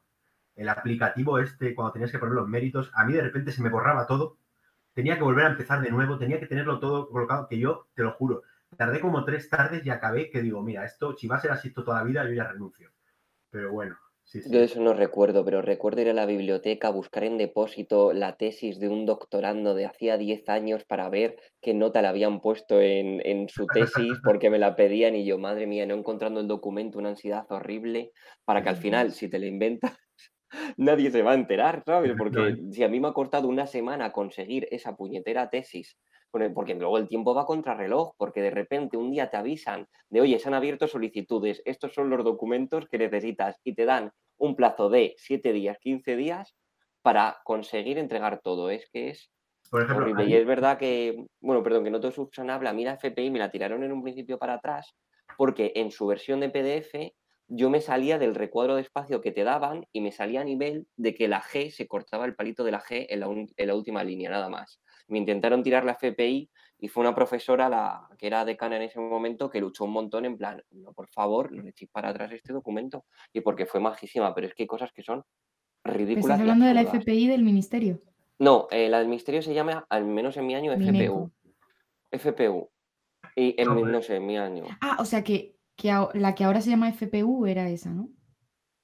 el 0.58 0.68
aplicativo 0.68 1.38
este, 1.38 1.72
cuando 1.74 1.92
tenías 1.92 2.10
que 2.10 2.18
poner 2.18 2.34
los 2.34 2.48
méritos, 2.48 2.90
a 2.94 3.04
mí 3.04 3.12
de 3.12 3.22
repente 3.22 3.52
se 3.52 3.62
me 3.62 3.70
borraba 3.70 4.08
todo. 4.08 4.38
Tenía 4.92 5.16
que 5.16 5.22
volver 5.22 5.46
a 5.46 5.50
empezar 5.50 5.80
de 5.80 5.90
nuevo, 5.90 6.18
tenía 6.18 6.40
que 6.40 6.48
tenerlo 6.48 6.80
todo 6.80 7.08
colocado, 7.08 7.46
que 7.46 7.60
yo, 7.60 7.86
te 7.94 8.02
lo 8.02 8.12
juro, 8.14 8.42
tardé 8.76 9.00
como 9.00 9.24
tres 9.24 9.48
tardes 9.48 9.86
y 9.86 9.90
acabé 9.90 10.30
que 10.30 10.42
digo, 10.42 10.60
mira, 10.60 10.84
esto, 10.84 11.16
si 11.16 11.28
va 11.28 11.36
a 11.36 11.40
ser 11.40 11.52
así 11.52 11.72
toda 11.72 11.98
la 11.98 12.04
vida, 12.04 12.24
yo 12.24 12.32
ya 12.32 12.48
renuncio. 12.48 12.90
Pero 13.50 13.70
bueno, 13.70 13.96
sí, 14.24 14.42
sí. 14.42 14.50
Yo 14.50 14.58
eso 14.58 14.80
no 14.80 14.94
recuerdo, 14.94 15.44
pero 15.44 15.62
recuerdo 15.62 16.00
ir 16.00 16.08
a 16.08 16.12
la 16.14 16.26
biblioteca, 16.26 16.90
buscar 16.90 17.22
en 17.22 17.38
depósito 17.38 18.12
la 18.12 18.36
tesis 18.36 18.80
de 18.80 18.88
un 18.88 19.06
doctorando 19.06 19.76
de 19.76 19.86
hacía 19.86 20.18
10 20.18 20.48
años 20.48 20.84
para 20.84 21.08
ver 21.08 21.36
qué 21.62 21.72
nota 21.72 22.02
le 22.02 22.08
habían 22.08 22.40
puesto 22.40 22.80
en, 22.80 23.24
en 23.24 23.48
su 23.48 23.66
tesis, 23.66 24.18
porque 24.24 24.50
me 24.50 24.58
la 24.58 24.74
pedían 24.74 25.14
y 25.14 25.24
yo, 25.24 25.38
madre 25.38 25.68
mía, 25.68 25.86
no 25.86 25.94
encontrando 25.94 26.40
el 26.40 26.48
documento, 26.48 26.98
una 26.98 27.10
ansiedad 27.10 27.46
horrible, 27.48 28.10
para 28.44 28.64
que 28.64 28.70
al 28.70 28.76
final, 28.76 29.12
si 29.12 29.28
te 29.28 29.38
la 29.38 29.46
inventas, 29.46 29.96
nadie 30.76 31.10
se 31.10 31.22
va 31.22 31.32
a 31.32 31.34
enterar, 31.34 31.82
¿sabes? 31.86 32.14
Porque 32.16 32.56
si 32.72 32.82
a 32.84 32.88
mí 32.88 33.00
me 33.00 33.08
ha 33.08 33.12
costado 33.12 33.48
una 33.48 33.66
semana 33.66 34.12
conseguir 34.12 34.68
esa 34.70 34.96
puñetera 34.96 35.50
tesis, 35.50 35.98
porque 36.30 36.74
luego 36.74 36.98
el 36.98 37.08
tiempo 37.08 37.34
va 37.34 37.46
contra 37.46 37.74
reloj, 37.74 38.12
porque 38.18 38.42
de 38.42 38.50
repente 38.50 38.96
un 38.98 39.10
día 39.10 39.30
te 39.30 39.38
avisan 39.38 39.86
de, 40.10 40.20
oye, 40.20 40.38
se 40.38 40.48
han 40.48 40.54
abierto 40.54 40.86
solicitudes, 40.86 41.62
estos 41.64 41.94
son 41.94 42.10
los 42.10 42.22
documentos 42.22 42.86
que 42.88 42.98
necesitas 42.98 43.58
y 43.64 43.74
te 43.74 43.86
dan 43.86 44.12
un 44.36 44.54
plazo 44.54 44.90
de 44.90 45.14
7 45.16 45.52
días, 45.52 45.78
15 45.80 46.16
días 46.16 46.54
para 47.02 47.38
conseguir 47.44 47.98
entregar 47.98 48.40
todo. 48.42 48.68
Es 48.70 48.88
que 48.92 49.08
es 49.10 49.30
Por 49.70 49.82
ejemplo, 49.82 50.04
horrible. 50.04 50.24
ahí- 50.24 50.32
Y 50.32 50.34
es 50.34 50.46
verdad 50.46 50.78
que, 50.78 51.26
bueno, 51.40 51.62
perdón, 51.62 51.84
que 51.84 51.90
no 51.90 51.98
todo 51.98 52.10
es 52.10 52.14
subsanable. 52.16 52.68
A 52.68 52.72
mí 52.72 52.84
la 52.84 52.94
FPI 52.94 53.30
me 53.30 53.38
la 53.38 53.50
tiraron 53.50 53.82
en 53.82 53.92
un 53.92 54.02
principio 54.02 54.38
para 54.38 54.54
atrás 54.54 54.94
porque 55.36 55.72
en 55.76 55.90
su 55.90 56.06
versión 56.06 56.40
de 56.40 56.50
PDF 56.50 57.14
yo 57.48 57.70
me 57.70 57.80
salía 57.80 58.18
del 58.18 58.34
recuadro 58.34 58.74
de 58.76 58.82
espacio 58.82 59.20
que 59.22 59.32
te 59.32 59.42
daban 59.42 59.86
y 59.92 60.00
me 60.02 60.12
salía 60.12 60.42
a 60.42 60.44
nivel 60.44 60.86
de 60.96 61.14
que 61.14 61.28
la 61.28 61.40
G 61.42 61.70
se 61.70 61.86
cortaba 61.88 62.26
el 62.26 62.34
palito 62.34 62.62
de 62.62 62.72
la 62.72 62.80
G 62.80 63.06
en 63.08 63.20
la, 63.20 63.28
un- 63.28 63.50
en 63.56 63.66
la 63.66 63.74
última 63.74 64.04
línea, 64.04 64.28
nada 64.30 64.48
más. 64.48 64.80
Me 65.08 65.16
intentaron 65.18 65.62
tirar 65.62 65.84
la 65.84 65.94
FPI 65.94 66.50
y 66.80 66.88
fue 66.88 67.00
una 67.00 67.14
profesora, 67.14 67.68
la 67.70 68.06
que 68.18 68.26
era 68.26 68.44
decana 68.44 68.76
en 68.76 68.82
ese 68.82 69.00
momento, 69.00 69.48
que 69.48 69.60
luchó 69.60 69.84
un 69.84 69.92
montón 69.92 70.26
en 70.26 70.36
plan, 70.36 70.62
no, 70.70 70.92
por 70.92 71.08
favor, 71.08 71.50
no 71.50 71.62
le 71.62 71.70
echéis 71.70 71.90
para 71.90 72.10
atrás 72.10 72.30
este 72.32 72.52
documento. 72.52 73.06
Y 73.32 73.40
porque 73.40 73.64
fue 73.66 73.80
majísima, 73.80 74.34
pero 74.34 74.46
es 74.46 74.54
que 74.54 74.64
hay 74.64 74.66
cosas 74.66 74.92
que 74.92 75.02
son 75.02 75.24
ridículas. 75.84 76.24
estás 76.26 76.40
hablando 76.40 76.66
de 76.66 76.74
la. 76.74 76.82
FPI 76.82 77.28
del 77.28 77.42
ministerio. 77.42 78.00
No, 78.38 78.68
eh, 78.70 78.88
la 78.90 78.98
del 78.98 79.08
ministerio 79.08 79.40
se 79.42 79.54
llama, 79.54 79.86
al 79.88 80.04
menos 80.04 80.36
en 80.36 80.46
mi 80.46 80.54
año, 80.54 80.72
FPU. 80.72 80.84
Mineco. 80.92 81.32
FPU. 82.12 82.70
Y 83.34 83.60
en, 83.60 83.68
No, 83.68 83.74
pero- 83.74 83.86
no 83.86 84.02
sé, 84.02 84.16
en 84.16 84.26
mi 84.26 84.36
año. 84.38 84.64
Ah, 84.80 84.96
o 85.00 85.04
sea 85.04 85.24
que, 85.24 85.56
que 85.78 85.94
la 86.14 86.34
que 86.34 86.44
ahora 86.44 86.60
se 86.60 86.70
llama 86.70 86.88
FPU 86.92 87.46
era 87.46 87.68
esa, 87.70 87.90
¿no? 87.90 88.08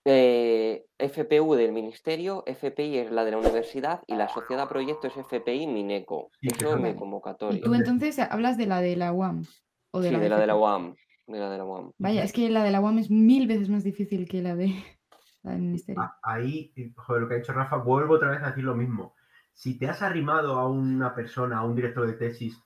Eh, 0.07 0.87
FPU 0.99 1.55
del 1.55 1.73
ministerio, 1.73 2.45
FPI 2.47 2.99
es 2.99 3.11
la 3.11 3.25
de 3.25 3.33
la 3.33 3.39
universidad 3.39 4.03
y 4.07 4.15
la 4.17 4.25
asociada 4.27 4.63
a 4.65 4.69
proyecto 4.69 5.07
es 5.09 5.17
FPI 5.17 5.67
Mineco. 5.67 6.31
Sí, 6.41 6.49
Eso 6.49 6.71
son- 6.71 6.79
mi 6.79 6.83
Vale. 6.85 6.95
Y 6.95 6.99
convocatoria. 6.99 7.63
tú 7.63 7.75
entonces 7.75 8.19
hablas 8.19 8.57
de 8.57 8.67
la 8.67 8.81
de 8.81 8.97
la 8.97 9.13
UAM. 9.13 9.45
O 9.91 10.01
de 10.01 10.09
Sí, 10.09 10.15
la 10.15 10.21
de 10.21 10.29
la 10.29 10.39
de 10.41 10.47
la. 10.47 10.57
UAM. 10.57 10.95
De 11.27 11.39
la 11.39 11.51
de 11.51 11.59
la 11.59 11.65
UAM. 11.65 11.93
Vaya, 11.99 12.23
es 12.23 12.33
que 12.33 12.51
la 12.51 12.63
de 12.65 12.71
la 12.71 12.81
UAM 12.81 12.99
es 12.99 13.11
mil 13.11 13.47
veces 13.47 13.69
más 13.71 13.83
difícil 13.83 14.29
que 14.29 14.43
la 14.43 14.55
de 14.55 14.67
la 15.43 15.53
del 15.53 15.63
ministerio. 15.63 16.01
a- 16.03 16.19
ahí, 16.23 16.73
joder, 16.97 17.23
lo 17.23 17.29
que 17.29 17.35
ha 17.35 17.39
dicho 17.39 17.53
Rafa, 17.55 17.77
vuelvo 17.79 18.15
otra 18.15 18.31
vez 18.31 18.43
a 18.43 18.49
decir 18.49 18.65
lo 18.65 18.75
mismo. 18.75 19.15
Si 19.53 19.79
te 19.79 19.89
has 19.89 20.03
arrimado 20.03 20.59
a 20.59 20.69
una 20.69 21.15
persona, 21.15 21.59
a 21.59 21.65
un 21.65 21.75
director 21.77 22.07
de 22.07 22.13
tesis, 22.15 22.61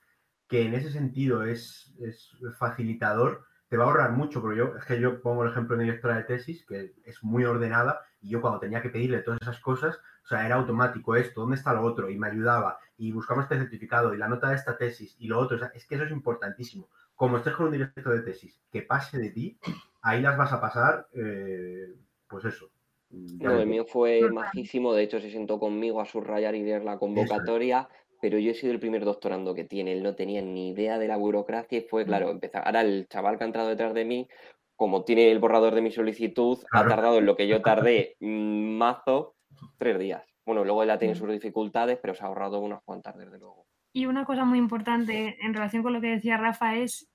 que 0.49 0.63
en 0.63 0.75
ese 0.75 0.91
sentido 0.91 1.45
es, 1.45 1.95
es 2.01 2.31
facilitador, 2.59 3.45
te 3.69 3.77
va 3.77 3.85
a 3.85 3.87
ahorrar 3.89 4.13
mucho, 4.13 4.41
pero 4.43 4.55
yo, 4.55 4.77
es 4.77 4.85
que 4.85 5.01
yo 5.01 5.21
pongo 5.21 5.45
el 5.45 5.51
ejemplo 5.51 5.77
de 5.77 5.83
mi 5.83 5.91
directora 5.91 6.17
de 6.17 6.25
tesis, 6.25 6.65
que 6.65 6.95
es 7.05 7.23
muy 7.23 7.45
ordenada, 7.45 8.01
y 8.21 8.31
yo 8.31 8.41
cuando 8.41 8.61
tenía 8.61 8.81
que 8.81 8.89
pedirle 8.89 9.19
todas 9.19 9.41
esas 9.43 9.61
cosas, 9.61 10.01
o 10.25 10.27
sea, 10.27 10.45
era 10.47 10.57
automático 10.57 11.17
esto, 11.17 11.43
¿dónde 11.43 11.57
está 11.57 11.75
lo 11.75 11.83
otro? 11.83 12.09
Y 12.09 12.19
me 12.19 12.29
ayudaba, 12.29 12.79
y 12.97 13.13
buscamos 13.13 13.45
este 13.45 13.59
certificado, 13.59 14.15
y 14.15 14.19
la 14.19 14.29
nota 14.29 14.49
de 14.49 14.57
esta 14.57 14.77
tesis, 14.77 15.17
y 15.19 15.29
lo 15.29 15.39
otro, 15.39 15.57
o 15.57 15.61
sea, 15.61 15.71
es 15.75 15.87
que 15.87 15.97
eso 15.97 16.05
es 16.05 16.11
importantísimo. 16.11 16.89
Como 17.15 17.37
estés 17.37 17.55
con 17.55 17.67
un 17.67 17.73
director 17.73 18.15
de 18.15 18.23
tesis 18.23 18.59
que 18.71 18.83
pase 18.83 19.19
de 19.19 19.31
ti, 19.31 19.59
ahí 20.01 20.23
las 20.23 20.39
vas 20.39 20.53
a 20.53 20.61
pasar, 20.61 21.09
eh, 21.13 21.95
pues 22.27 22.45
eso. 22.47 22.71
No, 23.11 23.59
el 23.59 23.67
mío 23.67 23.85
fue 23.87 24.31
majísimo, 24.31 24.93
de 24.93 25.03
hecho 25.03 25.21
se 25.21 25.31
sentó 25.31 25.59
conmigo 25.59 26.01
a 26.01 26.07
subrayar 26.07 26.55
y 26.55 26.63
leer 26.63 26.85
la 26.85 26.99
convocatoria, 26.99 27.89
pero 28.21 28.39
yo 28.39 28.51
he 28.51 28.55
sido 28.55 28.73
el 28.73 28.81
primer 28.81 29.05
doctorando 29.05 29.55
que 29.55 29.65
tiene, 29.65 29.93
él 29.93 30.03
no 30.03 30.15
tenía 30.15 30.43
ni 30.43 30.71
idea 30.71 30.99
de 30.99 31.09
la 31.09 31.17
burocracia 31.17 31.79
y 31.79 31.83
fue, 31.83 32.05
claro, 32.05 32.31
empezar. 32.31 32.63
Ahora 32.67 32.81
el 32.81 33.07
chaval 33.09 33.39
que 33.39 33.45
ha 33.45 33.47
entrado 33.47 33.69
detrás 33.69 33.95
de 33.95 34.05
mí, 34.05 34.29
como 34.77 35.05
tiene 35.05 35.31
el 35.31 35.39
borrador 35.39 35.75
de 35.75 35.83
mi 35.83 35.91
solicitud, 35.91 36.59
ha 36.73 36.87
tardado 36.87 37.19
en 37.19 37.27
lo 37.27 37.37
que 37.37 37.49
yo 37.49 37.63
tardé 37.63 38.17
mm, 38.21 38.77
mazo 38.77 39.35
tres 39.79 39.99
días. 39.99 40.23
Bueno, 40.45 40.65
luego 40.65 40.83
él 40.83 40.91
ha 40.91 40.99
tenido 40.99 41.19
sus 41.19 41.31
dificultades, 41.31 41.99
pero 42.01 42.15
se 42.15 42.25
ha 42.25 42.27
ahorrado 42.27 42.61
unas 42.61 42.83
cuantas, 42.83 43.17
desde 43.17 43.39
luego. 43.39 43.67
Y 43.93 44.07
una 44.07 44.25
cosa 44.25 44.45
muy 44.45 44.59
importante 44.59 45.37
en 45.45 45.55
relación 45.55 45.83
con 45.83 45.93
lo 45.93 46.01
que 46.01 46.09
decía 46.09 46.37
Rafa 46.37 46.77
es 46.77 47.11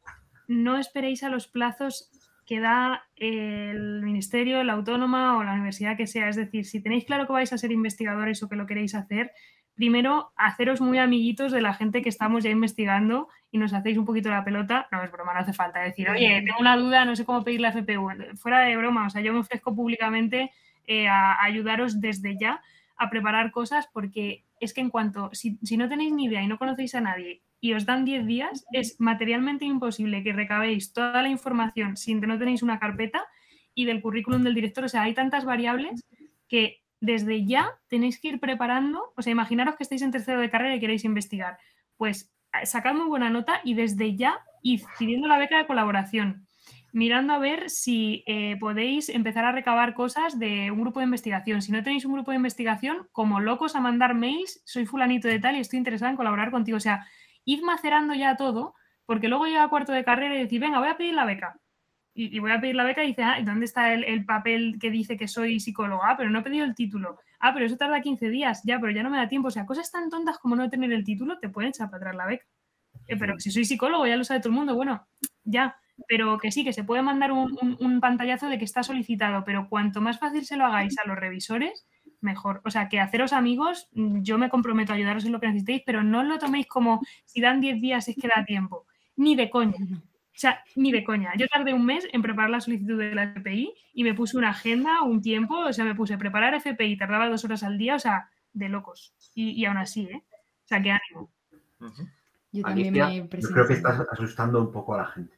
no 0.47 0.77
esperéis 0.77 1.23
a 1.23 1.29
los 1.29 1.47
plazos 1.47 2.11
que 2.45 2.59
da 2.59 3.05
el 3.15 4.01
ministerio, 4.01 4.63
la 4.63 4.73
autónoma 4.73 5.37
o 5.37 5.43
la 5.43 5.53
universidad 5.53 5.95
que 5.95 6.07
sea. 6.07 6.29
Es 6.29 6.35
decir, 6.35 6.65
si 6.65 6.81
tenéis 6.81 7.05
claro 7.05 7.25
que 7.25 7.33
vais 7.33 7.53
a 7.53 7.57
ser 7.57 7.71
investigadores 7.71 8.43
o 8.43 8.49
que 8.49 8.55
lo 8.55 8.65
queréis 8.65 8.95
hacer, 8.95 9.31
primero 9.75 10.31
haceros 10.35 10.81
muy 10.81 10.97
amiguitos 10.97 11.51
de 11.51 11.61
la 11.61 11.73
gente 11.73 12.01
que 12.01 12.09
estamos 12.09 12.43
ya 12.43 12.49
investigando 12.49 13.27
y 13.51 13.57
nos 13.57 13.73
hacéis 13.73 13.97
un 13.97 14.05
poquito 14.05 14.29
la 14.29 14.43
pelota. 14.43 14.87
No 14.91 15.03
es 15.03 15.11
broma, 15.11 15.33
no 15.33 15.39
hace 15.39 15.53
falta 15.53 15.79
decir, 15.79 16.09
oye, 16.09 16.41
tengo 16.45 16.59
una 16.59 16.77
duda, 16.77 17.05
no 17.05 17.15
sé 17.15 17.25
cómo 17.25 17.43
pedir 17.43 17.61
la 17.61 17.71
FPU. 17.71 18.09
Fuera 18.35 18.59
de 18.59 18.77
broma, 18.77 19.07
o 19.07 19.09
sea, 19.09 19.21
yo 19.21 19.33
me 19.33 19.39
ofrezco 19.39 19.75
públicamente 19.75 20.51
eh, 20.85 21.07
a 21.07 21.43
ayudaros 21.43 22.01
desde 22.01 22.37
ya 22.37 22.61
a 22.97 23.09
preparar 23.09 23.51
cosas 23.51 23.87
porque 23.91 24.43
es 24.59 24.73
que 24.73 24.81
en 24.81 24.89
cuanto, 24.89 25.29
si, 25.33 25.57
si, 25.63 25.77
no 25.77 25.89
tenéis 25.89 26.13
ni 26.13 26.25
idea 26.25 26.43
y 26.43 26.47
no 26.47 26.57
conocéis 26.57 26.95
a 26.95 27.01
nadie 27.01 27.41
y 27.59 27.73
os 27.73 27.85
dan 27.85 28.05
10 28.05 28.25
días, 28.25 28.65
es 28.71 28.99
materialmente 28.99 29.65
imposible 29.65 30.23
que 30.23 30.33
recabéis 30.33 30.93
toda 30.93 31.21
la 31.21 31.29
información 31.29 31.97
sin 31.97 32.21
que 32.21 32.27
no 32.27 32.37
tenéis 32.37 32.61
una 32.61 32.79
carpeta 32.79 33.23
y 33.73 33.85
del 33.85 34.01
currículum 34.01 34.43
del 34.43 34.53
director. 34.53 34.83
O 34.83 34.89
sea, 34.89 35.03
hay 35.03 35.13
tantas 35.13 35.45
variables 35.45 36.05
que 36.47 36.82
desde 37.03 37.45
ya 37.45 37.69
tenéis 37.89 38.19
que 38.19 38.29
ir 38.29 38.39
preparando, 38.39 39.13
o 39.17 39.21
sea, 39.21 39.31
imaginaros 39.31 39.75
que 39.75 39.83
estáis 39.83 40.01
en 40.01 40.11
tercero 40.11 40.39
de 40.39 40.49
carrera 40.49 40.75
y 40.75 40.79
queréis 40.79 41.03
investigar, 41.03 41.57
pues 41.97 42.33
sacad 42.63 42.93
muy 42.93 43.07
buena 43.07 43.29
nota 43.29 43.59
y 43.63 43.73
desde 43.73 44.15
ya 44.15 44.39
id 44.61 44.83
pidiendo 44.97 45.27
la 45.27 45.37
beca 45.37 45.57
de 45.57 45.67
colaboración 45.67 46.47
mirando 46.93 47.33
a 47.33 47.39
ver 47.39 47.69
si 47.69 48.23
eh, 48.27 48.55
podéis 48.59 49.09
empezar 49.09 49.43
a 49.45 49.51
recabar 49.51 49.95
cosas 49.95 50.37
de 50.39 50.69
un 50.71 50.79
grupo 50.79 50.99
de 50.99 51.05
investigación. 51.05 51.61
Si 51.61 51.71
no 51.71 51.83
tenéis 51.83 52.05
un 52.05 52.13
grupo 52.13 52.31
de 52.31 52.37
investigación, 52.37 53.09
como 53.11 53.39
locos 53.39 53.75
a 53.75 53.81
mandar 53.81 54.13
mails, 54.13 54.61
soy 54.63 54.85
fulanito 54.85 55.27
de 55.27 55.39
tal 55.39 55.57
y 55.57 55.59
estoy 55.59 55.79
interesada 55.79 56.11
en 56.11 56.17
colaborar 56.17 56.51
contigo. 56.51 56.77
O 56.77 56.79
sea, 56.79 57.05
id 57.45 57.63
macerando 57.63 58.13
ya 58.13 58.37
todo, 58.37 58.75
porque 59.07 59.27
luego 59.27 59.47
llega 59.47 59.67
cuarto 59.69 59.91
de 59.91 60.03
carrera 60.03 60.35
y 60.35 60.43
decís, 60.43 60.59
venga, 60.59 60.79
voy 60.79 60.87
a 60.87 60.95
pedir 60.95 61.15
la 61.15 61.25
beca. 61.25 61.59
Y, 62.15 62.37
voy 62.39 62.51
a 62.51 62.61
pedir 62.61 62.75
la 62.75 62.83
beca 62.83 63.03
y 63.03 63.07
dice, 63.07 63.23
ah, 63.23 63.41
¿dónde 63.43 63.65
está 63.65 63.91
el, 63.93 64.25
papel 64.25 64.77
que 64.79 64.91
dice 64.91 65.17
que 65.17 65.27
soy 65.27 65.59
psicóloga? 65.59 66.11
Ah, 66.11 66.17
pero 66.17 66.29
no 66.29 66.39
he 66.39 66.43
pedido 66.43 66.63
el 66.63 66.75
título. 66.75 67.17
Ah, 67.39 67.53
pero 67.53 67.65
eso 67.65 67.75
tarda 67.75 68.01
15 68.01 68.29
días. 68.29 68.61
Ya, 68.63 68.79
pero 68.79 68.91
ya 68.91 69.01
no 69.01 69.09
me 69.09 69.17
da 69.17 69.27
tiempo. 69.27 69.47
O 69.47 69.51
sea, 69.51 69.65
cosas 69.65 69.91
tan 69.91 70.09
tontas 70.09 70.37
como 70.37 70.55
no 70.55 70.69
tener 70.69 70.91
el 70.93 71.03
título 71.03 71.39
te 71.39 71.49
pueden 71.49 71.69
echar 71.69 71.89
para 71.89 71.97
atrás 71.97 72.15
la 72.15 72.25
beca. 72.27 72.45
Eh, 73.07 73.17
pero 73.17 73.39
si 73.39 73.49
soy 73.51 73.65
psicólogo, 73.65 74.05
ya 74.05 74.15
lo 74.15 74.23
sabe 74.23 74.41
todo 74.41 74.49
el 74.49 74.55
mundo. 74.55 74.75
Bueno, 74.75 75.07
ya 75.43 75.75
pero 76.07 76.37
que 76.37 76.51
sí, 76.51 76.63
que 76.63 76.73
se 76.73 76.83
puede 76.83 77.01
mandar 77.01 77.31
un, 77.31 77.99
pantallazo 78.01 78.47
de 78.47 78.57
que 78.57 78.65
está 78.65 78.83
solicitado, 78.83 79.43
pero 79.43 79.69
cuanto 79.69 80.01
más 80.01 80.19
fácil 80.19 80.45
se 80.45 80.57
lo 80.57 80.65
hagáis 80.65 80.97
a 80.97 81.07
los 81.07 81.17
revisores, 81.17 81.85
mejor. 82.19 82.61
O 82.65 82.71
sea, 82.71 82.89
que 82.89 82.99
haceros 82.99 83.33
amigos, 83.33 83.89
yo 83.91 84.37
me 84.37 84.49
comprometo 84.49 84.91
a 84.91 84.95
ayudaros 84.95 85.25
en 85.25 85.31
lo 85.31 85.39
que 85.39 85.47
necesitéis, 85.47 85.83
pero 85.85 86.03
no 86.03 86.23
lo 86.23 86.39
toméis 86.39 86.67
como 86.67 87.01
si 87.25 87.41
dan 87.41 87.61
10 87.61 87.81
días 87.81 88.07
es 88.07 88.15
que 88.15 88.27
da 88.27 88.45
tiempo. 88.45 88.85
Ni 89.15 89.35
de 89.35 89.49
coña. 89.49 89.77
O 90.35 90.39
sea, 90.39 90.63
ni 90.75 90.91
de 90.91 91.03
coña. 91.03 91.31
Yo 91.37 91.47
tardé 91.47 91.73
un 91.73 91.85
mes 91.85 92.07
en 92.11 92.23
preparar 92.23 92.49
la 92.49 92.59
solicitud 92.59 92.97
de 92.97 93.13
la 93.13 93.23
FPI 93.23 93.71
y 93.93 94.03
me 94.03 94.15
puse 94.15 94.35
una 94.35 94.49
agenda, 94.49 95.03
un 95.03 95.21
tiempo, 95.21 95.55
o 95.55 95.73
sea, 95.73 95.85
me 95.85 95.93
puse 95.93 96.15
a 96.15 96.17
preparar 96.17 96.55
FPI, 96.55 96.97
tardaba 96.97 97.29
dos 97.29 97.45
horas 97.45 97.61
al 97.61 97.77
día, 97.77 97.95
o 97.95 97.99
sea, 97.99 98.29
de 98.51 98.67
locos. 98.67 99.13
Y, 99.35 99.63
aún 99.65 99.77
así, 99.77 100.03
¿eh? 100.03 100.23
O 100.25 100.67
sea, 100.67 100.81
qué 100.81 100.91
ánimo. 100.91 101.31
Yo 102.51 102.63
también 102.63 102.93
me 102.93 103.39
Yo 103.41 103.49
creo 103.49 103.67
que 103.67 103.73
estás 103.73 103.99
asustando 104.11 104.59
un 104.59 104.71
poco 104.71 104.95
a 104.95 104.97
la 104.99 105.05
gente. 105.07 105.37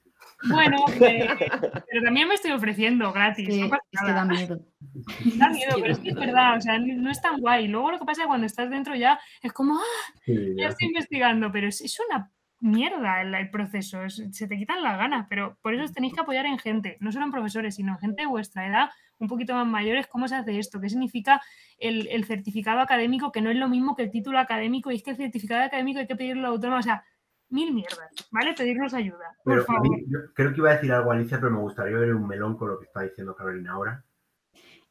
Bueno, 0.49 0.77
pero 0.99 2.03
también 2.03 2.27
me 2.27 2.35
estoy 2.35 2.51
ofreciendo 2.51 3.11
gratis. 3.11 3.49
es 3.49 4.01
que 4.01 4.11
da 4.11 4.25
miedo. 4.25 4.59
Da 5.37 5.49
miedo, 5.49 5.75
pero 5.75 5.91
es 5.91 5.99
que 5.99 6.09
es 6.09 6.15
verdad, 6.15 6.57
o 6.57 6.61
sea, 6.61 6.79
no 6.79 7.11
es 7.11 7.21
tan 7.21 7.39
guay. 7.41 7.67
Luego 7.67 7.91
lo 7.91 7.99
que 7.99 8.05
pasa 8.05 8.21
es 8.21 8.25
que 8.25 8.29
cuando 8.29 8.45
estás 8.45 8.69
dentro 8.69 8.95
ya 8.95 9.19
es 9.41 9.51
como, 9.51 9.75
¡ah! 9.75 10.23
ya 10.25 10.69
estoy 10.69 10.87
investigando, 10.87 11.51
pero 11.51 11.67
es, 11.67 11.81
es 11.81 11.97
una 12.07 12.31
mierda 12.60 13.22
el, 13.22 13.49
proceso, 13.49 14.10
se 14.10 14.47
te 14.47 14.58
quitan 14.58 14.82
las 14.82 14.97
ganas, 14.97 15.28
pero 15.30 15.58
por 15.62 15.74
eso 15.74 15.84
os 15.84 15.93
tenéis 15.93 16.14
que 16.14 16.22
apoyar 16.22 16.45
en 16.45 16.58
gente, 16.58 16.97
no 16.99 17.12
solo 17.12 17.26
en 17.26 17.32
profesores, 17.32 17.76
sino 17.76 17.93
en 17.93 17.99
gente 17.99 18.24
de 18.24 18.28
vuestra 18.28 18.68
edad, 18.68 18.89
un 19.20 19.28
poquito 19.28 19.53
más 19.53 19.68
mayores, 19.68 20.08
cómo 20.08 20.28
se 20.28 20.36
hace 20.36 20.58
esto, 20.58 20.80
qué 20.80 20.89
significa 20.89 21.41
el, 21.78 22.08
el 22.08 22.26
certificado 22.26 22.80
académico, 22.80 23.32
que 23.32 23.41
no 23.41 23.49
es 23.49 23.58
lo 23.58 23.68
mismo 23.68 23.95
que 23.95 24.03
el 24.03 24.12
título 24.12 24.39
académico, 24.39 24.91
y 24.91 24.95
es 24.95 25.03
que 25.03 25.12
el 25.12 25.18
certificado 25.18 25.64
académico 25.64 25.99
hay 25.99 26.08
que 26.08 26.16
pedirlo 26.16 26.47
autónomo, 26.47 26.80
o 26.80 26.84
sea, 26.84 27.03
mil 27.49 27.74
mierdas, 27.74 28.12
¿vale? 28.32 28.53
Pedirnos 28.53 28.93
ayuda. 28.93 29.38
Por 29.43 29.64
favor. 29.66 29.88
creo 30.34 30.53
que 30.53 30.60
iba 30.60 30.72
a 30.72 30.76
decir 30.76 30.91
algo 30.91 31.12
Alicia, 31.12 31.39
pero 31.39 31.51
me 31.51 31.60
gustaría 31.60 31.97
ver 31.97 32.14
un 32.14 32.28
melón 32.28 32.58
con 32.58 32.70
lo 32.70 32.80
que 32.80 32.86
está 32.86 33.01
diciendo 33.01 33.36
Carolina 33.36 33.74
ahora. 33.74 34.03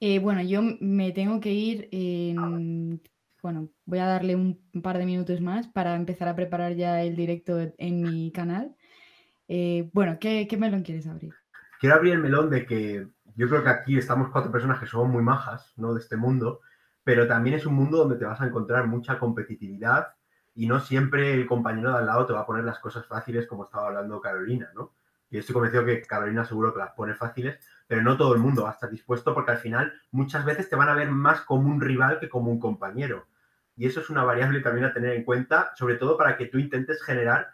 Eh, 0.01 0.19
bueno, 0.19 0.43
yo 0.43 0.61
me 0.81 1.13
tengo 1.13 1.41
que 1.41 1.53
ir 1.53 1.89
en... 1.93 3.01
Bueno, 3.45 3.69
voy 3.85 3.99
a 3.99 4.07
darle 4.07 4.37
un 4.37 4.59
par 4.83 4.97
de 4.97 5.05
minutos 5.05 5.43
más 5.43 5.69
para 5.69 5.97
empezar 5.97 6.29
a 6.29 6.35
preparar 6.35 6.77
ya 6.77 7.03
el 7.03 7.15
directo 7.15 7.59
en 7.77 8.01
mi 8.01 8.33
canal. 8.33 8.75
Eh, 9.49 9.91
bueno, 9.93 10.17
¿qué, 10.19 10.49
¿qué 10.49 10.57
melón 10.57 10.83
quieres 10.83 11.07
abrir? 11.07 11.35
Quiero 11.79 11.97
abrir 11.97 12.15
el 12.15 12.21
melón 12.21 12.49
de 12.49 12.65
que 12.65 13.07
yo 13.37 13.47
creo 13.51 13.63
que 13.63 13.69
aquí 13.69 13.99
estamos 13.99 14.31
cuatro 14.31 14.51
personas 14.51 14.81
que 14.81 14.87
somos 14.87 15.11
muy 15.11 15.23
majas, 15.23 15.75
¿no? 15.77 15.93
De 15.93 16.01
este 16.01 16.17
mundo, 16.17 16.61
pero 17.03 17.29
también 17.29 17.55
es 17.55 17.67
un 17.67 17.75
mundo 17.75 17.99
donde 17.99 18.17
te 18.17 18.25
vas 18.25 18.41
a 18.41 18.47
encontrar 18.47 18.87
mucha 18.87 19.19
competitividad, 19.19 20.15
y 20.55 20.67
no 20.67 20.81
siempre 20.81 21.35
el 21.35 21.47
compañero 21.47 21.93
de 21.93 21.99
al 21.99 22.07
lado 22.07 22.25
te 22.25 22.33
va 22.33 22.41
a 22.41 22.47
poner 22.47 22.65
las 22.65 22.79
cosas 22.79 23.05
fáciles 23.05 23.47
como 23.47 23.65
estaba 23.65 23.89
hablando 23.89 24.23
Carolina, 24.23 24.71
¿no? 24.75 24.95
Y 25.29 25.37
estoy 25.37 25.53
convencido 25.53 25.85
que 25.85 26.01
Carolina 26.01 26.47
seguro 26.47 26.73
que 26.73 26.79
las 26.79 26.93
pone 26.93 27.13
fáciles, 27.13 27.59
pero 27.87 28.01
no 28.01 28.17
todo 28.17 28.33
el 28.33 28.41
mundo 28.41 28.63
va 28.63 28.71
a 28.71 28.73
estar 28.73 28.91
dispuesto 28.91 29.35
porque 29.35 29.51
al 29.51 29.59
final 29.59 29.93
muchas 30.13 30.47
veces 30.47 30.71
te 30.71 30.77
van 30.77 30.89
a 30.89 30.95
ver 30.95 31.11
más 31.11 31.43
como 31.43 31.69
un 31.69 31.83
rival 31.83 32.21
que 32.21 32.31
como 32.31 32.51
un 32.51 32.59
compañero. 32.59 33.27
Y 33.77 33.87
eso 33.87 34.01
es 34.01 34.11
una 34.11 34.25
variable 34.25 34.61
también 34.61 34.87
a 34.87 34.95
tener 34.95 35.13
en 35.15 35.25
cuenta, 35.25 35.73
sobre 35.77 35.97
todo 35.97 36.17
para 36.17 36.37
que 36.37 36.47
tú 36.47 36.59
intentes 36.59 37.03
generar 37.03 37.49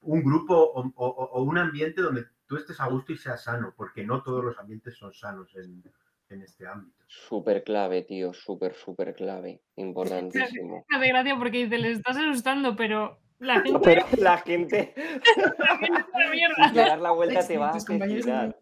un 0.00 0.22
grupo 0.22 0.54
o, 0.54 0.92
o 0.94 1.42
un 1.42 1.58
ambiente 1.58 2.02
donde 2.02 2.26
tú 2.46 2.56
estés 2.56 2.80
a 2.80 2.86
gusto 2.86 3.12
y 3.12 3.16
seas 3.16 3.42
sano, 3.42 3.74
porque 3.76 4.04
no 4.04 4.22
todos 4.22 4.44
los 4.44 4.58
ambientes 4.58 4.96
son 4.96 5.12
sanos 5.12 5.54
en, 5.56 5.82
en 6.30 6.42
este 6.42 6.66
ámbito. 6.66 7.04
Súper 7.06 7.62
clave, 7.64 8.02
tío, 8.02 8.32
súper, 8.32 8.74
súper 8.74 9.14
clave, 9.14 9.62
importantísimo. 9.76 10.84
Hace 10.90 11.08
gracia 11.08 11.36
porque 11.36 11.64
dice, 11.64 11.78
le 11.78 11.92
estás 11.92 12.16
asustando, 12.16 12.76
pero 12.76 13.20
la 13.38 13.60
gente... 13.62 13.80
pero 13.82 14.06
la 14.18 14.38
gente... 14.38 14.94
la 15.58 15.78
gente 15.78 16.04
la 16.12 16.30
mierda. 16.30 16.72
dar 16.72 17.00
la 17.00 17.10
vuelta 17.12 17.46
te 17.46 17.58
va 17.58 17.70
a 17.70 18.54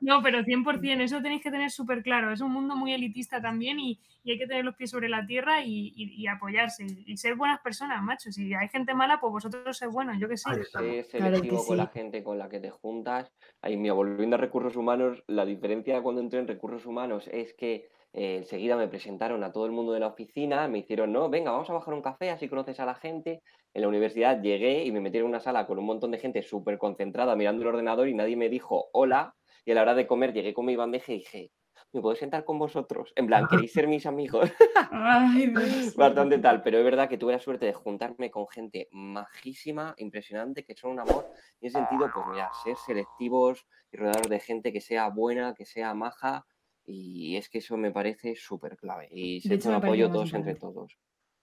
No, 0.00 0.22
pero 0.22 0.42
100%, 0.42 1.00
eso 1.02 1.22
tenéis 1.22 1.42
que 1.42 1.50
tener 1.50 1.70
súper 1.70 2.02
claro. 2.02 2.32
Es 2.32 2.40
un 2.40 2.52
mundo 2.52 2.76
muy 2.76 2.92
elitista 2.92 3.40
también 3.40 3.78
y, 3.80 4.00
hay 4.24 4.38
que 4.38 4.46
tener 4.46 4.64
los 4.64 4.76
pies 4.76 4.90
sobre 4.90 5.08
la 5.08 5.26
tierra 5.26 5.64
y, 5.64 6.26
apoyarse 6.26 6.86
y, 7.06 7.16
ser 7.16 7.34
buenas 7.34 7.60
personas, 7.60 8.02
macho. 8.02 8.30
Si 8.30 8.54
hay 8.54 8.68
gente 8.68 8.94
mala, 8.94 9.18
pues 9.20 9.32
vosotros 9.32 9.76
sois 9.76 9.92
buenos, 9.92 10.18
yo 10.18 10.28
que 10.28 10.36
sé. 10.36 10.50
Sé 10.64 11.04
selectivo 11.04 11.64
con 11.64 11.76
la 11.76 11.88
gente 11.88 12.22
con 12.22 12.38
la 12.38 12.48
que 12.48 12.60
te 12.60 12.70
juntas. 12.70 13.32
Ahí, 13.60 13.76
me 13.76 13.90
volviendo 13.90 14.36
a 14.36 14.38
recursos 14.38 14.76
humanos, 14.76 15.24
la 15.26 15.44
diferencia 15.44 16.00
cuando 16.02 16.20
entré 16.20 16.38
en 16.38 16.48
recursos 16.48 16.86
humanos 16.86 17.28
es 17.32 17.54
que 17.54 17.88
eh, 18.14 18.36
enseguida 18.36 18.76
me 18.76 18.88
presentaron 18.88 19.42
a 19.42 19.52
todo 19.52 19.64
el 19.64 19.72
mundo 19.72 19.92
de 19.92 20.00
la 20.00 20.08
oficina, 20.08 20.68
me 20.68 20.78
hicieron, 20.78 21.12
no, 21.12 21.30
venga, 21.30 21.50
vamos 21.50 21.70
a 21.70 21.72
bajar 21.72 21.94
un 21.94 22.02
café, 22.02 22.30
así 22.30 22.48
conoces 22.48 22.78
a 22.80 22.84
la 22.84 22.94
gente. 22.94 23.42
En 23.72 23.82
la 23.82 23.88
universidad 23.88 24.42
llegué 24.42 24.84
y 24.84 24.92
me 24.92 25.00
metieron 25.00 25.28
en 25.28 25.34
una 25.34 25.40
sala 25.40 25.66
con 25.66 25.78
un 25.78 25.86
montón 25.86 26.10
de 26.10 26.18
gente 26.18 26.42
súper 26.42 26.76
concentrada 26.76 27.36
mirando 27.36 27.62
el 27.62 27.68
ordenador 27.68 28.08
y 28.08 28.14
nadie 28.14 28.36
me 28.36 28.50
dijo 28.50 28.88
hola. 28.92 29.34
Y 29.64 29.70
a 29.70 29.74
la 29.74 29.82
hora 29.82 29.94
de 29.94 30.06
comer 30.06 30.34
llegué 30.34 30.52
con 30.52 30.66
mi 30.66 30.76
bandeja 30.76 31.12
y 31.12 31.18
dije, 31.18 31.52
¿me 31.92 32.02
puedo 32.02 32.14
sentar 32.14 32.44
con 32.44 32.58
vosotros? 32.58 33.12
En 33.16 33.26
plan, 33.26 33.46
¿queréis 33.48 33.72
ser 33.72 33.86
mis 33.88 34.04
amigos? 34.04 34.50
Bastante 35.96 36.38
tal, 36.38 36.62
pero 36.62 36.78
es 36.78 36.84
verdad 36.84 37.08
que 37.08 37.16
tuve 37.16 37.32
la 37.32 37.38
suerte 37.38 37.64
de 37.64 37.72
juntarme 37.72 38.30
con 38.30 38.46
gente 38.48 38.88
majísima, 38.90 39.94
impresionante, 39.96 40.64
que 40.64 40.74
son 40.74 40.90
un 40.92 41.00
amor. 41.00 41.30
Y 41.60 41.66
en 41.66 41.68
ese 41.68 41.78
sentido, 41.78 42.10
pues 42.12 42.26
mira, 42.30 42.50
ser 42.64 42.76
selectivos 42.76 43.66
y 43.90 43.96
rodeados 43.96 44.28
de 44.28 44.40
gente 44.40 44.72
que 44.72 44.80
sea 44.80 45.08
buena, 45.08 45.54
que 45.54 45.64
sea 45.64 45.94
maja 45.94 46.44
y 46.84 47.36
es 47.36 47.48
que 47.48 47.58
eso 47.58 47.76
me 47.76 47.90
parece 47.90 48.34
súper 48.36 48.76
clave. 48.76 49.08
Y 49.10 49.40
se 49.40 49.54
echa 49.54 49.68
un 49.68 49.76
apoyo 49.76 50.10
todos 50.10 50.32
entre 50.34 50.54
todos. 50.54 50.98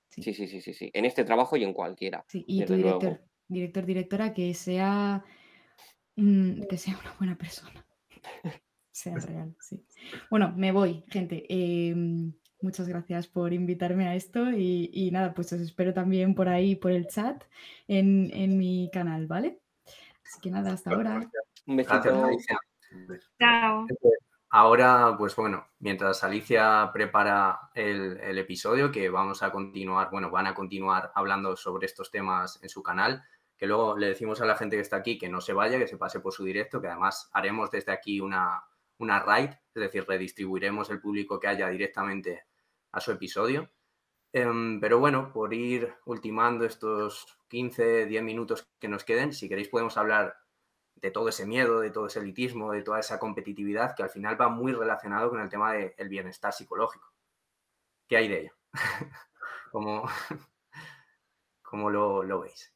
Sí. 0.10 0.24
sí. 0.24 0.34
sí, 0.34 0.62
sí, 0.62 0.74
sí, 0.74 0.92
En 0.94 1.06
este 1.06 1.24
trabajo 1.24 1.56
y 1.56 1.64
en 1.64 1.74
cualquiera. 1.74 2.26
Sí, 2.28 2.44
y 2.48 2.66
tu 2.66 2.74
director, 2.74 3.22
director, 3.48 3.86
directora, 3.86 4.34
que 4.34 4.54
sea, 4.54 5.24
que 6.16 6.78
sea 6.78 6.98
una 7.00 7.14
buena 7.18 7.38
persona. 7.38 7.86
sea 8.92 9.16
real, 9.16 9.56
sí. 9.60 9.86
Bueno, 10.30 10.54
me 10.58 10.72
voy, 10.72 11.04
gente. 11.10 11.46
Em, 11.48 12.34
muchas 12.62 12.88
gracias 12.88 13.28
por 13.28 13.54
invitarme 13.54 14.08
a 14.08 14.16
esto 14.16 14.52
y, 14.52 15.10
nada, 15.12 15.34
pues 15.34 15.54
os 15.54 15.62
espero 15.62 15.94
también 15.94 16.36
por 16.36 16.50
ahí, 16.50 16.76
por 16.76 16.92
el 16.92 17.08
chat, 17.08 17.44
en, 17.88 18.32
en 18.34 18.58
mi 18.58 18.90
canal, 18.92 19.28
¿vale? 19.28 19.62
Así 20.26 20.42
que 20.42 20.52
nada, 20.52 20.74
hasta 20.74 20.92
ahora. 20.92 21.30
Un 21.66 21.76
besito. 21.78 22.30
Chao. 23.40 23.88
Ahora, 24.52 25.16
pues 25.16 25.36
bueno, 25.36 25.68
mientras 25.78 26.24
Alicia 26.24 26.90
prepara 26.92 27.70
el, 27.76 28.38
episodio, 28.40 28.92
que 28.92 29.08
vamos 29.10 29.44
a 29.44 29.52
continuar, 29.52 30.10
bueno, 30.10 30.32
van 30.32 30.48
a 30.48 30.56
continuar 30.56 31.12
hablando 31.14 31.56
sobre 31.56 31.86
estos 31.86 32.10
temas 32.10 32.60
en 32.64 32.70
su 32.70 32.82
canal, 32.82 33.24
que 33.58 33.68
luego 33.68 33.96
le 33.96 34.08
decimos 34.08 34.42
a 34.42 34.46
la 34.46 34.56
gente 34.56 34.76
que 34.76 34.82
está 34.82 34.98
aquí 34.98 35.20
que 35.20 35.30
no 35.30 35.40
se 35.40 35.54
vaya, 35.54 35.78
que 35.78 35.88
se 35.88 35.98
pase 35.98 36.20
por 36.20 36.34
su 36.34 36.44
directo, 36.44 36.82
que 36.82 36.88
además 36.88 37.30
haremos 37.32 37.70
desde 37.70 37.92
aquí 37.92 38.22
una, 38.22 38.64
una 38.98 39.20
raid, 39.20 39.52
es 39.52 39.82
decir, 39.82 40.06
redistribuiremos 40.08 40.90
el 40.90 41.00
público 41.00 41.40
que 41.40 41.48
haya 41.48 41.70
directamente 41.70 42.46
a 42.92 43.00
su 43.02 43.12
episodio. 43.12 43.70
Em, 44.34 44.80
pero 44.80 44.98
bueno, 45.00 45.32
por 45.32 45.54
ir 45.54 45.94
ultimando 46.06 46.66
estos 46.66 47.38
15, 47.50 48.08
10 48.08 48.24
minutos 48.24 48.68
que 48.80 48.88
nos 48.88 49.04
queden, 49.04 49.32
si 49.34 49.48
queréis 49.48 49.70
podemos 49.70 49.96
hablar 49.98 50.38
de 51.02 51.12
todo 51.12 51.30
ese 51.30 51.46
miedo, 51.46 51.80
de 51.80 51.92
todo 51.92 52.08
ese 52.08 52.20
elitismo, 52.20 52.72
de 52.72 52.82
toda 52.82 53.00
esa 53.00 53.20
competitividad 53.20 53.96
que 53.96 54.04
al 54.04 54.10
final 54.10 54.40
va 54.40 54.50
muy 54.50 54.74
relacionado 54.74 55.30
con 55.30 55.40
el 55.40 55.50
tema 55.50 55.74
del 55.74 56.10
bienestar 56.10 56.54
psicológico. 56.54 57.14
¿Qué 58.08 58.18
hay 58.18 58.28
de 58.28 58.42
ello? 58.42 58.54
¿Cómo, 59.72 60.04
cómo 61.62 61.90
lo, 61.90 62.24
lo 62.24 62.42
veis? 62.42 62.74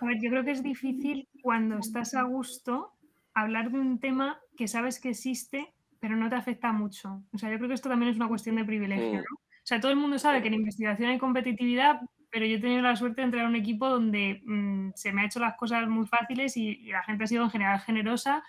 A 0.00 0.06
ver, 0.06 0.18
yo 0.20 0.30
creo 0.30 0.44
que 0.44 0.50
es 0.50 0.62
difícil 0.62 1.28
cuando 1.42 1.78
estás 1.78 2.14
a 2.14 2.22
gusto 2.22 2.92
hablar 3.34 3.70
de 3.70 3.78
un 3.78 4.00
tema 4.00 4.40
que 4.56 4.68
sabes 4.68 5.00
que 5.00 5.10
existe, 5.10 5.72
pero 6.00 6.16
no 6.16 6.28
te 6.28 6.34
afecta 6.34 6.72
mucho. 6.72 7.22
O 7.32 7.38
sea, 7.38 7.50
yo 7.50 7.56
creo 7.56 7.68
que 7.68 7.74
esto 7.74 7.88
también 7.88 8.10
es 8.10 8.16
una 8.16 8.28
cuestión 8.28 8.56
de 8.56 8.64
privilegio, 8.64 9.12
Mm. 9.12 9.16
¿no? 9.16 9.36
O 9.62 9.64
sea, 9.64 9.80
todo 9.80 9.92
el 9.92 9.98
mundo 9.98 10.18
sabe 10.18 10.42
que 10.42 10.48
en 10.48 10.54
investigación 10.54 11.10
hay 11.10 11.18
competitividad, 11.18 12.00
pero 12.32 12.46
yo 12.46 12.56
he 12.56 12.60
tenido 12.60 12.80
la 12.80 12.96
suerte 12.96 13.20
de 13.20 13.26
entrar 13.26 13.44
a 13.44 13.48
un 13.48 13.56
equipo 13.56 13.88
donde 13.88 14.40
mm, 14.46 14.92
se 14.94 15.12
me 15.12 15.20
ha 15.20 15.26
hecho 15.26 15.38
las 15.38 15.54
cosas 15.54 15.86
muy 15.86 16.06
fáciles 16.06 16.56
y, 16.56 16.70
y 16.70 16.90
la 16.90 17.02
gente 17.02 17.24
ha 17.24 17.26
sido 17.26 17.44
en 17.44 17.50
general 17.50 17.78
generosa. 17.80 18.42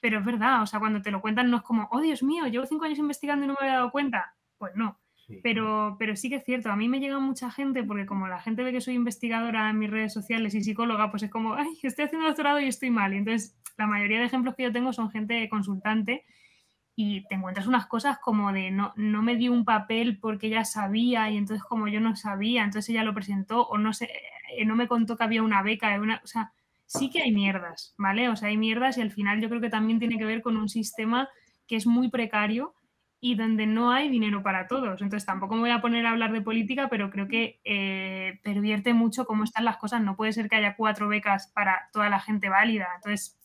Pero 0.00 0.18
es 0.18 0.24
verdad, 0.24 0.62
o 0.62 0.66
sea, 0.66 0.80
cuando 0.80 1.00
te 1.00 1.10
lo 1.10 1.22
cuentan 1.22 1.50
no 1.50 1.56
es 1.56 1.62
como, 1.62 1.88
oh 1.90 2.00
Dios 2.02 2.22
mío, 2.22 2.46
llevo 2.46 2.66
cinco 2.66 2.84
años 2.84 2.98
investigando 2.98 3.44
y 3.44 3.48
no 3.48 3.54
me 3.54 3.66
había 3.66 3.78
dado 3.78 3.90
cuenta. 3.90 4.34
Pues 4.58 4.76
no. 4.76 5.00
Sí. 5.14 5.40
Pero, 5.42 5.96
pero 5.98 6.14
sí 6.14 6.28
que 6.28 6.36
es 6.36 6.44
cierto, 6.44 6.70
a 6.70 6.76
mí 6.76 6.88
me 6.88 7.00
llega 7.00 7.18
mucha 7.18 7.50
gente, 7.50 7.82
porque 7.84 8.04
como 8.04 8.28
la 8.28 8.40
gente 8.40 8.62
ve 8.62 8.72
que 8.72 8.82
soy 8.82 8.94
investigadora 8.94 9.70
en 9.70 9.78
mis 9.78 9.90
redes 9.90 10.12
sociales 10.12 10.54
y 10.54 10.62
psicóloga, 10.62 11.10
pues 11.10 11.22
es 11.22 11.30
como, 11.30 11.54
ay, 11.54 11.78
estoy 11.82 12.04
haciendo 12.04 12.26
doctorado 12.26 12.60
y 12.60 12.66
estoy 12.66 12.90
mal. 12.90 13.14
Y 13.14 13.16
entonces, 13.16 13.58
la 13.78 13.86
mayoría 13.86 14.18
de 14.18 14.26
ejemplos 14.26 14.54
que 14.56 14.64
yo 14.64 14.72
tengo 14.72 14.92
son 14.92 15.10
gente 15.10 15.48
consultante 15.48 16.26
y 16.94 17.26
te 17.28 17.34
encuentras 17.34 17.66
unas 17.66 17.86
cosas 17.86 18.18
como 18.18 18.52
de 18.52 18.70
no, 18.70 18.92
no 18.96 19.22
me 19.22 19.36
dio 19.36 19.52
un 19.52 19.64
papel 19.64 20.18
porque 20.18 20.48
ella 20.48 20.64
sabía 20.64 21.30
y 21.30 21.36
entonces 21.36 21.64
como 21.64 21.88
yo 21.88 22.00
no 22.00 22.16
sabía, 22.16 22.64
entonces 22.64 22.90
ella 22.90 23.04
lo 23.04 23.14
presentó 23.14 23.66
o 23.66 23.78
no 23.78 23.92
sé, 23.92 24.10
eh, 24.56 24.64
no 24.64 24.76
me 24.76 24.88
contó 24.88 25.16
que 25.16 25.24
había 25.24 25.42
una 25.42 25.62
beca, 25.62 25.98
una, 26.00 26.20
o 26.22 26.26
sea, 26.26 26.52
sí 26.86 27.10
que 27.10 27.22
hay 27.22 27.32
mierdas, 27.32 27.94
¿vale? 27.96 28.28
O 28.28 28.36
sea, 28.36 28.48
hay 28.48 28.56
mierdas 28.56 28.98
y 28.98 29.00
al 29.00 29.12
final 29.12 29.40
yo 29.40 29.48
creo 29.48 29.60
que 29.60 29.70
también 29.70 29.98
tiene 29.98 30.18
que 30.18 30.24
ver 30.24 30.42
con 30.42 30.56
un 30.56 30.68
sistema 30.68 31.28
que 31.66 31.76
es 31.76 31.86
muy 31.86 32.10
precario 32.10 32.74
y 33.20 33.34
donde 33.34 33.66
no 33.66 33.92
hay 33.92 34.08
dinero 34.08 34.42
para 34.42 34.66
todos. 34.66 35.02
Entonces 35.02 35.26
tampoco 35.26 35.54
me 35.54 35.60
voy 35.60 35.70
a 35.70 35.82
poner 35.82 36.06
a 36.06 36.10
hablar 36.10 36.32
de 36.32 36.40
política, 36.40 36.88
pero 36.88 37.10
creo 37.10 37.28
que 37.28 37.60
eh, 37.64 38.40
pervierte 38.42 38.94
mucho 38.94 39.26
cómo 39.26 39.44
están 39.44 39.66
las 39.66 39.76
cosas. 39.76 40.02
No 40.02 40.16
puede 40.16 40.32
ser 40.32 40.48
que 40.48 40.56
haya 40.56 40.74
cuatro 40.74 41.06
becas 41.08 41.48
para 41.48 41.88
toda 41.92 42.08
la 42.08 42.20
gente 42.20 42.48
válida. 42.48 42.88
Entonces, 42.96 43.38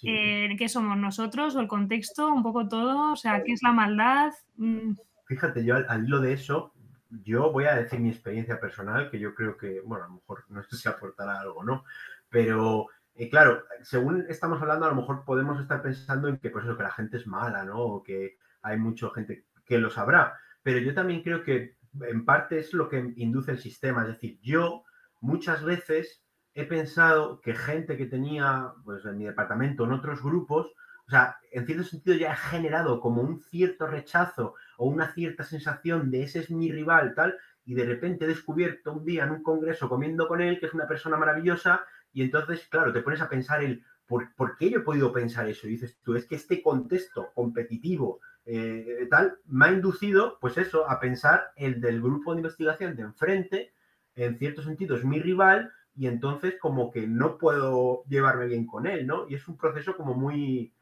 Sí. 0.00 0.08
eh, 0.10 0.56
¿qué 0.58 0.68
somos 0.68 0.96
nosotros 0.98 1.54
o 1.56 1.60
el 1.60 1.68
contexto? 1.68 2.28
Un 2.32 2.42
poco 2.42 2.68
todo. 2.68 3.12
O 3.12 3.16
sea, 3.16 3.42
¿qué 3.44 3.52
es 3.52 3.62
la 3.62 3.72
maldad? 3.72 4.32
Mm, 4.56 4.94
Fíjate, 5.26 5.64
yo 5.64 5.76
al, 5.76 5.86
al 5.88 6.04
hilo 6.04 6.20
de 6.20 6.32
eso, 6.34 6.74
yo 7.08 7.50
voy 7.52 7.64
a 7.64 7.76
decir 7.76 8.00
mi 8.00 8.10
experiencia 8.10 8.60
personal, 8.60 9.10
que 9.10 9.18
yo 9.18 9.34
creo 9.34 9.56
que, 9.56 9.80
bueno, 9.80 10.04
a 10.04 10.08
lo 10.08 10.14
mejor 10.14 10.44
no 10.48 10.62
sé 10.64 10.76
si 10.76 10.88
aportará 10.88 11.40
algo, 11.40 11.64
¿no? 11.64 11.84
Pero, 12.28 12.88
eh, 13.14 13.30
claro, 13.30 13.64
según 13.82 14.26
estamos 14.28 14.60
hablando, 14.60 14.86
a 14.86 14.90
lo 14.90 14.96
mejor 14.96 15.24
podemos 15.24 15.60
estar 15.60 15.80
pensando 15.82 16.28
en 16.28 16.38
que, 16.38 16.50
pues 16.50 16.64
eso, 16.64 16.76
que 16.76 16.82
la 16.82 16.90
gente 16.90 17.16
es 17.16 17.26
mala, 17.26 17.64
¿no? 17.64 17.78
O 17.78 18.02
que 18.02 18.36
hay 18.62 18.76
mucha 18.78 19.08
gente 19.14 19.46
que 19.64 19.78
lo 19.78 19.90
sabrá. 19.90 20.34
Pero 20.62 20.78
yo 20.78 20.94
también 20.94 21.22
creo 21.22 21.42
que 21.44 21.76
en 22.00 22.24
parte 22.24 22.58
es 22.58 22.72
lo 22.72 22.88
que 22.88 23.12
induce 23.16 23.52
el 23.52 23.58
sistema. 23.58 24.02
Es 24.02 24.08
decir, 24.08 24.38
yo 24.42 24.82
muchas 25.20 25.62
veces 25.62 26.23
he 26.54 26.64
pensado 26.64 27.40
que 27.40 27.54
gente 27.54 27.96
que 27.96 28.06
tenía, 28.06 28.72
pues 28.84 29.04
en 29.04 29.18
mi 29.18 29.24
departamento, 29.24 29.84
en 29.84 29.92
otros 29.92 30.22
grupos, 30.22 30.72
o 31.06 31.10
sea, 31.10 31.36
en 31.50 31.66
cierto 31.66 31.84
sentido 31.84 32.16
ya 32.16 32.32
he 32.32 32.36
generado 32.36 33.00
como 33.00 33.20
un 33.20 33.42
cierto 33.42 33.86
rechazo 33.86 34.54
o 34.78 34.86
una 34.86 35.12
cierta 35.12 35.44
sensación 35.44 36.10
de 36.10 36.22
ese 36.22 36.38
es 36.40 36.50
mi 36.50 36.70
rival, 36.70 37.14
tal, 37.14 37.36
y 37.66 37.74
de 37.74 37.84
repente 37.84 38.24
he 38.24 38.28
descubierto 38.28 38.92
un 38.92 39.04
día 39.04 39.24
en 39.24 39.32
un 39.32 39.42
congreso 39.42 39.88
comiendo 39.88 40.28
con 40.28 40.40
él 40.40 40.58
que 40.58 40.66
es 40.66 40.74
una 40.74 40.86
persona 40.86 41.16
maravillosa, 41.16 41.84
y 42.12 42.22
entonces, 42.22 42.66
claro, 42.70 42.92
te 42.92 43.02
pones 43.02 43.20
a 43.20 43.28
pensar 43.28 43.62
el 43.62 43.82
por, 44.06 44.34
por 44.34 44.56
qué 44.56 44.70
yo 44.70 44.78
he 44.78 44.82
podido 44.82 45.12
pensar 45.12 45.48
eso. 45.48 45.66
Y 45.66 45.70
dices 45.70 45.98
tú, 46.02 46.14
es 46.14 46.26
que 46.26 46.36
este 46.36 46.62
contexto 46.62 47.32
competitivo, 47.34 48.20
eh, 48.44 49.08
tal, 49.10 49.38
me 49.46 49.66
ha 49.66 49.72
inducido, 49.72 50.38
pues 50.40 50.56
eso, 50.58 50.88
a 50.88 51.00
pensar 51.00 51.52
el 51.56 51.80
del 51.80 52.00
grupo 52.00 52.32
de 52.32 52.40
investigación 52.40 52.94
de 52.94 53.02
enfrente, 53.02 53.72
en 54.14 54.38
cierto 54.38 54.62
sentido 54.62 54.96
es 54.96 55.04
mi 55.04 55.20
rival, 55.20 55.72
y 55.96 56.06
entonces 56.06 56.56
como 56.60 56.90
que 56.90 57.06
no 57.06 57.38
puedo 57.38 58.04
llevarme 58.04 58.46
bien 58.46 58.66
con 58.66 58.86
él, 58.86 59.06
¿no? 59.06 59.28
Y 59.28 59.34
es 59.34 59.46
un 59.48 59.56
proceso 59.56 59.96
como 59.96 60.14
muy, 60.14 60.74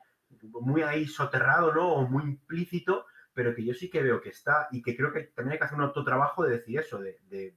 muy 0.60 0.82
ahí 0.82 1.06
soterrado, 1.06 1.74
¿no? 1.74 1.92
O 1.92 2.08
muy 2.08 2.22
implícito, 2.24 3.06
pero 3.34 3.54
que 3.54 3.64
yo 3.64 3.74
sí 3.74 3.90
que 3.90 4.02
veo 4.02 4.20
que 4.20 4.30
está 4.30 4.68
y 4.70 4.82
que 4.82 4.96
creo 4.96 5.12
que 5.12 5.24
también 5.24 5.52
hay 5.52 5.58
que 5.58 5.64
hacer 5.64 5.78
un 5.78 5.84
autotrabajo 5.84 6.44
de 6.44 6.58
decir 6.58 6.78
eso, 6.78 6.98
de, 6.98 7.18
de 7.28 7.54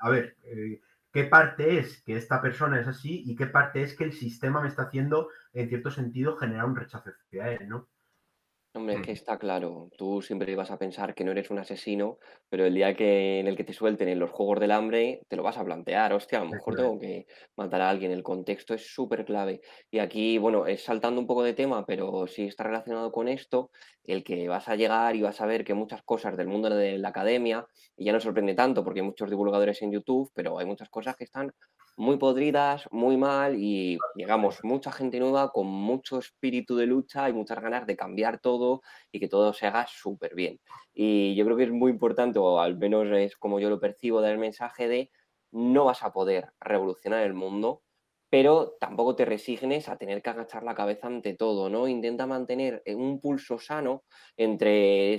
a 0.00 0.10
ver, 0.10 0.36
eh, 0.44 0.80
qué 1.12 1.24
parte 1.24 1.78
es 1.78 2.02
que 2.02 2.16
esta 2.16 2.40
persona 2.40 2.80
es 2.80 2.86
así 2.86 3.22
y 3.26 3.34
qué 3.34 3.46
parte 3.46 3.82
es 3.82 3.96
que 3.96 4.04
el 4.04 4.12
sistema 4.12 4.60
me 4.60 4.68
está 4.68 4.82
haciendo, 4.82 5.30
en 5.52 5.68
cierto 5.68 5.90
sentido, 5.90 6.36
generar 6.36 6.66
un 6.66 6.76
rechazo 6.76 7.10
hacia 7.10 7.52
él, 7.52 7.68
¿no? 7.68 7.88
Hombre, 8.76 8.96
es 8.96 9.00
que 9.00 9.12
Mm. 9.12 9.16
está 9.16 9.38
claro, 9.38 9.88
tú 9.96 10.20
siempre 10.20 10.52
ibas 10.52 10.70
a 10.70 10.78
pensar 10.78 11.14
que 11.14 11.24
no 11.24 11.30
eres 11.32 11.50
un 11.50 11.58
asesino, 11.58 12.18
pero 12.50 12.66
el 12.66 12.74
día 12.74 12.94
que 12.94 13.40
en 13.40 13.46
el 13.46 13.56
que 13.56 13.64
te 13.64 13.72
suelten 13.72 14.06
en 14.08 14.18
los 14.18 14.30
Juegos 14.30 14.60
del 14.60 14.70
Hambre, 14.70 15.22
te 15.28 15.36
lo 15.36 15.42
vas 15.42 15.56
a 15.56 15.64
plantear, 15.64 16.12
hostia, 16.12 16.40
a 16.40 16.44
lo 16.44 16.50
mejor 16.50 16.76
tengo 16.76 16.98
que 16.98 17.26
matar 17.56 17.80
a 17.80 17.88
alguien, 17.88 18.10
el 18.12 18.22
contexto 18.22 18.74
es 18.74 18.86
súper 18.92 19.24
clave. 19.24 19.62
Y 19.90 19.98
aquí, 19.98 20.36
bueno, 20.36 20.66
es 20.66 20.82
saltando 20.84 21.18
un 21.22 21.26
poco 21.26 21.42
de 21.42 21.54
tema, 21.54 21.86
pero 21.86 22.26
sí 22.26 22.44
está 22.44 22.64
relacionado 22.64 23.12
con 23.12 23.28
esto, 23.28 23.70
el 24.04 24.22
que 24.22 24.46
vas 24.46 24.68
a 24.68 24.76
llegar 24.76 25.16
y 25.16 25.22
vas 25.22 25.40
a 25.40 25.46
ver 25.46 25.64
que 25.64 25.72
muchas 25.72 26.02
cosas 26.02 26.36
del 26.36 26.48
mundo 26.48 26.68
de 26.68 26.98
la 26.98 27.08
academia, 27.08 27.66
y 27.96 28.04
ya 28.04 28.12
no 28.12 28.20
sorprende 28.20 28.54
tanto 28.54 28.84
porque 28.84 29.00
hay 29.00 29.06
muchos 29.06 29.30
divulgadores 29.30 29.80
en 29.80 29.92
YouTube, 29.92 30.30
pero 30.34 30.58
hay 30.58 30.66
muchas 30.66 30.90
cosas 30.90 31.16
que 31.16 31.24
están 31.24 31.50
muy 31.96 32.18
podridas, 32.18 32.86
muy 32.90 33.16
mal 33.16 33.56
y 33.58 33.98
llegamos 34.14 34.62
mucha 34.62 34.92
gente 34.92 35.18
nueva 35.18 35.50
con 35.50 35.66
mucho 35.66 36.18
espíritu 36.18 36.76
de 36.76 36.86
lucha 36.86 37.28
y 37.28 37.32
muchas 37.32 37.60
ganas 37.60 37.86
de 37.86 37.96
cambiar 37.96 38.38
todo 38.38 38.82
y 39.10 39.18
que 39.18 39.28
todo 39.28 39.52
se 39.52 39.66
haga 39.66 39.86
súper 39.88 40.34
bien. 40.34 40.60
Y 40.92 41.34
yo 41.34 41.44
creo 41.44 41.56
que 41.56 41.64
es 41.64 41.70
muy 41.70 41.90
importante, 41.90 42.38
o 42.38 42.60
al 42.60 42.76
menos 42.76 43.06
es 43.12 43.36
como 43.36 43.60
yo 43.60 43.70
lo 43.70 43.80
percibo, 43.80 44.20
dar 44.20 44.32
el 44.32 44.38
mensaje 44.38 44.88
de 44.88 45.10
no 45.52 45.86
vas 45.86 46.02
a 46.02 46.12
poder 46.12 46.52
revolucionar 46.60 47.22
el 47.22 47.34
mundo, 47.34 47.82
pero 48.28 48.76
tampoco 48.80 49.16
te 49.16 49.24
resignes 49.24 49.88
a 49.88 49.96
tener 49.96 50.22
que 50.22 50.30
agachar 50.30 50.62
la 50.64 50.74
cabeza 50.74 51.06
ante 51.06 51.34
todo, 51.34 51.70
¿no? 51.70 51.88
Intenta 51.88 52.26
mantener 52.26 52.82
eh, 52.84 52.94
un 52.94 53.20
pulso 53.20 53.58
sano 53.58 54.04
entre 54.36 55.14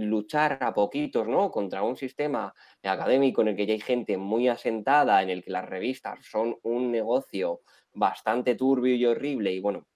luchar 0.00 0.58
a 0.62 0.74
poquitos, 0.74 1.28
¿no? 1.28 1.50
Contra 1.50 1.82
un 1.82 1.96
sistema 1.96 2.54
académico 2.82 3.42
en 3.42 3.48
el 3.48 3.56
que 3.56 3.66
ya 3.66 3.74
hay 3.74 3.80
gente 3.80 4.16
muy 4.18 4.48
asentada, 4.48 5.22
en 5.22 5.30
el 5.30 5.42
que 5.44 5.50
las 5.50 5.68
revistas 5.68 6.24
son 6.26 6.56
un 6.62 6.90
negocio 6.92 7.60
bastante 7.92 8.54
turbio 8.54 8.94
y 8.96 9.04
horrible 9.06 9.52
y 9.52 9.60
bueno, 9.60 9.86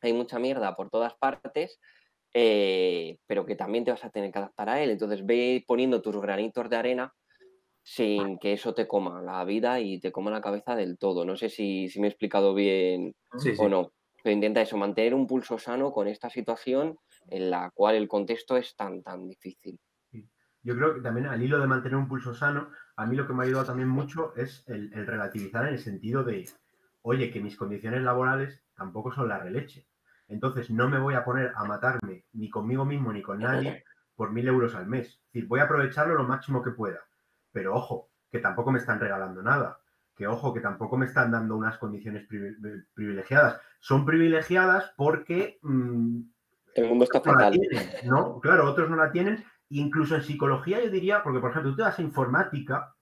hay 0.00 0.12
mucha 0.12 0.38
mierda 0.38 0.76
por 0.76 0.90
todas 0.90 1.14
partes, 1.16 1.80
eh, 2.34 3.18
pero 3.26 3.46
que 3.46 3.56
también 3.56 3.84
te 3.84 3.90
vas 3.92 4.04
a 4.04 4.10
tener 4.10 4.32
que 4.32 4.38
adaptar 4.38 4.68
a 4.70 4.82
él. 4.82 4.90
Entonces 4.90 5.24
ve 5.26 5.64
poniendo 5.66 6.02
tus 6.02 6.20
granitos 6.20 6.70
de 6.70 6.76
arena 6.76 7.14
sin 7.82 8.38
que 8.38 8.52
eso 8.54 8.74
te 8.74 8.88
coma 8.88 9.22
la 9.22 9.44
vida 9.44 9.80
y 9.80 10.00
te 10.00 10.12
coma 10.12 10.30
la 10.30 10.40
cabeza 10.40 10.74
del 10.76 10.98
todo. 10.98 11.24
No 11.24 11.36
sé 11.36 11.48
si, 11.48 11.88
si 11.88 12.00
me 12.00 12.08
he 12.08 12.10
explicado 12.10 12.54
bien 12.54 13.14
Sí, 13.38 13.54
o 13.54 13.68
sí. 13.68 13.68
no, 13.68 13.92
pero 14.22 14.34
intenta 14.34 14.60
eso, 14.62 14.76
mantener 14.76 15.14
un 15.14 15.26
pulso 15.26 15.58
sano 15.58 15.92
con 15.92 16.08
esta 16.08 16.30
situación 16.30 16.98
en 17.28 17.50
la 17.50 17.70
cual 17.70 17.96
el 17.96 18.08
contexto 18.08 18.56
es 18.56 18.74
tan, 18.76 19.02
tan 19.02 19.26
difícil. 19.28 19.78
Yo 20.62 20.74
creo 20.76 20.94
que 20.94 21.00
también 21.00 21.26
al 21.28 21.40
hilo 21.40 21.60
de 21.60 21.66
mantener 21.68 21.96
un 21.96 22.08
pulso 22.08 22.34
sano, 22.34 22.70
a 22.96 23.06
mí 23.06 23.14
lo 23.14 23.26
que 23.26 23.32
me 23.32 23.42
ha 23.42 23.46
ayudado 23.46 23.66
también 23.66 23.88
mucho 23.88 24.34
es 24.34 24.64
el, 24.66 24.92
el 24.94 25.06
relativizar 25.06 25.66
en 25.66 25.74
el 25.74 25.78
sentido 25.78 26.24
de, 26.24 26.50
oye, 27.02 27.30
que 27.30 27.40
mis 27.40 27.56
condiciones 27.56 28.02
laborales 28.02 28.64
tampoco 28.74 29.12
son 29.12 29.28
la 29.28 29.38
releche. 29.38 29.86
Entonces 30.26 30.70
no 30.70 30.88
me 30.88 30.98
voy 30.98 31.14
a 31.14 31.24
poner 31.24 31.52
a 31.54 31.64
matarme 31.64 32.24
ni 32.32 32.50
conmigo 32.50 32.84
mismo 32.84 33.12
ni 33.12 33.22
con 33.22 33.38
nadie 33.38 33.84
por 34.16 34.32
mil 34.32 34.48
euros 34.48 34.74
al 34.74 34.86
mes. 34.88 35.06
Es 35.08 35.22
decir, 35.32 35.46
voy 35.46 35.60
a 35.60 35.64
aprovecharlo 35.64 36.14
lo 36.14 36.24
máximo 36.24 36.62
que 36.64 36.72
pueda. 36.72 36.98
Pero 37.52 37.74
ojo, 37.74 38.10
que 38.32 38.40
tampoco 38.40 38.72
me 38.72 38.78
están 38.80 38.98
regalando 38.98 39.42
nada. 39.44 39.78
Que 40.16 40.26
ojo, 40.26 40.52
que 40.52 40.60
tampoco 40.60 40.96
me 40.96 41.06
están 41.06 41.30
dando 41.30 41.56
unas 41.56 41.78
condiciones 41.78 42.26
privi- 42.28 42.86
privilegiadas. 42.92 43.60
Son 43.78 44.04
privilegiadas 44.04 44.92
porque 44.96 45.60
mm, 45.62 46.22
El 46.76 46.88
mundo 46.88 47.04
está 47.04 47.22
no. 48.04 48.40
Claro, 48.40 48.70
otros 48.70 48.90
no 48.90 48.96
la 48.96 49.10
tienen. 49.10 49.44
Incluso 49.70 50.14
en 50.14 50.22
psicología 50.22 50.82
yo 50.82 50.90
diría, 50.90 51.22
porque 51.22 51.40
por 51.40 51.50
ejemplo 51.50 51.72
tú 51.72 51.76
te 51.78 51.82
vas 51.82 51.98
a 51.98 52.02
informática 52.02 52.94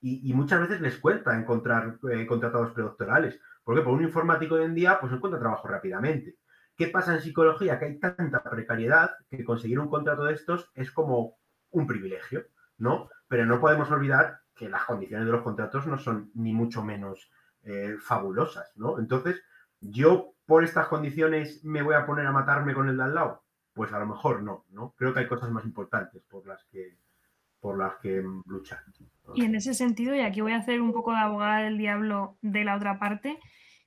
y, 0.00 0.30
y 0.30 0.34
muchas 0.34 0.60
veces 0.60 0.80
les 0.80 0.98
cuesta 0.98 1.36
encontrar 1.36 1.98
eh, 2.12 2.26
contratados 2.26 2.72
predoctorales, 2.72 3.40
porque 3.64 3.82
por 3.82 3.94
un 3.94 4.02
informático 4.02 4.54
hoy 4.54 4.64
en 4.64 4.74
día 4.74 4.98
pues 5.00 5.12
encuentra 5.12 5.40
trabajo 5.40 5.66
rápidamente. 5.66 6.36
¿Qué 6.76 6.88
pasa 6.88 7.14
en 7.14 7.22
psicología? 7.22 7.78
Que 7.78 7.86
hay 7.86 7.98
tanta 7.98 8.42
precariedad 8.42 9.12
que 9.30 9.44
conseguir 9.44 9.80
un 9.80 9.88
contrato 9.88 10.24
de 10.24 10.34
estos 10.34 10.70
es 10.74 10.92
como 10.92 11.38
un 11.70 11.86
privilegio, 11.86 12.44
¿no? 12.76 13.08
Pero 13.28 13.46
no 13.46 13.60
podemos 13.60 13.90
olvidar 13.90 14.40
que 14.54 14.68
las 14.68 14.84
condiciones 14.84 15.26
de 15.26 15.32
los 15.32 15.42
contratos 15.42 15.86
no 15.86 15.98
son 15.98 16.30
ni 16.34 16.52
mucho 16.52 16.84
menos 16.84 17.30
eh, 17.62 17.96
fabulosas, 17.98 18.72
¿no? 18.76 18.98
Entonces, 18.98 19.42
yo 19.90 20.34
por 20.46 20.64
estas 20.64 20.86
condiciones 20.88 21.64
me 21.64 21.82
voy 21.82 21.94
a 21.94 22.06
poner 22.06 22.26
a 22.26 22.32
matarme 22.32 22.74
con 22.74 22.88
el 22.88 22.96
de 22.96 23.02
al 23.02 23.14
lado. 23.14 23.44
Pues 23.74 23.92
a 23.92 23.98
lo 23.98 24.06
mejor 24.06 24.42
no, 24.42 24.64
¿no? 24.70 24.94
Creo 24.96 25.12
que 25.12 25.20
hay 25.20 25.28
cosas 25.28 25.50
más 25.50 25.64
importantes 25.64 26.22
por 26.30 26.46
las 26.46 26.64
que, 26.64 26.96
por 27.60 27.78
las 27.78 27.96
que 27.96 28.22
luchar. 28.46 28.78
Y 29.34 29.44
en 29.44 29.54
ese 29.54 29.74
sentido, 29.74 30.14
y 30.14 30.20
aquí 30.20 30.40
voy 30.40 30.52
a 30.52 30.58
hacer 30.58 30.80
un 30.80 30.92
poco 30.92 31.12
de 31.12 31.18
abogada 31.18 31.58
del 31.58 31.76
diablo 31.76 32.38
de 32.40 32.64
la 32.64 32.76
otra 32.76 32.98
parte, 32.98 33.38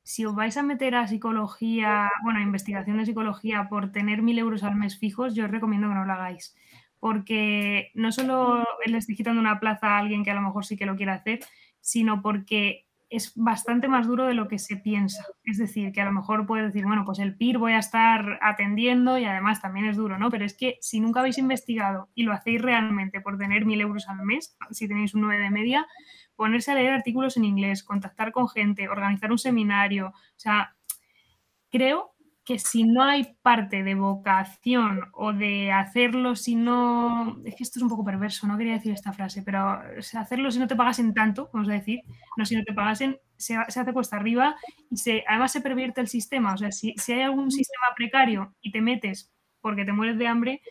si 0.04 0.26
os 0.26 0.36
vais 0.36 0.58
a 0.58 0.64
meter 0.64 0.96
a 0.96 1.08
psicología, 1.08 2.10
bueno, 2.24 2.40
a 2.40 2.44
investigación 2.44 2.98
de 2.98 3.06
psicología 3.06 3.68
por 3.70 3.92
tener 3.92 4.22
mil 4.22 4.38
euros 4.38 4.64
al 4.64 4.76
mes 4.76 4.98
fijos, 4.98 5.34
yo 5.34 5.46
os 5.46 5.52
recomiendo 5.52 5.88
que 5.88 5.96
no 5.96 6.06
lo 6.06 6.14
hagáis. 6.14 6.56
Porque 7.00 7.92
no 7.94 8.12
solo 8.12 8.66
le 8.86 8.98
estoy 8.98 9.16
quitando 9.16 9.40
una 9.40 9.60
plaza 9.60 9.88
a 9.88 10.00
alguien 10.00 10.24
que 10.24 10.32
a 10.32 10.36
lo 10.36 10.42
mejor 10.42 10.66
sí 10.66 10.76
que 10.76 10.86
lo 10.86 10.96
quiere 10.96 11.14
hacer, 11.14 11.40
sino 11.80 12.22
porque 12.22 12.89
es 13.10 13.34
bastante 13.36 13.88
más 13.88 14.08
duro 14.08 14.26
de 14.26 14.34
lo 14.34 14.48
que 14.48 14.60
se 14.60 14.78
piensa. 14.78 15.26
Es 15.44 15.58
decir, 15.58 15.92
que 15.92 16.02
a 16.02 16.06
lo 16.06 16.12
mejor 16.12 16.46
puedes 16.46 16.68
decir, 16.68 16.86
bueno, 16.86 17.06
pues 17.06 17.20
el 17.20 17.36
PIR 17.36 17.58
voy 17.58 17.74
a 17.74 17.80
estar 17.80 18.40
atendiendo 18.42 19.18
y 19.18 19.26
además 19.26 19.62
también 19.62 19.86
es 19.88 19.98
duro, 19.98 20.20
¿no? 20.20 20.30
Pero 20.30 20.46
es 20.46 20.56
que 20.56 20.78
si 20.82 21.00
nunca 21.00 21.22
habéis 21.22 21.38
investigado 21.38 22.10
y 22.14 22.24
lo 22.24 22.34
hacéis 22.34 22.62
realmente 22.62 23.22
por 23.22 23.38
tener 23.38 23.66
mil 23.66 23.82
euros 23.82 24.08
al 24.08 24.24
mes, 24.24 24.56
si 24.72 24.88
tenéis 24.88 25.16
un 25.16 25.22
9 25.22 25.42
de 25.42 25.50
media, 25.50 25.88
ponerse 26.36 26.72
a 26.72 26.76
leer 26.76 26.94
artículos 26.94 27.36
en 27.38 27.46
inglés, 27.46 27.84
contactar 27.84 28.32
con 28.32 28.48
gente, 28.48 28.90
organizar 28.90 29.32
un 29.32 29.40
seminario, 29.40 30.08
o 30.10 30.40
sea, 30.40 30.76
creo 31.72 32.16
que 32.50 32.58
si 32.58 32.84
no 32.84 33.04
hay 33.04 33.36
parte 33.44 33.84
de 33.84 33.94
vocación 33.94 35.02
o 35.14 35.34
de 35.34 35.72
hacerlo 35.72 36.36
si 36.36 36.56
no, 36.56 37.40
es 37.46 37.54
que 37.54 37.62
esto 37.62 37.78
es 37.78 37.84
un 37.84 37.90
poco 37.90 38.04
perverso, 38.04 38.48
no 38.48 38.58
quería 38.58 38.74
decir 38.74 38.92
esta 38.92 39.14
frase, 39.14 39.44
pero 39.44 39.80
hacerlo 40.18 40.50
si 40.50 40.58
no 40.58 40.66
te 40.66 40.76
pagasen 40.76 41.14
tanto, 41.14 41.52
vamos 41.54 41.70
a 41.70 41.74
decir, 41.74 42.00
no 42.38 42.46
si 42.46 42.56
no 42.56 42.64
te 42.64 42.74
pagasen, 42.74 43.20
se, 43.38 43.56
hace 43.56 43.94
cuesta 43.94 44.16
arriba 44.16 44.56
y 44.90 44.98
se, 44.98 45.24
además 45.28 45.52
se 45.52 45.62
pervierte 45.62 46.02
el 46.02 46.08
sistema, 46.08 46.56
o 46.56 46.58
sea, 46.58 46.72
si, 46.72 46.96
si 46.98 47.14
hay 47.14 47.22
algún 47.22 47.52
sistema 47.52 47.86
precario 47.96 48.56
y 48.62 48.72
te 48.72 48.82
metes 48.82 49.32
porque 49.62 49.86
te 49.86 49.94
mueres 49.94 50.18
de 50.18 50.26
hambre, 50.26 50.64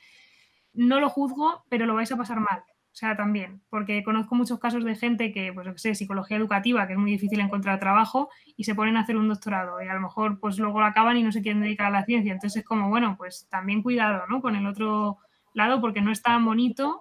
no 0.72 0.98
lo 0.98 1.08
juzgo, 1.08 1.62
pero 1.68 1.86
lo 1.86 1.94
vais 1.94 2.10
a 2.10 2.16
pasar 2.16 2.40
mal. 2.40 2.64
O 2.98 3.00
sea, 3.00 3.16
también, 3.16 3.62
porque 3.70 4.02
conozco 4.02 4.34
muchos 4.34 4.58
casos 4.58 4.84
de 4.84 4.96
gente 4.96 5.32
que, 5.32 5.52
pues, 5.52 5.68
sé, 5.80 5.94
psicología 5.94 6.36
educativa, 6.36 6.84
que 6.88 6.94
es 6.94 6.98
muy 6.98 7.12
difícil 7.12 7.38
encontrar 7.38 7.78
trabajo, 7.78 8.28
y 8.56 8.64
se 8.64 8.74
ponen 8.74 8.96
a 8.96 9.02
hacer 9.02 9.16
un 9.16 9.28
doctorado, 9.28 9.80
y 9.80 9.86
a 9.86 9.94
lo 9.94 10.00
mejor, 10.00 10.40
pues 10.40 10.58
luego 10.58 10.80
lo 10.80 10.86
acaban 10.86 11.16
y 11.16 11.22
no 11.22 11.30
se 11.30 11.40
quieren 11.40 11.62
dedicar 11.62 11.86
a 11.86 11.90
la 11.90 12.04
ciencia. 12.04 12.32
Entonces 12.32 12.62
es 12.62 12.66
como, 12.66 12.88
bueno, 12.88 13.14
pues 13.16 13.46
también 13.48 13.84
cuidado, 13.84 14.24
¿no? 14.28 14.42
Con 14.42 14.56
el 14.56 14.66
otro 14.66 15.18
lado, 15.52 15.80
porque 15.80 16.00
no 16.00 16.10
es 16.10 16.22
tan 16.22 16.44
bonito. 16.44 16.98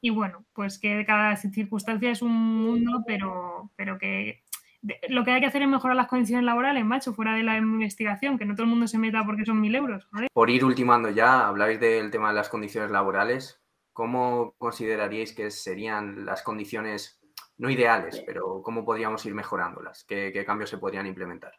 Y 0.00 0.10
bueno, 0.10 0.44
pues 0.52 0.80
que 0.80 1.06
cada 1.06 1.36
circunstancia 1.36 2.10
es 2.10 2.20
un 2.20 2.32
mundo, 2.32 3.04
pero, 3.06 3.70
pero 3.76 3.98
que 3.98 4.42
lo 5.08 5.22
que 5.22 5.30
hay 5.30 5.40
que 5.40 5.46
hacer 5.46 5.62
es 5.62 5.68
mejorar 5.68 5.96
las 5.96 6.08
condiciones 6.08 6.44
laborales, 6.44 6.84
macho, 6.84 7.14
fuera 7.14 7.34
de 7.34 7.44
la 7.44 7.58
investigación, 7.58 8.38
que 8.38 8.44
no 8.44 8.56
todo 8.56 8.64
el 8.64 8.70
mundo 8.70 8.88
se 8.88 8.98
meta 8.98 9.24
porque 9.24 9.44
son 9.44 9.60
mil 9.60 9.76
euros. 9.76 10.08
Por 10.32 10.50
ir 10.50 10.64
ultimando 10.64 11.10
ya, 11.10 11.46
habláis 11.46 11.78
del 11.78 12.10
tema 12.10 12.30
de 12.30 12.34
las 12.34 12.48
condiciones 12.48 12.90
laborales. 12.90 13.60
¿Cómo 13.96 14.54
consideraríais 14.58 15.34
que 15.34 15.50
serían 15.50 16.26
las 16.26 16.42
condiciones, 16.42 17.18
no 17.56 17.70
ideales, 17.70 18.22
pero 18.26 18.60
cómo 18.62 18.84
podríamos 18.84 19.24
ir 19.24 19.32
mejorándolas? 19.32 20.04
¿Qué, 20.04 20.44
cambios 20.44 20.68
se 20.68 20.76
podrían 20.76 21.06
implementar? 21.06 21.54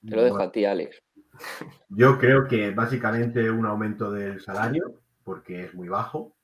Te 0.00 0.16
lo 0.16 0.24
dejo 0.24 0.38
a 0.38 0.50
ti, 0.50 0.64
Alex. 0.64 1.02
Yo 1.90 2.18
creo 2.18 2.48
que 2.48 2.70
básicamente 2.70 3.50
un 3.50 3.66
aumento 3.66 4.10
del 4.10 4.40
salario, 4.40 5.02
porque 5.22 5.64
es 5.64 5.74
muy 5.74 5.88
bajo. 5.88 6.34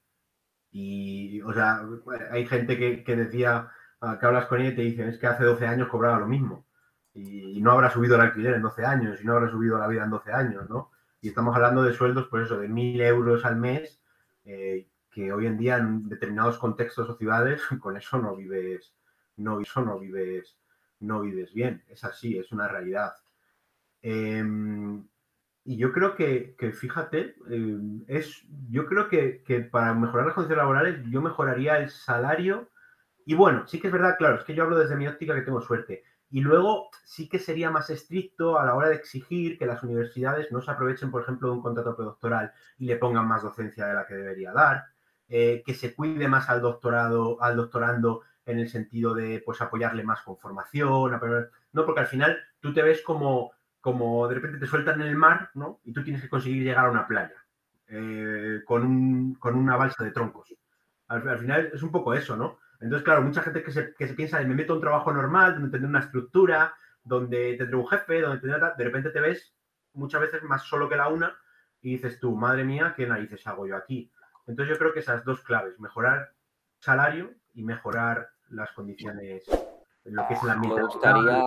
Y, 0.71 1.41
o 1.41 1.55
sea, 1.55 1.81
hay 2.33 2.47
gente 2.47 2.77
que, 2.77 3.17
decía, 3.17 3.73
ah, 4.03 4.19
que 4.21 4.27
hablas 4.27 4.45
con 4.49 4.61
ella 4.61 4.73
y 4.73 4.77
te 4.77 4.83
dicen, 4.83 5.09
es 5.09 5.19
que 5.19 5.29
hace 5.29 5.45
12 5.45 5.67
años 5.67 5.89
cobraba 5.89 6.19
lo 6.19 6.27
mismo. 6.27 6.67
Y, 7.15 7.57
y 7.57 7.63
no 7.63 7.73
habrá 7.73 7.89
subido 7.89 8.17
el 8.17 8.21
alquiler 8.21 8.53
en 8.53 8.63
12 8.63 8.85
años, 8.85 9.19
y 9.23 9.25
no 9.25 9.33
habrá 9.33 9.51
subido 9.51 9.79
la 9.79 9.89
vida 9.89 10.05
en 10.05 10.11
12 10.11 10.31
años, 10.31 10.69
¿no? 10.69 10.91
Y 11.21 11.29
estamos 11.29 11.55
hablando 11.55 11.83
de 11.83 11.93
sueldos, 11.93 12.29
por 12.29 12.43
eso, 12.43 12.59
de 12.59 12.69
mil 12.69 13.01
euros 13.01 13.45
al 13.45 13.57
mes, 13.57 14.01
eh, 14.45 14.89
que 15.11 15.33
hoy 15.33 15.47
en 15.47 15.57
día 15.57 15.79
en 15.79 16.09
determinados 16.09 16.59
contextos 16.59 17.09
o 17.09 17.17
ciudades, 17.17 17.63
con 17.81 17.97
eso 17.97 18.19
no 18.19 18.37
vives, 18.37 18.95
no, 19.37 19.61
eso 19.61 19.83
no 19.83 19.99
vives, 19.99 20.59
no 21.01 21.21
vives 21.21 21.53
bien. 21.53 21.83
Es 21.89 22.05
así, 22.05 22.39
es 22.39 22.53
una 22.53 22.69
realidad. 22.69 23.15
Em, 24.03 25.07
y 25.65 25.77
yo 25.79 25.93
creo 25.93 26.15
que, 26.15 26.55
fíjate, 26.79 27.35
em, 27.51 28.05
es, 28.07 28.45
yo 28.71 28.87
creo 28.87 29.09
que, 29.09 29.43
que, 29.43 29.61
para 29.61 29.95
mejorar 29.95 30.27
las 30.27 30.35
condiciones 30.35 30.63
laborales, 30.63 31.01
yo 31.11 31.21
mejoraría 31.23 31.79
el 31.79 31.91
salario. 31.91 32.71
Y 33.25 33.35
bueno, 33.35 33.67
sí 33.67 33.81
que 33.81 33.89
es 33.89 33.93
verdad, 33.93 34.17
claro, 34.19 34.39
es 34.39 34.45
que 34.45 34.55
yo 34.55 34.63
hablo 34.63 34.79
desde 34.79 34.97
mi 34.97 35.09
óptica 35.09 35.35
que 35.35 35.43
tengo 35.43 35.61
suerte. 35.61 36.05
Y 36.31 36.41
luego 36.41 36.91
sí 37.05 37.29
que 37.29 37.39
sería 37.39 37.71
más 37.71 37.89
estricto 37.91 38.59
a 38.59 38.67
la 38.67 38.75
hora 38.75 38.89
de 38.89 38.97
exigir 38.97 39.59
que 39.59 39.67
las 39.67 39.83
universidades 39.83 40.51
no 40.51 40.61
se 40.61 40.71
aprovechen, 40.71 41.11
por 41.11 41.23
ejemplo, 41.23 41.49
de 41.49 41.55
un 41.55 41.63
contrato 41.63 41.95
predoctoral 41.95 42.53
y 42.79 42.87
le 42.87 42.97
pongan 42.97 43.29
más 43.29 43.43
docencia 43.43 43.87
de 43.87 43.95
la 43.95 44.07
que 44.07 44.15
debería 44.15 44.53
dar, 44.53 44.87
eh, 45.29 45.63
que 45.65 45.75
se 45.75 45.95
cuide 45.95 46.29
más 46.29 46.49
al 46.51 46.61
doctorado, 46.61 47.41
al 47.43 47.57
doctorando 47.57 48.23
en 48.45 48.59
el 48.59 48.69
sentido 48.69 49.15
de 49.15 49.43
pues 49.45 49.61
apoyarle 49.61 50.05
más 50.05 50.23
con 50.23 50.37
formación, 50.37 51.13
no, 51.73 51.85
porque 51.85 52.01
al 52.01 52.07
final 52.07 52.39
tú 52.61 52.73
te 52.73 52.83
ves 52.83 53.03
como, 53.03 53.53
como 53.81 54.27
de 54.29 54.37
repente 54.37 54.59
te 54.59 54.67
sueltan 54.67 55.01
en 55.01 55.09
el 55.09 55.17
mar, 55.17 55.51
¿no? 55.55 55.81
Y 55.85 55.93
tú 55.93 56.03
tienes 56.03 56.23
que 56.23 56.29
conseguir 56.29 56.63
llegar 56.63 56.87
a 56.87 56.91
una 56.91 57.07
playa 57.07 57.35
eh, 57.89 58.61
con, 58.65 58.85
un, 58.85 59.35
con 59.35 59.57
una 59.57 59.77
balsa 59.77 60.03
de 60.05 60.13
troncos. 60.13 60.55
al 61.09 61.39
final 61.39 61.71
es 61.73 61.83
un 61.83 61.91
poco 61.91 62.15
eso, 62.15 62.37
¿no? 62.37 62.59
Entonces, 62.81 63.05
claro, 63.05 63.23
mucha 63.23 63.43
gente 63.43 63.63
que 63.63 63.71
se, 63.71 63.95
que 63.95 64.07
se 64.07 64.15
piensa, 64.15 64.41
me 64.41 64.55
meto 64.55 64.73
a 64.73 64.77
un 64.77 64.83
trabajo 64.83 65.13
normal, 65.13 65.55
donde 65.55 65.71
tendré 65.71 65.89
una 65.89 66.01
estructura, 66.01 66.75
donde 67.03 67.55
tendré 67.57 67.77
un 67.77 67.87
jefe, 67.87 68.21
donde 68.21 68.41
tendré 68.41 68.61
de 68.77 68.85
repente 68.85 69.11
te 69.11 69.21
ves 69.21 69.55
muchas 69.93 70.21
veces 70.21 70.43
más 70.43 70.63
solo 70.63 70.89
que 70.89 70.97
la 70.97 71.09
una 71.09 71.37
y 71.81 71.93
dices 71.93 72.19
tú, 72.21 72.35
madre 72.35 72.65
mía, 72.65 72.95
¿qué 72.97 73.07
narices 73.07 73.47
hago 73.47 73.67
yo 73.67 73.77
aquí? 73.77 74.13
Entonces 74.47 74.75
yo 74.75 74.79
creo 74.79 74.93
que 74.93 75.01
esas 75.01 75.25
dos 75.25 75.41
claves, 75.43 75.79
mejorar 75.81 76.33
salario 76.81 77.33
y 77.55 77.63
mejorar 77.63 78.29
las 78.49 78.73
condiciones 78.73 79.45
en 80.05 80.15
lo 80.15 80.27
que 80.29 80.35
es 80.35 80.43
la 80.43 80.57
Me 80.57 80.83
gustaría 80.83 81.43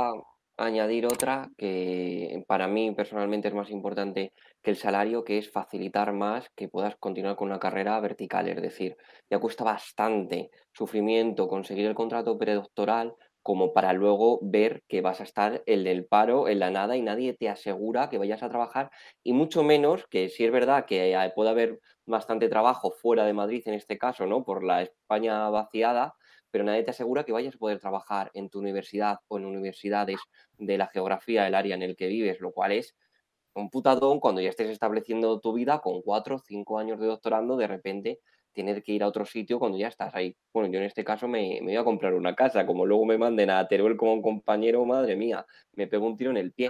añadir 0.60 1.06
otra 1.06 1.50
que 1.58 2.44
para 2.48 2.68
mí 2.68 2.92
personalmente 2.94 3.48
es 3.48 3.54
más 3.54 3.70
importante 3.70 4.34
que 4.62 4.72
el 4.72 4.78
salario, 4.78 5.24
que 5.24 5.38
es 5.38 5.52
facilitar 5.52 6.14
más 6.14 6.50
que 6.56 6.68
puedas 6.68 6.96
continuar 6.98 7.36
con 7.36 7.48
una 7.48 7.60
carrera 7.60 8.00
vertical. 8.00 8.48
Es 8.48 8.62
decir, 8.62 8.98
ya 9.30 9.40
cuesta 9.40 9.64
bastante 9.64 10.52
sufrimiento 10.74 11.48
conseguir 11.48 11.86
el 11.88 11.96
contrato 11.96 12.38
predoctoral 12.38 13.16
como 13.42 13.74
para 13.74 13.94
luego 13.94 14.40
ver 14.42 14.84
que 14.88 15.02
vas 15.02 15.22
a 15.22 15.24
estar 15.24 15.64
el 15.66 15.84
del 15.84 16.06
paro 16.06 16.48
en 16.50 16.60
la 16.60 16.72
nada 16.72 16.98
y 16.98 17.02
nadie 17.02 17.34
te 17.34 17.50
asegura 17.50 18.10
que 18.10 18.18
vayas 18.18 18.44
a 18.44 18.50
trabajar 18.50 18.92
y 19.24 19.34
mucho 19.34 19.64
menos 19.64 20.06
que 20.08 20.30
si 20.30 20.46
es 20.46 20.52
verdad 20.52 20.86
que 20.86 21.18
puede 21.36 21.50
haber 21.50 21.80
bastante 22.06 22.50
trabajo 22.50 22.92
fuera 22.92 23.26
de 23.26 23.34
Madrid 23.34 23.64
en 23.66 23.76
este 23.76 23.98
caso, 23.98 24.26
¿no? 24.26 24.44
Por 24.44 24.64
la 24.64 24.82
España 24.82 25.50
vaciada, 25.50 26.16
pero 26.52 26.64
nadie 26.64 26.84
te 26.84 26.92
asegura 26.92 27.24
que 27.24 27.32
vayas 27.32 27.56
a 27.56 27.60
poder 27.60 27.80
trabajar 27.80 28.32
en 28.34 28.50
tu 28.50 28.60
universidad 28.60 29.20
o 29.28 29.38
en 29.38 29.46
universidades 29.46 30.20
de 30.58 30.78
la 30.78 30.88
geografía 30.88 31.44
del 31.44 31.56
área 31.56 31.76
en 31.76 31.84
el 31.84 31.96
que 31.96 32.08
vives, 32.08 32.40
lo 32.40 32.52
cual 32.52 32.72
es 32.74 32.96
un 33.54 33.70
putadón 33.70 34.20
cuando 34.20 34.42
ya 34.42 34.50
estés 34.50 34.70
estableciendo 34.70 35.40
tu 35.40 35.54
vida 35.54 35.80
con 35.80 36.02
cuatro 36.02 36.36
o 36.36 36.40
cinco 36.40 36.80
años 36.80 37.00
de 37.00 37.08
doctorando, 37.08 37.58
de 37.58 37.68
repente 37.68 38.20
tener 38.54 38.84
que 38.84 38.94
ir 38.94 39.04
a 39.04 39.08
otro 39.08 39.26
sitio 39.26 39.60
cuando 39.60 39.78
ya 39.78 39.88
estás 39.88 40.14
ahí. 40.16 40.36
Bueno, 40.54 40.72
yo 40.72 40.80
en 40.80 40.86
este 40.86 41.04
caso 41.04 41.28
me, 41.28 41.60
me 41.62 41.68
voy 41.68 41.76
a 41.76 41.84
comprar 41.84 42.14
una 42.14 42.36
casa, 42.36 42.66
como 42.66 42.86
luego 42.86 43.06
me 43.06 43.18
manden 43.18 43.50
a 43.50 43.68
Teruel 43.68 43.96
como 43.96 44.14
un 44.14 44.22
compañero, 44.22 44.84
madre 44.86 45.16
mía, 45.16 45.46
me 45.74 45.88
pego 45.88 46.08
un 46.08 46.18
tiro 46.18 46.32
en 46.32 46.38
el 46.38 46.52
pie. 46.52 46.70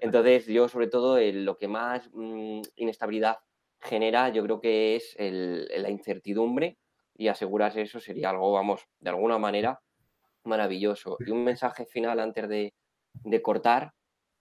Entonces, 0.00 0.46
yo 0.46 0.68
sobre 0.68 0.88
todo 0.88 1.18
lo 1.20 1.56
que 1.56 1.68
más 1.68 2.08
mm, 2.12 2.62
inestabilidad 2.76 3.36
genera, 3.80 4.28
yo 4.30 4.42
creo 4.42 4.60
que 4.60 4.96
es 4.96 5.16
la 5.18 5.88
incertidumbre 5.88 6.78
y 7.20 7.28
asegurarse 7.28 7.82
eso 7.82 8.00
sería 8.00 8.30
algo, 8.30 8.50
vamos, 8.50 8.88
de 8.98 9.10
alguna 9.10 9.36
manera 9.36 9.78
maravilloso. 10.44 11.18
Y 11.20 11.30
un 11.30 11.44
mensaje 11.44 11.84
final 11.84 12.18
antes 12.18 12.48
de, 12.48 12.72
cortar. 13.42 13.92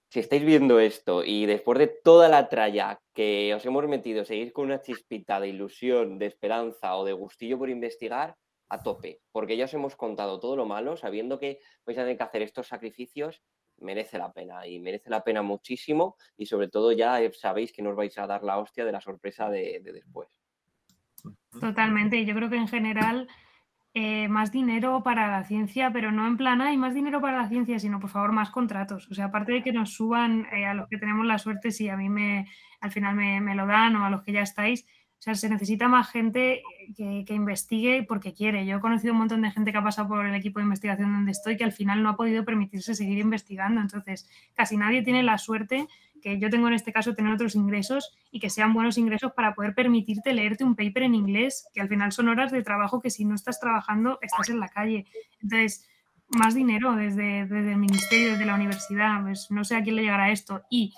Si 0.10 0.22
estáis 0.22 0.46
viendo 0.46 0.80
esto 0.80 1.26
y 1.26 1.46
después 1.46 1.78
de 1.78 1.88
toda 1.88 2.30
la 2.30 2.48
tralla 2.48 2.98
que 3.14 3.54
os 3.54 3.66
hemos 3.66 3.86
metido, 3.90 4.24
seguís 4.24 4.54
con 4.54 4.68
una 4.68 4.82
chispita 4.82 5.42
de 5.42 5.50
ilusión, 5.50 6.20
de 6.20 6.28
esperanza 6.28 6.96
o 6.96 7.04
de 7.04 7.12
gustillo 7.12 7.58
por 7.60 7.70
investigar, 7.70 8.38
a 8.70 8.82
tope, 8.82 9.20
porque 9.34 9.58
ya 9.58 9.66
os 9.66 9.74
hemos 9.74 9.98
contado 9.98 10.40
todo 10.40 10.56
lo 10.56 10.66
malo, 10.66 10.96
sabiendo 10.96 11.38
que 11.38 11.60
vais 11.86 11.98
a 11.98 12.04
tener 12.04 12.18
que 12.18 12.24
hacer 12.24 12.44
estos 12.44 12.68
sacrificios, 12.68 13.42
merece 13.80 14.18
la 14.18 14.32
pena 14.32 14.66
y 14.66 14.80
merece 14.80 15.10
la 15.10 15.24
pena 15.24 15.42
muchísimo 15.42 16.16
y 16.38 16.46
sobre 16.46 16.70
todo 16.70 16.94
ya 16.94 17.20
sabéis 17.34 17.74
que 17.74 17.82
no 17.82 17.90
os 17.90 17.96
vais 17.98 18.18
a 18.18 18.28
dar 18.28 18.44
la 18.44 18.58
hostia 18.58 18.86
de 18.86 18.92
la 18.94 19.02
sorpresa 19.02 19.50
de 19.50 19.82
después. 19.84 20.39
Totalmente. 21.60 22.26
Yo 22.26 22.36
creo 22.36 22.50
que 22.50 22.58
en 22.58 22.68
general 22.68 23.28
eh, 23.94 24.28
más 24.28 24.52
dinero 24.52 25.02
para 25.04 25.28
la 25.28 25.44
ciencia, 25.44 25.92
pero 25.92 26.12
no 26.12 26.28
en 26.28 26.38
plan, 26.38 26.62
hay 26.62 26.78
más 26.78 26.94
dinero 26.94 27.22
para 27.22 27.42
la 27.42 27.50
ciencia, 27.50 27.80
sino 27.80 28.00
por 28.00 28.10
favor 28.10 28.32
más 28.32 28.52
contratos. 28.52 29.08
O 29.10 29.16
sea, 29.16 29.26
aparte 29.26 29.52
de 29.52 29.64
que 29.64 29.74
nos 29.74 29.94
suban 29.94 30.48
eh, 30.52 30.66
a 30.66 30.74
los 30.74 30.88
que 30.88 30.98
tenemos 30.98 31.26
la 31.26 31.40
suerte, 31.40 31.72
si 31.72 31.90
a 31.90 31.98
mí 31.98 32.08
me 32.08 32.48
al 32.82 32.92
final 32.92 33.16
me, 33.16 33.42
me, 33.42 33.56
lo 33.56 33.66
dan 33.66 33.96
o 33.96 34.06
a 34.06 34.10
los 34.10 34.22
que 34.22 34.32
ya 34.32 34.42
estáis. 34.42 34.86
O 35.20 35.22
sea, 35.22 35.36
se 35.36 35.50
necesita 35.50 35.90
más 35.90 36.10
gente 36.10 36.64
que, 36.96 37.26
que, 37.28 37.34
investigue 37.34 38.04
porque 38.08 38.34
quiere. 38.34 38.66
Yo 38.66 38.78
he 38.78 38.80
conocido 38.80 39.12
un 39.12 39.20
montón 39.20 39.42
de 39.42 39.52
gente 39.52 39.74
que 39.74 39.78
ha 39.78 39.84
pasado 39.84 40.08
por 40.08 40.26
el 40.26 40.34
equipo 40.34 40.60
de 40.60 40.64
investigación 40.64 41.12
donde 41.12 41.32
estoy 41.32 41.58
que 41.58 41.66
al 41.66 41.74
final 41.74 42.02
no 42.02 42.10
ha 42.10 42.16
podido 42.16 42.46
permitirse 42.46 42.96
seguir 42.96 43.18
investigando. 43.18 43.82
Entonces, 43.82 44.30
casi 44.56 44.78
nadie 44.78 45.02
tiene 45.04 45.22
la 45.22 45.38
suerte 45.38 45.88
que 46.22 46.40
yo 46.40 46.50
tengo 46.50 46.68
en 46.68 46.74
este 46.74 46.94
caso 46.94 47.16
tener 47.16 47.34
otros 47.34 47.56
ingresos 47.56 48.14
y 48.32 48.40
que 48.40 48.50
sean 48.50 48.74
buenos 48.74 48.98
ingresos 48.98 49.34
para 49.34 49.54
poder 49.56 49.74
permitirte 49.74 50.34
leerte 50.34 50.64
un 50.64 50.76
paper 50.76 51.04
en 51.04 51.16
inglés, 51.16 51.68
que 51.74 51.82
al 51.82 51.90
final 51.90 52.12
son 52.12 52.30
horas 52.30 52.52
de 52.52 52.64
trabajo 52.64 53.02
que 53.02 53.10
si 53.10 53.26
no 53.26 53.36
estás 53.36 53.60
trabajando 53.60 54.20
estás 54.22 54.50
en 54.50 54.60
la 54.60 54.70
calle. 54.70 55.06
Entonces, 55.42 55.86
más 56.30 56.54
dinero 56.54 56.96
desde, 56.96 57.46
desde 57.46 57.72
el 57.72 57.78
ministerio, 57.78 58.32
desde 58.32 58.46
la 58.46 58.56
universidad. 58.56 59.22
Pues 59.22 59.50
no 59.50 59.64
sé 59.64 59.76
a 59.76 59.84
quién 59.84 59.96
le 59.96 60.04
llegará 60.04 60.32
esto. 60.32 60.64
Y 60.70 60.94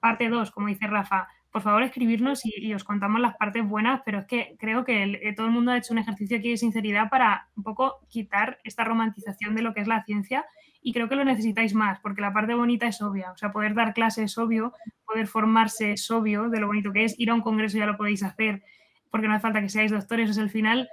parte 0.00 0.28
dos, 0.28 0.50
como 0.50 0.68
dice 0.68 0.86
Rafa, 0.86 1.28
por 1.56 1.62
favor 1.62 1.84
escribirnos 1.84 2.42
y, 2.44 2.74
os 2.74 2.84
contamos 2.84 3.18
las 3.18 3.34
partes 3.38 3.66
buenas, 3.66 4.02
pero 4.04 4.18
es 4.18 4.26
que 4.26 4.56
creo 4.58 4.84
que 4.84 5.04
eh, 5.04 5.32
todo 5.34 5.46
el 5.46 5.52
mundo 5.52 5.72
ha 5.72 5.78
hecho 5.78 5.94
un 5.94 5.98
ejercicio 5.98 6.36
aquí 6.36 6.50
de 6.50 6.58
sinceridad 6.58 7.08
para 7.08 7.48
un 7.56 7.62
poco 7.62 8.00
quitar 8.10 8.58
esta 8.62 8.84
romantización 8.84 9.54
de 9.54 9.62
lo 9.62 9.72
que 9.72 9.80
es 9.80 9.88
la 9.88 10.04
ciencia 10.04 10.44
y 10.82 10.92
creo 10.92 11.08
que 11.08 11.16
lo 11.16 11.24
necesitáis 11.24 11.72
más, 11.72 11.98
porque 12.00 12.20
la 12.20 12.34
parte 12.34 12.52
bonita 12.52 12.86
es 12.86 13.00
obvia, 13.00 13.30
o 13.32 13.38
sea, 13.38 13.52
poder 13.52 13.72
dar 13.72 13.94
clases 13.94 14.32
es 14.32 14.36
obvio, 14.36 14.74
poder 15.06 15.28
formarse 15.28 15.92
es 15.92 16.10
obvio 16.10 16.50
de 16.50 16.60
lo 16.60 16.66
bonito 16.66 16.92
que 16.92 17.04
es, 17.04 17.18
ir 17.18 17.30
a 17.30 17.34
un 17.34 17.40
congreso 17.40 17.78
ya 17.78 17.86
lo 17.86 17.96
podéis 17.96 18.22
hacer, 18.22 18.62
porque 19.10 19.26
no 19.26 19.32
hace 19.32 19.40
falta 19.40 19.62
que 19.62 19.70
seáis 19.70 19.92
doctores, 19.92 20.28
es 20.28 20.36
el 20.36 20.50
final, 20.50 20.90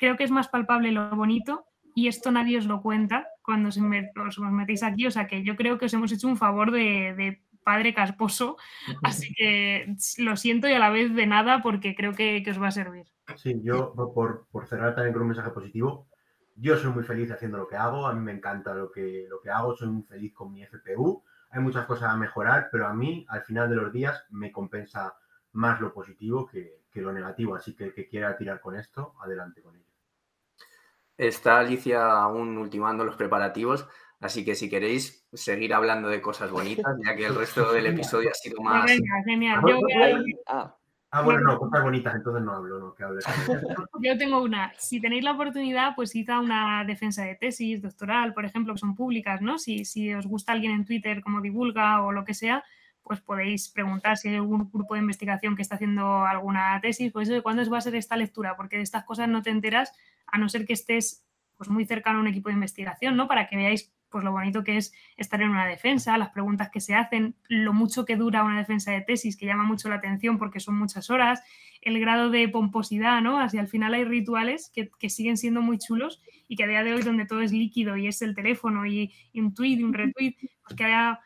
creo 0.00 0.16
que 0.16 0.24
es 0.24 0.32
más 0.32 0.48
palpable 0.48 0.90
lo 0.90 1.10
bonito 1.14 1.64
y 1.94 2.08
esto 2.08 2.32
nadie 2.32 2.58
os 2.58 2.66
lo 2.66 2.82
cuenta 2.82 3.28
cuando 3.40 3.68
os, 3.68 3.78
metéis 3.78 4.82
aquí, 4.82 5.06
o 5.06 5.12
sea 5.12 5.28
que 5.28 5.44
yo 5.44 5.54
creo 5.54 5.78
que 5.78 5.84
os 5.84 5.94
hemos 5.94 6.10
hecho 6.10 6.26
un 6.26 6.36
favor 6.36 6.72
de 6.72 7.40
padre 7.64 7.94
casposo, 7.94 8.56
así 9.02 9.32
que 9.34 9.94
lo 10.18 10.36
siento 10.36 10.68
y 10.68 10.72
a 10.72 10.78
la 10.78 10.90
vez 10.90 11.14
de 11.14 11.26
nada 11.26 11.62
porque 11.62 11.94
creo 11.94 12.12
que, 12.12 12.44
os 12.50 12.60
va 12.60 12.68
a 12.68 12.72
servir. 12.72 13.06
Sí, 13.36 13.60
yo 13.62 13.94
por, 13.94 14.46
cerrar 14.66 14.94
también 14.94 15.12
con 15.12 15.22
un 15.22 15.28
mensaje 15.28 15.50
positivo, 15.50 16.08
yo 16.56 16.76
soy 16.76 16.92
muy 16.92 17.04
feliz 17.04 17.30
haciendo 17.30 17.58
lo 17.58 17.68
que 17.68 17.76
hago, 17.76 18.06
a 18.06 18.12
mí 18.12 18.20
me 18.20 18.32
encanta 18.32 18.74
lo 18.74 18.90
que, 18.90 19.26
lo 19.28 19.40
que 19.40 19.50
hago, 19.50 19.74
soy 19.76 19.88
muy 19.88 20.02
feliz 20.02 20.34
con 20.34 20.52
mi 20.52 20.62
FPU, 20.62 21.24
hay 21.50 21.60
muchas 21.60 21.86
cosas 21.86 22.10
a 22.10 22.16
mejorar, 22.16 22.68
pero 22.70 22.86
a 22.86 22.94
mí 22.94 23.26
al 23.28 23.42
final 23.42 23.68
de 23.70 23.76
los 23.76 23.92
días 23.92 24.24
me 24.30 24.52
compensa 24.52 25.14
más 25.52 25.80
lo 25.80 25.92
positivo 25.92 26.46
que, 26.46 26.82
que 26.90 27.00
lo 27.00 27.12
negativo, 27.12 27.54
así 27.54 27.74
que 27.74 27.84
el 27.84 27.94
que 27.94 28.08
quiera 28.08 28.36
tirar 28.36 28.60
con 28.60 28.76
esto, 28.76 29.14
adelante 29.22 29.62
con 29.62 29.76
ello. 29.76 29.92
Está 31.16 31.58
Alicia 31.58 32.10
aún 32.10 32.56
ultimando 32.58 33.04
los 33.04 33.16
preparativos. 33.16 33.86
Así 34.22 34.44
que 34.44 34.54
si 34.54 34.70
queréis 34.70 35.26
seguir 35.32 35.74
hablando 35.74 36.08
de 36.08 36.22
cosas 36.22 36.48
bonitas, 36.50 36.96
ya 37.04 37.16
que 37.16 37.26
el 37.26 37.34
resto 37.34 37.72
del 37.72 37.86
episodio 38.20 38.30
ha 38.30 38.34
sido 38.34 38.62
más. 38.62 38.88
genial. 39.24 39.60
Ah, 40.46 40.76
ah, 41.10 41.22
bueno, 41.22 41.40
no, 41.40 41.58
cosas 41.58 41.82
bonitas, 41.82 42.14
entonces 42.14 42.44
no 42.44 42.52
hablo, 42.52 42.78
no, 42.78 42.94
que 42.94 43.02
hable. 43.02 43.20
Yo 44.00 44.16
tengo 44.16 44.40
una. 44.40 44.72
Si 44.78 45.00
tenéis 45.00 45.24
la 45.24 45.32
oportunidad, 45.32 45.96
pues 45.96 46.14
hice 46.14 46.38
una 46.38 46.84
defensa 46.84 47.24
de 47.24 47.34
tesis 47.34 47.82
doctoral, 47.82 48.32
por 48.32 48.44
ejemplo, 48.44 48.72
que 48.74 48.78
son 48.78 48.94
públicas, 48.94 49.42
¿no? 49.42 49.58
Si, 49.58 49.84
si 49.84 50.14
os 50.14 50.26
gusta 50.26 50.52
alguien 50.52 50.72
en 50.72 50.84
Twitter 50.84 51.20
como 51.20 51.40
divulga 51.40 52.04
o 52.04 52.12
lo 52.12 52.24
que 52.24 52.34
sea, 52.34 52.62
pues 53.02 53.20
podéis 53.20 53.70
preguntar 53.70 54.18
si 54.18 54.28
hay 54.28 54.36
algún 54.36 54.70
grupo 54.70 54.94
de 54.94 55.00
investigación 55.00 55.56
que 55.56 55.62
está 55.62 55.74
haciendo 55.74 56.24
alguna 56.24 56.80
tesis, 56.80 57.10
pues 57.12 57.28
¿cuándo 57.42 57.68
va 57.68 57.78
a 57.78 57.80
ser 57.80 57.96
esta 57.96 58.16
lectura? 58.16 58.54
Porque 58.56 58.76
de 58.76 58.82
estas 58.82 59.02
cosas 59.02 59.28
no 59.28 59.42
te 59.42 59.50
enteras 59.50 59.92
a 60.28 60.38
no 60.38 60.48
ser 60.48 60.64
que 60.64 60.74
estés 60.74 61.26
pues 61.56 61.68
muy 61.68 61.84
cercano 61.86 62.18
a 62.18 62.20
un 62.22 62.28
equipo 62.28 62.50
de 62.50 62.54
investigación, 62.54 63.16
¿no? 63.16 63.26
Para 63.26 63.48
que 63.48 63.56
veáis 63.56 63.92
pues 64.12 64.22
lo 64.22 64.30
bonito 64.30 64.62
que 64.62 64.76
es 64.76 64.92
estar 65.16 65.42
en 65.42 65.50
una 65.50 65.66
defensa, 65.66 66.16
las 66.18 66.30
preguntas 66.30 66.70
que 66.70 66.80
se 66.80 66.94
hacen, 66.94 67.34
lo 67.48 67.72
mucho 67.72 68.04
que 68.04 68.16
dura 68.16 68.44
una 68.44 68.58
defensa 68.58 68.92
de 68.92 69.00
tesis, 69.00 69.36
que 69.36 69.46
llama 69.46 69.64
mucho 69.64 69.88
la 69.88 69.96
atención 69.96 70.38
porque 70.38 70.60
son 70.60 70.78
muchas 70.78 71.10
horas, 71.10 71.42
el 71.80 71.98
grado 71.98 72.30
de 72.30 72.48
pomposidad, 72.48 73.20
¿no? 73.22 73.40
Así 73.40 73.58
al 73.58 73.66
final 73.66 73.94
hay 73.94 74.04
rituales 74.04 74.70
que, 74.72 75.10
siguen 75.10 75.36
siendo 75.36 75.62
muy 75.62 75.78
chulos 75.78 76.22
y 76.46 76.56
que 76.56 76.64
a 76.64 76.68
día 76.68 76.84
de 76.84 76.94
hoy 76.94 77.02
donde 77.02 77.26
todo 77.26 77.40
es 77.40 77.52
líquido 77.52 77.96
y 77.96 78.06
es 78.06 78.22
el 78.22 78.34
teléfono 78.34 78.86
y, 78.86 79.12
un 79.34 79.54
tweet 79.54 79.78
y 79.78 79.82
un 79.82 79.92
retweet, 79.92 80.36
pues 80.62 80.76
que 80.76 80.84
haya 80.84 81.20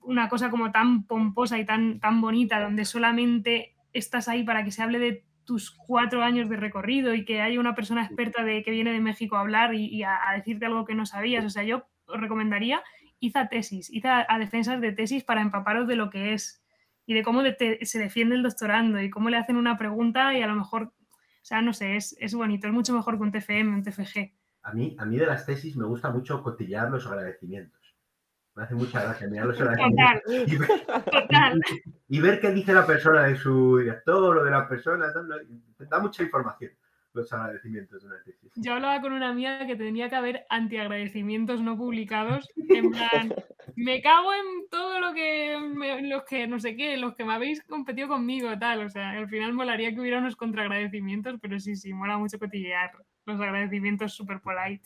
una 0.00 0.30
cosa 0.30 0.48
como 0.48 0.72
tan 0.72 1.04
pomposa 1.04 1.58
y 1.58 1.66
tan, 1.66 2.00
tan 2.00 2.22
bonita, 2.22 2.60
donde 2.60 2.86
solamente 2.86 3.76
estás 3.92 4.28
ahí 4.28 4.42
para 4.42 4.64
que 4.64 4.70
se 4.70 4.82
hable 4.82 4.98
de 4.98 5.27
tus 5.48 5.70
cuatro 5.70 6.22
años 6.22 6.50
de 6.50 6.56
recorrido 6.56 7.14
y 7.14 7.24
que 7.24 7.40
haya 7.40 7.58
una 7.58 7.74
persona 7.74 8.04
experta 8.04 8.44
de 8.44 8.62
que 8.62 8.70
viene 8.70 8.92
de 8.92 9.00
México 9.00 9.36
a 9.36 9.40
hablar 9.40 9.74
y, 9.74 10.02
a, 10.02 10.18
decirte 10.36 10.66
algo 10.66 10.84
que 10.84 10.94
no 10.94 11.06
sabías. 11.06 11.42
O 11.42 11.48
sea, 11.48 11.62
yo 11.62 11.86
os 12.04 12.20
recomendaría, 12.20 12.82
id 13.18 13.34
a 13.34 13.48
tesis, 13.48 13.88
id 13.90 14.04
a, 14.04 14.26
defensas 14.38 14.78
de 14.82 14.92
tesis 14.92 15.24
para 15.24 15.40
empaparos 15.40 15.88
de 15.88 15.96
lo 15.96 16.10
que 16.10 16.34
es 16.34 16.62
y 17.06 17.14
de 17.14 17.22
cómo 17.22 17.40
se 17.40 17.98
defiende 17.98 18.34
el 18.34 18.42
doctorando 18.42 19.00
y 19.00 19.08
cómo 19.08 19.30
le 19.30 19.38
hacen 19.38 19.56
una 19.56 19.78
pregunta 19.78 20.36
y 20.36 20.42
a 20.42 20.46
lo 20.46 20.54
mejor, 20.54 20.82
o 20.82 20.92
sea, 21.40 21.62
no 21.62 21.72
sé, 21.72 21.96
es, 21.96 22.14
es 22.20 22.34
bonito, 22.34 22.66
es 22.66 22.74
mucho 22.74 22.92
mejor 22.92 23.16
que 23.16 23.22
un 23.22 23.32
TFM, 23.32 23.74
un 23.74 23.82
TFG. 23.82 24.30
A 24.64 24.74
mí, 24.74 24.96
a 24.98 25.06
mí 25.06 25.16
de 25.16 25.24
las 25.24 25.46
tesis 25.46 25.78
me 25.78 25.86
gusta 25.86 26.10
mucho 26.10 26.42
cotillear 26.42 26.90
los 26.90 27.06
agradecimientos. 27.06 27.77
Me 28.58 28.64
hace 28.64 28.74
mucha 28.74 29.00
gracia 29.00 29.28
mirarlos 29.28 29.56
Total. 29.56 30.20
Y 30.26 30.56
ver, 30.56 30.68
Total. 31.12 31.60
Y, 32.08 32.20
ver 32.20 32.40
qué 32.40 32.50
dice 32.50 32.72
la 32.72 32.84
persona 32.84 33.22
de 33.22 33.36
su 33.36 33.78
director 33.78 34.36
o 34.36 34.42
de 34.42 34.50
la 34.50 34.68
persona. 34.68 35.06
Da 35.78 36.00
mucha 36.00 36.24
información 36.24 36.72
los 37.12 37.32
agradecimientos 37.32 38.02
de 38.02 38.08
una 38.08 38.20
tesis. 38.24 38.50
Yo 38.56 38.74
hablaba 38.74 39.00
con 39.00 39.12
una 39.12 39.28
amiga 39.28 39.64
que 39.64 39.76
tenía 39.76 40.08
que 40.08 40.16
haber 40.16 40.44
antiagradecimientos 40.50 41.62
no 41.62 41.76
publicados. 41.76 42.48
En 42.56 42.90
plan, 42.90 43.32
me 43.76 44.02
cago 44.02 44.32
en 44.34 44.68
todo 44.68 44.98
lo 44.98 45.14
que, 45.14 45.56
los 46.02 46.24
que, 46.24 46.48
no 46.48 46.58
sé 46.58 46.74
qué, 46.74 46.96
los 46.96 47.14
que 47.14 47.24
me 47.24 47.34
habéis 47.34 47.62
competido 47.62 48.08
conmigo, 48.08 48.58
tal. 48.58 48.84
O 48.84 48.90
sea, 48.90 49.10
al 49.10 49.28
final 49.28 49.52
molaría 49.52 49.94
que 49.94 50.00
hubiera 50.00 50.18
unos 50.18 50.34
contraagradecimientos, 50.34 51.36
pero 51.40 51.60
sí, 51.60 51.76
sí, 51.76 51.92
mola 51.92 52.18
mucho 52.18 52.40
cotillear 52.40 52.90
los 53.24 53.40
agradecimientos 53.40 54.14
super 54.14 54.40
polite. 54.40 54.82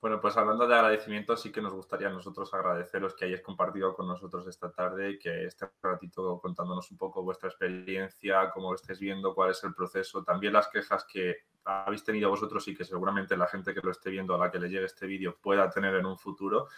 Bueno, 0.00 0.20
pues 0.20 0.36
hablando 0.36 0.66
de 0.66 0.74
agradecimientos, 0.74 1.40
sí 1.42 1.50
que 1.50 1.60
nos 1.60 1.74
gustaría 1.74 2.08
a 2.08 2.12
nosotros 2.12 2.52
agradeceros 2.54 3.14
que 3.14 3.24
hayáis 3.24 3.42
compartido 3.42 3.94
con 3.94 4.06
nosotros 4.06 4.46
esta 4.46 4.70
tarde, 4.70 5.18
que 5.18 5.44
este 5.44 5.68
ratito 5.82 6.38
contándonos 6.40 6.90
un 6.90 6.96
poco 6.96 7.22
vuestra 7.22 7.48
experiencia, 7.48 8.50
cómo 8.50 8.70
lo 8.70 8.76
estáis 8.76 9.00
viendo, 9.00 9.34
cuál 9.34 9.50
es 9.50 9.62
el 9.64 9.74
proceso, 9.74 10.22
también 10.22 10.52
las 10.52 10.68
quejas 10.68 11.04
que 11.04 11.36
habéis 11.64 12.04
tenido 12.04 12.30
vosotros 12.30 12.66
y 12.68 12.76
que 12.76 12.84
seguramente 12.84 13.36
la 13.36 13.46
gente 13.48 13.74
que 13.74 13.80
lo 13.80 13.90
esté 13.90 14.10
viendo 14.10 14.34
a 14.34 14.38
la 14.38 14.50
que 14.50 14.58
le 14.58 14.68
llegue 14.68 14.86
este 14.86 15.06
vídeo 15.06 15.36
pueda 15.40 15.68
tener 15.70 15.94
en 15.94 16.06
un 16.06 16.18
futuro. 16.18 16.68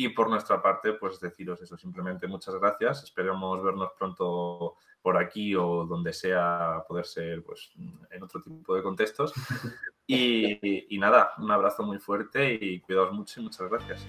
Y 0.00 0.08
por 0.08 0.30
nuestra 0.30 0.62
parte, 0.62 0.94
pues 0.94 1.20
deciros 1.20 1.60
eso, 1.60 1.76
simplemente 1.76 2.26
muchas 2.26 2.54
gracias. 2.54 3.04
Esperemos 3.04 3.62
vernos 3.62 3.90
pronto 3.98 4.76
por 5.02 5.18
aquí 5.18 5.54
o 5.54 5.84
donde 5.84 6.14
sea 6.14 6.82
poder 6.88 7.04
ser 7.04 7.44
pues, 7.44 7.70
en 8.10 8.22
otro 8.22 8.40
tipo 8.40 8.74
de 8.74 8.82
contextos. 8.82 9.34
Y, 10.06 10.98
nada, 10.98 11.34
un 11.38 11.52
abrazo 11.52 11.84
muy 11.84 11.98
fuerte 11.98 12.52
y 12.60 12.80
cuidaos 12.80 13.12
mucho 13.12 13.38
y 13.38 13.44
muchas 13.44 13.70
gracias. 13.70 14.04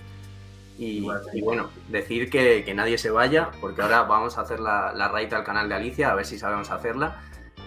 Y, 0.80 1.02
bueno, 1.44 1.70
decir 1.90 2.32
que, 2.32 2.74
nadie 2.74 2.98
se 2.98 3.12
vaya, 3.12 3.52
porque 3.62 3.84
ahora 3.84 4.02
vamos 4.04 4.40
a 4.40 4.42
hacer 4.42 4.60
la, 4.60 4.94
la 4.94 5.10
raid 5.10 5.32
al 5.34 5.44
canal 5.44 5.70
de 5.70 5.76
Alicia, 5.76 6.12
a 6.12 6.16
ver 6.16 6.26
si 6.26 6.40
sabemos 6.40 6.72
hacerla. 6.72 7.22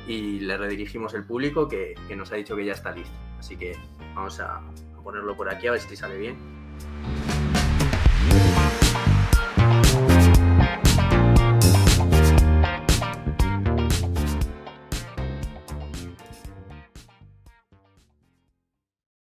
Y 0.08 0.40
le 0.40 0.56
redirigimos 0.56 1.14
el 1.14 1.24
público 1.24 1.68
que, 1.68 1.94
nos 2.16 2.32
ha 2.32 2.36
dicho 2.36 2.56
que 2.56 2.64
ya 2.64 2.72
está 2.72 2.90
listo. 2.90 3.14
Así 3.38 3.56
que 3.56 3.76
vamos 4.16 4.40
a 4.40 4.62
ponerlo 5.04 5.36
por 5.36 5.48
aquí 5.48 5.68
a 5.68 5.72
ver 5.72 5.80
si 5.80 5.94
sale 5.94 6.16
bien. 6.16 6.36